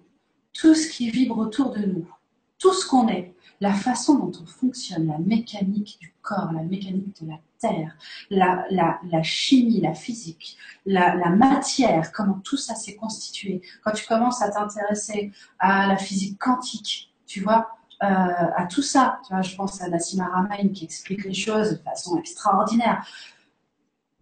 [0.52, 2.12] tout ce qui vibre autour de nous,
[2.58, 3.33] tout ce qu'on est,
[3.64, 7.96] la façon dont on fonctionne, la mécanique du corps, la mécanique de la terre,
[8.30, 13.62] la, la, la chimie, la physique, la, la, matière, comment tout ça s'est constitué.
[13.82, 17.70] Quand tu commences à t'intéresser à la physique quantique, tu vois,
[18.02, 19.22] à tout ça.
[19.26, 23.08] Tu vois, je pense à Nassima Ramain qui explique les choses de façon extraordinaire.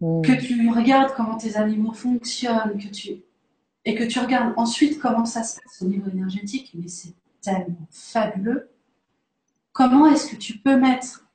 [0.00, 0.22] Mm.
[0.22, 3.24] Que tu regardes comment tes animaux fonctionnent, que tu
[3.84, 7.88] et que tu regardes ensuite comment ça se passe au niveau énergétique, mais c'est tellement
[7.90, 8.71] fabuleux.
[9.72, 11.26] Comment est-ce que tu peux mettre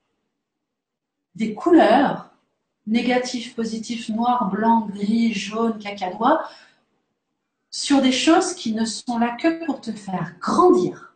[1.36, 2.32] des couleurs
[2.86, 6.48] négatifs, positifs, noir, blanc, gris, jaune, cacadois,
[7.70, 11.16] sur des choses qui ne sont là que pour te faire grandir?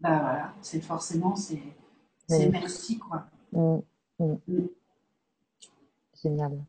[0.00, 1.60] Bah voilà, c'est forcément, c'est
[2.50, 3.26] merci quoi.
[3.52, 3.78] Mm,
[4.20, 4.36] mm.
[4.46, 4.68] Mm.
[6.22, 6.64] Génial.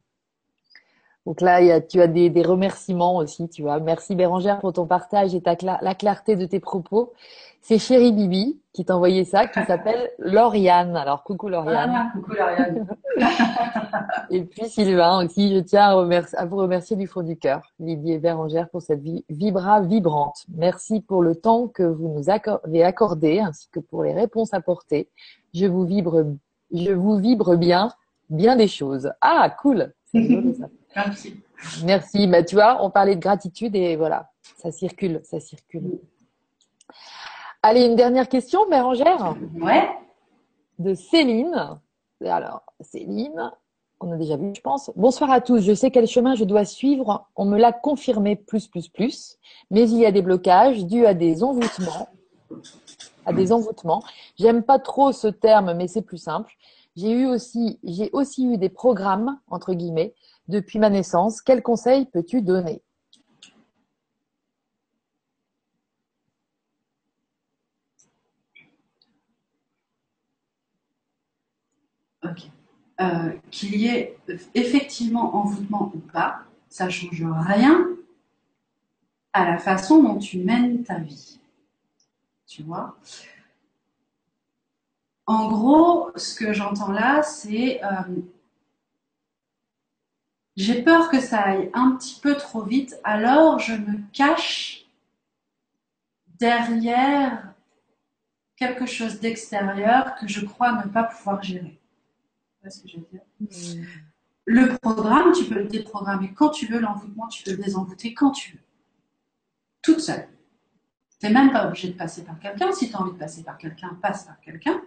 [1.26, 3.80] Donc là, tu as des, remerciements aussi, tu vois.
[3.80, 7.14] Merci Bérangère pour ton partage et ta, la clarté de tes propos.
[7.62, 10.96] C'est Chérie Bibi qui t'a envoyé ça, qui s'appelle Lauriane.
[10.96, 11.91] Alors coucou Lauriane.
[11.94, 12.88] Ah, coucou Lauriane.
[14.30, 18.18] et puis Sylvain aussi, je tiens à, vous remercier du fond du cœur, Lydie et
[18.18, 20.46] Bérangère, pour cette vie vibra vibrante.
[20.56, 25.10] Merci pour le temps que vous nous avez accordé, ainsi que pour les réponses apportées.
[25.54, 26.26] Je vous vibre,
[26.74, 27.91] je vous vibre bien,
[28.30, 29.12] bien des choses.
[29.22, 29.94] Ah, cool.
[30.06, 30.68] C'est ça.
[30.95, 31.44] Merci.
[31.84, 32.28] Merci.
[32.28, 35.99] Bah, tu vois, on parlait de gratitude et voilà, ça circule, ça circule.
[37.61, 39.36] Allez, une dernière question, Bérangère.
[39.60, 39.90] Ouais.
[40.80, 41.80] De Céline.
[42.22, 43.52] Alors, Céline,
[43.99, 44.91] on a déjà vu, je pense.
[44.95, 45.60] Bonsoir à tous.
[45.60, 47.28] Je sais quel chemin je dois suivre.
[47.36, 49.38] On me l'a confirmé plus, plus, plus.
[49.72, 52.07] Mais il y a des blocages dus à des envoûtements.
[53.26, 54.02] À des envoûtements.
[54.38, 56.53] J'aime pas trop ce terme, mais c'est plus simple.
[56.95, 60.14] J'ai eu aussi, j'ai aussi eu des programmes, entre guillemets,
[60.49, 61.41] depuis ma naissance.
[61.41, 62.81] Quels conseils peux-tu donner?
[72.23, 72.49] Ok.
[73.01, 74.17] Euh, qu'il y ait
[74.55, 77.88] effectivement envoûtement ou pas, ça ne change rien
[79.31, 81.39] à la façon dont tu mènes ta vie.
[82.45, 82.97] Tu vois?
[85.27, 87.88] En gros, ce que j'entends là, c'est euh,
[90.60, 94.86] j'ai peur que ça aille un petit peu trop vite, alors je me cache
[96.38, 97.53] derrière
[98.57, 101.80] quelque chose d'extérieur que je crois ne pas pouvoir gérer.
[102.68, 103.22] ce que je veux dire?
[103.40, 103.86] Mm.
[104.44, 108.31] Le programme, tu peux le déprogrammer quand tu veux, l'envoûtement, tu peux le désenvoûter quand
[108.31, 108.64] tu veux.
[109.81, 110.27] Toute seule.
[111.22, 112.73] Tu n'es même pas obligé de passer par quelqu'un.
[112.73, 114.81] Si tu as envie de passer par quelqu'un, passe par quelqu'un.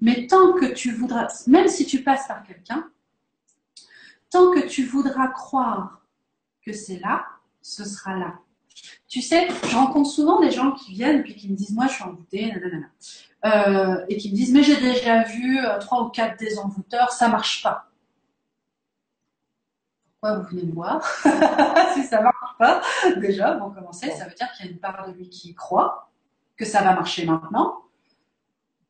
[0.00, 2.90] Mais tant que tu voudras, même si tu passes par quelqu'un,
[4.34, 6.00] Tant que tu voudras croire
[6.66, 7.24] que c'est là,
[7.62, 8.34] ce sera là.
[9.06, 11.92] Tu sais, je rencontre souvent des gens qui viennent et qui me disent Moi, je
[11.92, 12.52] suis envoûtée,
[13.44, 17.28] euh, et qui me disent Mais j'ai déjà vu euh, trois ou quatre désenvoûteurs, ça
[17.28, 17.92] marche pas.
[20.20, 21.06] Pourquoi vous venez me voir
[21.94, 22.82] Si ça marche pas,
[23.18, 26.10] déjà, pour commencer, ça veut dire qu'il y a une part de lui qui croit
[26.56, 27.84] que ça va marcher maintenant.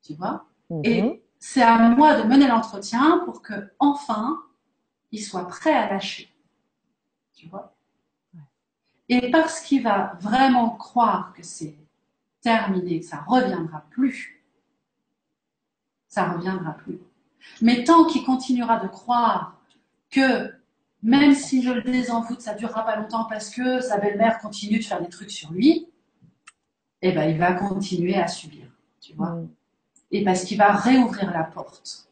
[0.03, 0.47] Tu vois
[0.85, 1.19] Et mhm.
[1.39, 4.41] c'est à moi de mener l'entretien pour que, enfin,
[5.15, 6.29] il soit prêt à lâcher.
[7.35, 7.73] Tu vois?
[9.09, 11.77] Et parce qu'il va vraiment croire que c'est
[12.41, 14.43] terminé, que ça ne reviendra plus,
[16.09, 16.99] ça ne reviendra plus.
[17.63, 19.61] Mais tant qu'il continuera de croire
[20.11, 20.53] que
[21.03, 24.79] même si je le désenvoûte, ça ne durera pas longtemps parce que sa belle-mère continue
[24.79, 25.87] de faire des trucs sur lui,
[27.03, 28.67] eh ben, il va continuer à subir,
[29.01, 29.31] tu vois?
[29.31, 29.49] Mm.
[30.11, 32.09] Et parce qu'il va réouvrir la porte.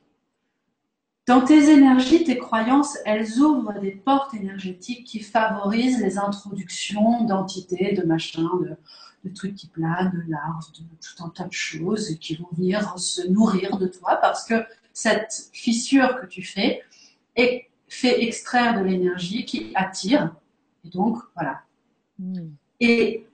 [1.33, 7.95] Dans tes énergies, tes croyances, elles ouvrent des portes énergétiques qui favorisent les introductions d'entités,
[7.95, 8.51] de machins,
[9.25, 12.99] de, trucs qui planent, de larves, de tout un tas de choses qui vont venir
[12.99, 16.83] se nourrir de toi parce que cette fissure que tu fais
[17.35, 20.35] est, fait extraire de l'énergie qui attire.
[20.85, 21.63] Et donc, voilà.
[22.19, 22.51] Hmm.
[22.79, 23.27] Et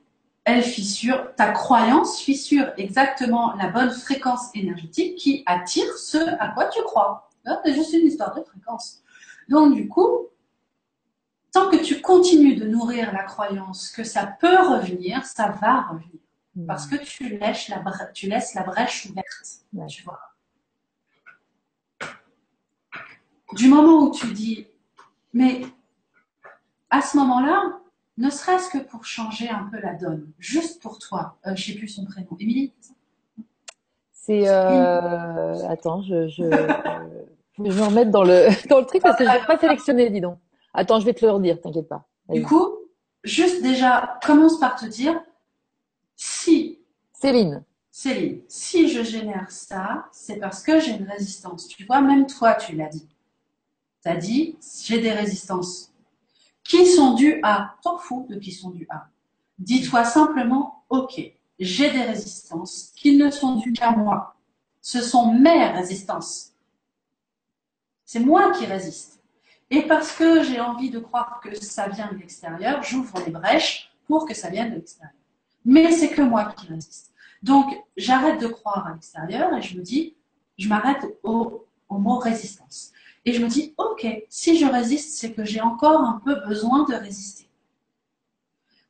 [0.44, 6.66] elle fissure, ta croyance fissure exactement la bonne fréquence énergétique qui attire ce à quoi
[6.66, 7.27] tu crois.
[7.64, 9.02] C'est juste une histoire de fréquence.
[9.48, 10.28] Donc, du coup,
[11.52, 16.20] tant que tu continues de nourrir la croyance que ça peut revenir, ça va revenir.
[16.54, 16.66] Hmm.
[16.66, 19.88] Parce que tu laisses la, tu laisses la brèche ouverte.
[19.88, 20.20] Tu vois.
[23.54, 24.66] Du moment où tu dis,
[25.32, 25.62] mais
[26.90, 27.78] à ce moment-là,
[28.18, 31.74] ne serait-ce que pour changer un peu la donne, juste pour toi, euh, je ne
[31.74, 32.74] sais plus son prénom, Émilie
[34.12, 34.48] C'est.
[34.48, 35.68] Euh...
[35.68, 36.28] Attends, je.
[36.28, 36.42] je...
[37.58, 40.10] je vais me remettre dans le, dans le truc parce que je n'ai pas sélectionné,
[40.10, 40.38] dis donc.
[40.74, 42.06] Attends, je vais te le redire, t'inquiète pas.
[42.28, 42.68] Du coup,
[43.24, 45.20] juste déjà, commence par te dire
[46.14, 46.78] si.
[47.12, 47.64] Céline.
[47.90, 51.66] Céline, si je génère ça, c'est parce que j'ai une résistance.
[51.66, 53.08] Tu vois, même toi, tu l'as dit.
[54.02, 55.92] Tu as dit, j'ai des résistances.
[56.62, 59.08] Qui sont dues à T'en fous de qui sont dues à.
[59.58, 61.20] Dis-toi simplement, ok,
[61.58, 64.36] j'ai des résistances qui ne sont dues qu'à moi.
[64.80, 66.52] Ce sont mes résistances.
[68.10, 69.20] C'est moi qui résiste.
[69.68, 73.92] Et parce que j'ai envie de croire que ça vient de l'extérieur, j'ouvre les brèches
[74.06, 75.12] pour que ça vienne de l'extérieur.
[75.66, 77.12] Mais c'est que moi qui résiste.
[77.42, 77.66] Donc,
[77.98, 80.16] j'arrête de croire à l'extérieur et je me dis,
[80.56, 82.92] je m'arrête au, au mot résistance.
[83.26, 86.84] Et je me dis, ok, si je résiste, c'est que j'ai encore un peu besoin
[86.84, 87.46] de résister.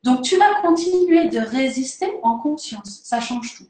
[0.05, 3.01] Donc, tu vas continuer de résister en conscience.
[3.03, 3.67] Ça change tout.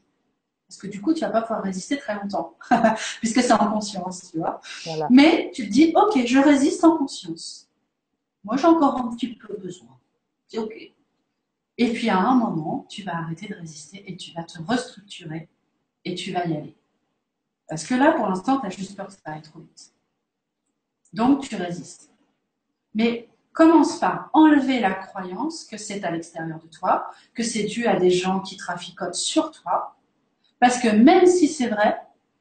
[0.69, 2.55] Parce que du coup, tu vas pas pouvoir résister très longtemps,
[3.19, 4.61] puisque c'est en conscience, tu vois.
[5.09, 7.67] Mais tu te dis, ok, je résiste en conscience.
[8.43, 9.97] Moi, j'ai encore un petit peu besoin.
[10.47, 10.93] C'est ok.
[11.79, 15.49] Et puis à un moment, tu vas arrêter de résister et tu vas te restructurer
[16.05, 16.75] et tu vas y aller.
[17.67, 19.93] Parce que là, pour l'instant, tu as juste peur que ça aille trop vite.
[21.13, 22.11] Donc, tu résistes.
[22.93, 27.87] Mais commence par enlever la croyance que c'est à l'extérieur de toi, que c'est dû
[27.87, 29.98] à des gens qui traficotent sur toi,
[30.59, 31.97] parce que même si c'est vrai,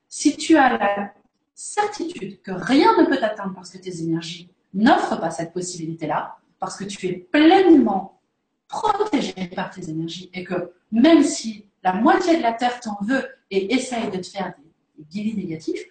[0.08, 1.14] si tu as la
[1.54, 6.76] certitude que rien ne peut t'atteindre parce que tes énergies n'offrent pas cette possibilité-là, parce
[6.76, 8.20] que tu es pleinement
[8.68, 13.26] protégé par tes énergies et que même si la moitié de la Terre t'en veut
[13.50, 15.84] et essaye de te faire des, guillis négatifs,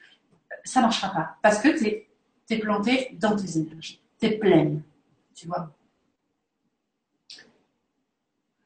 [0.63, 1.85] ça ne marchera pas parce que tu
[2.49, 4.01] es, planté dans tes énergies.
[4.19, 4.83] Tu es pleine,
[5.33, 5.71] tu vois?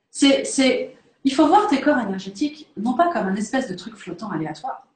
[0.10, 4.32] C'est il faut voir tes corps énergétiques non pas comme un espèce de truc flottant
[4.32, 4.88] aléatoire.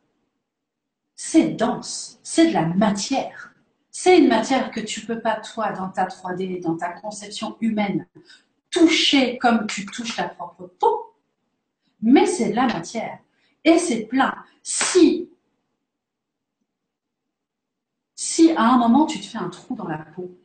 [1.15, 3.53] C'est dense, c'est de la matière.
[3.91, 8.07] C'est une matière que tu peux pas, toi, dans ta 3D, dans ta conception humaine,
[8.69, 11.13] toucher comme tu touches ta propre peau.
[12.01, 13.19] Mais c'est de la matière.
[13.63, 14.35] Et c'est plein.
[14.61, 15.29] Si,
[18.15, 20.35] si à un moment tu te fais un trou dans la peau,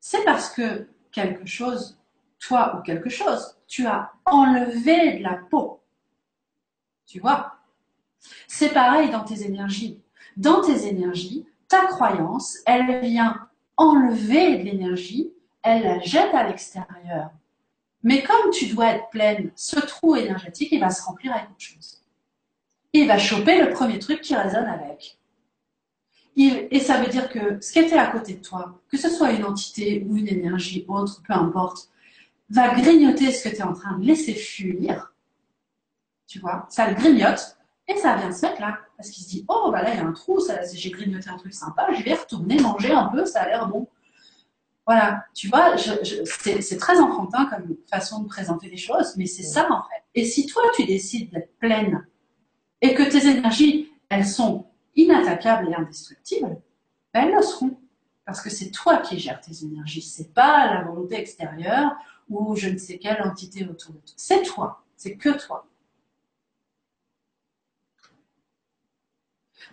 [0.00, 1.98] c'est parce que quelque chose,
[2.38, 5.80] toi ou quelque chose, tu as enlevé de la peau.
[7.06, 7.56] Tu vois?
[8.46, 10.00] C'est pareil dans tes énergies.
[10.36, 15.32] Dans tes énergies, ta croyance, elle vient enlever de l'énergie,
[15.62, 17.30] elle la jette à l'extérieur.
[18.02, 21.60] Mais comme tu dois être pleine, ce trou énergétique, il va se remplir avec autre
[21.60, 22.02] chose.
[22.92, 25.18] Il va choper le premier truc qui résonne avec.
[26.36, 29.32] et ça veut dire que ce qui était à côté de toi, que ce soit
[29.32, 31.90] une entité ou une énergie autre, peu importe,
[32.50, 35.12] va grignoter ce que tu es en train de laisser fuir.
[36.26, 37.56] Tu vois, ça le grignote
[37.88, 38.78] et ça vient se mettre là.
[38.96, 40.40] Parce qu'il se dit, oh, bah là, il y a un trou,
[40.72, 43.88] j'ai grignoté un truc sympa, je vais retourner manger un peu, ça a l'air bon.
[44.86, 49.66] Voilà, tu vois, c'est très enfantin comme façon de présenter les choses, mais c'est ça
[49.70, 50.04] en fait.
[50.14, 52.06] Et si toi, tu décides d'être pleine
[52.80, 56.60] et que tes énergies, elles sont inattaquables et indestructibles,
[57.12, 57.76] ben, elles le seront.
[58.24, 61.96] Parce que c'est toi qui gères tes énergies, c'est pas la volonté extérieure
[62.28, 64.14] ou je ne sais quelle entité autour de toi.
[64.16, 65.66] C'est toi, c'est que toi.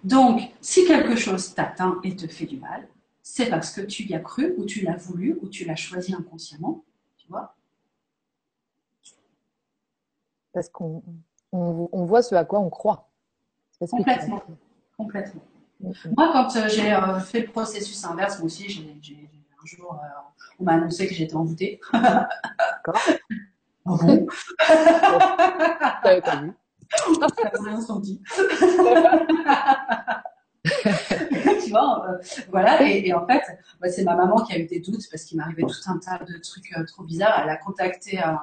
[0.03, 2.87] Donc, si quelque chose t'atteint et te fait du mal,
[3.21, 6.13] c'est parce que tu y as cru, ou tu l'as voulu, ou tu l'as choisi
[6.13, 6.83] inconsciemment,
[7.17, 7.55] tu vois
[10.51, 11.01] Parce qu'on
[11.53, 13.09] on, voit ce à quoi on croit.
[13.79, 14.43] Complètement.
[14.97, 15.41] Complètement.
[15.79, 19.29] Moi, quand euh, j'ai euh, fait le processus inverse, moi aussi, j'ai
[19.63, 20.07] un jour, euh,
[20.59, 21.79] on m'a annoncé que j'étais envoûtée.
[21.93, 22.99] D'accord.
[23.85, 24.27] Oh bon?
[26.03, 26.53] T'avais pas vu?
[27.65, 28.21] Rien senti.
[31.63, 32.17] tu vois, euh,
[32.49, 32.81] voilà.
[32.83, 33.41] Et, en fait,
[33.89, 36.37] c'est ma maman qui a eu des doutes parce qu'il m'arrivait tout un tas de
[36.37, 37.41] trucs euh, trop bizarres.
[37.43, 38.39] Elle a contacté un,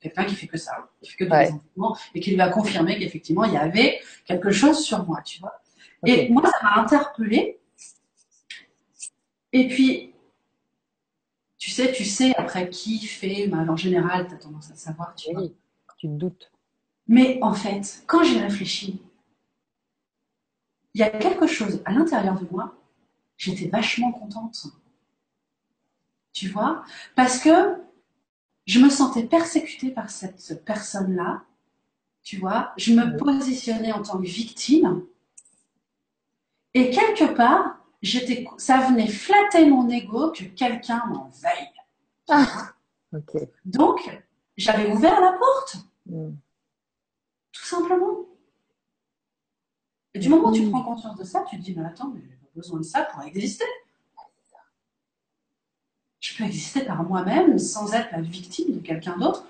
[0.00, 1.54] quelqu'un qui fait que ça, qui fait que des
[2.14, 5.60] et qui lui a confirmé qu'effectivement il y avait quelque chose sur moi, tu vois.
[6.04, 7.60] Et moi, ça m'a interpellée.
[9.52, 10.14] Et puis,
[11.58, 15.30] tu sais, tu sais après qui fait, en général, tu as tendance à savoir, tu
[15.36, 15.54] oui,
[15.98, 16.50] Tu te doutes.
[17.06, 19.02] Mais en fait, quand j'ai réfléchi,
[20.94, 22.74] il y a quelque chose à l'intérieur de moi,
[23.36, 24.66] j'étais vachement contente.
[26.32, 26.84] Tu vois?
[27.14, 27.76] Parce que
[28.66, 31.44] je me sentais persécutée par cette personne-là.
[32.22, 32.72] Tu vois?
[32.76, 35.04] Je me positionnais en tant que victime.
[36.74, 41.72] Et quelque part, j'étais, ça venait flatter mon ego que quelqu'un m'en veille.
[42.28, 42.72] Ah,
[43.64, 44.22] Donc,
[44.56, 45.76] j'avais ouvert la porte.
[46.06, 46.34] Hmm.
[47.52, 48.26] Tout simplement.
[50.14, 50.70] Et du moment où tu hmm.
[50.70, 53.02] prends conscience de ça, tu te dis, mais attends, mais j'ai pas besoin de ça
[53.04, 53.64] pour exister.
[56.20, 59.44] Je peux exister par moi-même sans être la victime de quelqu'un d'autre.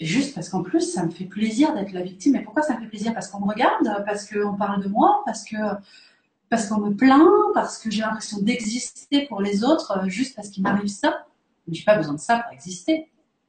[0.00, 2.36] Juste parce qu'en plus, ça me fait plaisir d'être la victime.
[2.36, 3.12] Et pourquoi ça me fait plaisir?
[3.12, 5.56] Parce qu'on me regarde, parce qu'on parle de moi, parce que
[6.50, 10.48] parce qu'on me plaint, parce que j'ai l'impression d'exister pour les autres, euh, juste parce
[10.48, 11.26] qu'il m'arrive ça.
[11.66, 13.08] Mais j'ai pas besoin de ça pour exister.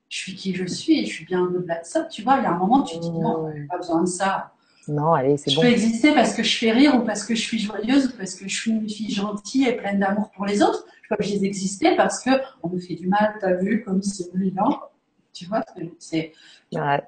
[0.10, 2.04] je suis qui je suis et je suis bien au-delà de ça.
[2.06, 3.68] Tu vois, il y a un moment, tu te dis non, Mmh.
[3.68, 4.52] pas besoin de ça.
[4.88, 5.62] Non, allez, c'est Je bon.
[5.62, 8.34] peux exister parce que je fais rire ou parce que je suis joyeuse ou parce
[8.34, 10.84] que je suis une fille gentille et pleine d'amour pour les autres.
[11.04, 12.32] Je peux pas obligée d'exister parce que
[12.64, 14.80] on me fait du mal, t'as vu, comme c'est brillant.
[15.32, 15.64] Tu vois,
[16.00, 16.34] c'est,
[16.74, 17.04] Ouais.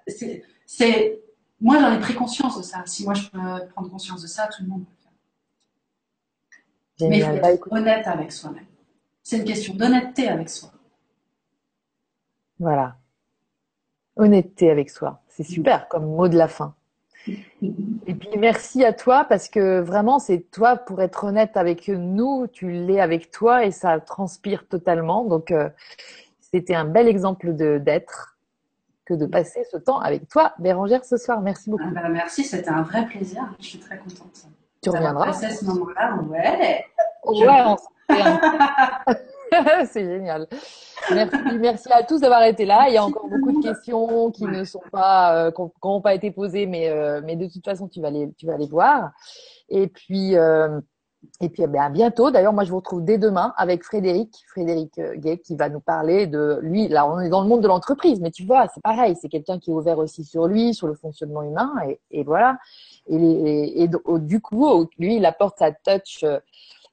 [0.67, 1.19] c'est,
[1.59, 2.83] moi j'en ai pris conscience de ça.
[2.85, 3.39] Si moi je peux
[3.73, 5.00] prendre conscience de ça, tout le monde peut
[7.09, 7.31] Mais il faut.
[7.31, 8.65] Bah, être écoute, honnête avec soi-même.
[9.23, 10.71] C'est une question d'honnêteté avec soi.
[12.59, 12.97] voilà.
[14.15, 15.21] Honnêteté avec soi.
[15.27, 16.75] C'est super comme mot de la fin.
[17.27, 22.47] Et puis merci à toi parce que vraiment c'est toi pour être honnête avec nous,
[22.51, 25.23] tu l'es avec toi et ça transpire totalement.
[25.25, 25.69] Donc euh,
[26.39, 28.37] c'était un bel exemple d'être
[29.05, 31.41] que de passer ce temps avec toi, Bérangère, ce soir.
[31.41, 31.83] Merci beaucoup.
[31.87, 33.53] Ah bah, merci, c'était un vrai plaisir.
[33.59, 34.47] Je suis très contente.
[34.81, 35.25] Tu reviendras.
[35.27, 36.17] passé ce moment-là.
[36.29, 36.85] Ouais.
[37.23, 37.77] On.
[39.85, 40.47] C'est génial.
[41.11, 42.85] Merci, merci à tous d'avoir été là.
[42.87, 46.13] Il y a encore beaucoup de questions qui ne sont pas, euh, qui n'ont pas
[46.13, 49.11] été posées, mais, euh, mais de toute façon, tu vas les, tu vas les voir.
[49.69, 50.79] Et puis, euh,
[51.41, 52.31] et puis, eh à bientôt.
[52.31, 56.27] D'ailleurs, moi, je vous retrouve dès demain avec Frédéric, Frédéric Gay, qui va nous parler
[56.27, 56.87] de lui.
[56.87, 59.15] Là, on est dans le monde de l'entreprise, mais tu vois, c'est pareil.
[59.21, 62.57] C'est quelqu'un qui est ouvert aussi sur lui, sur le fonctionnement humain, et, et voilà.
[63.07, 66.23] Et, et du coup, lui, il apporte sa touch.
[66.23, 66.39] euh,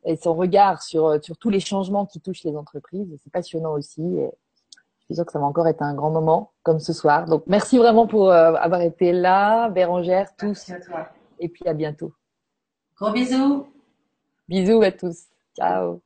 [0.05, 3.09] et son regard sur, sur tous les changements qui touchent les entreprises.
[3.23, 4.01] C'est passionnant aussi.
[4.03, 4.31] Et
[5.01, 7.27] je suis sûre que ça va encore être un grand moment comme ce soir.
[7.27, 10.71] Donc, merci vraiment pour euh, avoir été là, Bérangère, tous.
[11.41, 12.13] Et puis à bientôt.
[12.97, 13.67] Gros bisous.
[14.49, 15.25] Bisous à tous.
[15.57, 16.01] Ciao.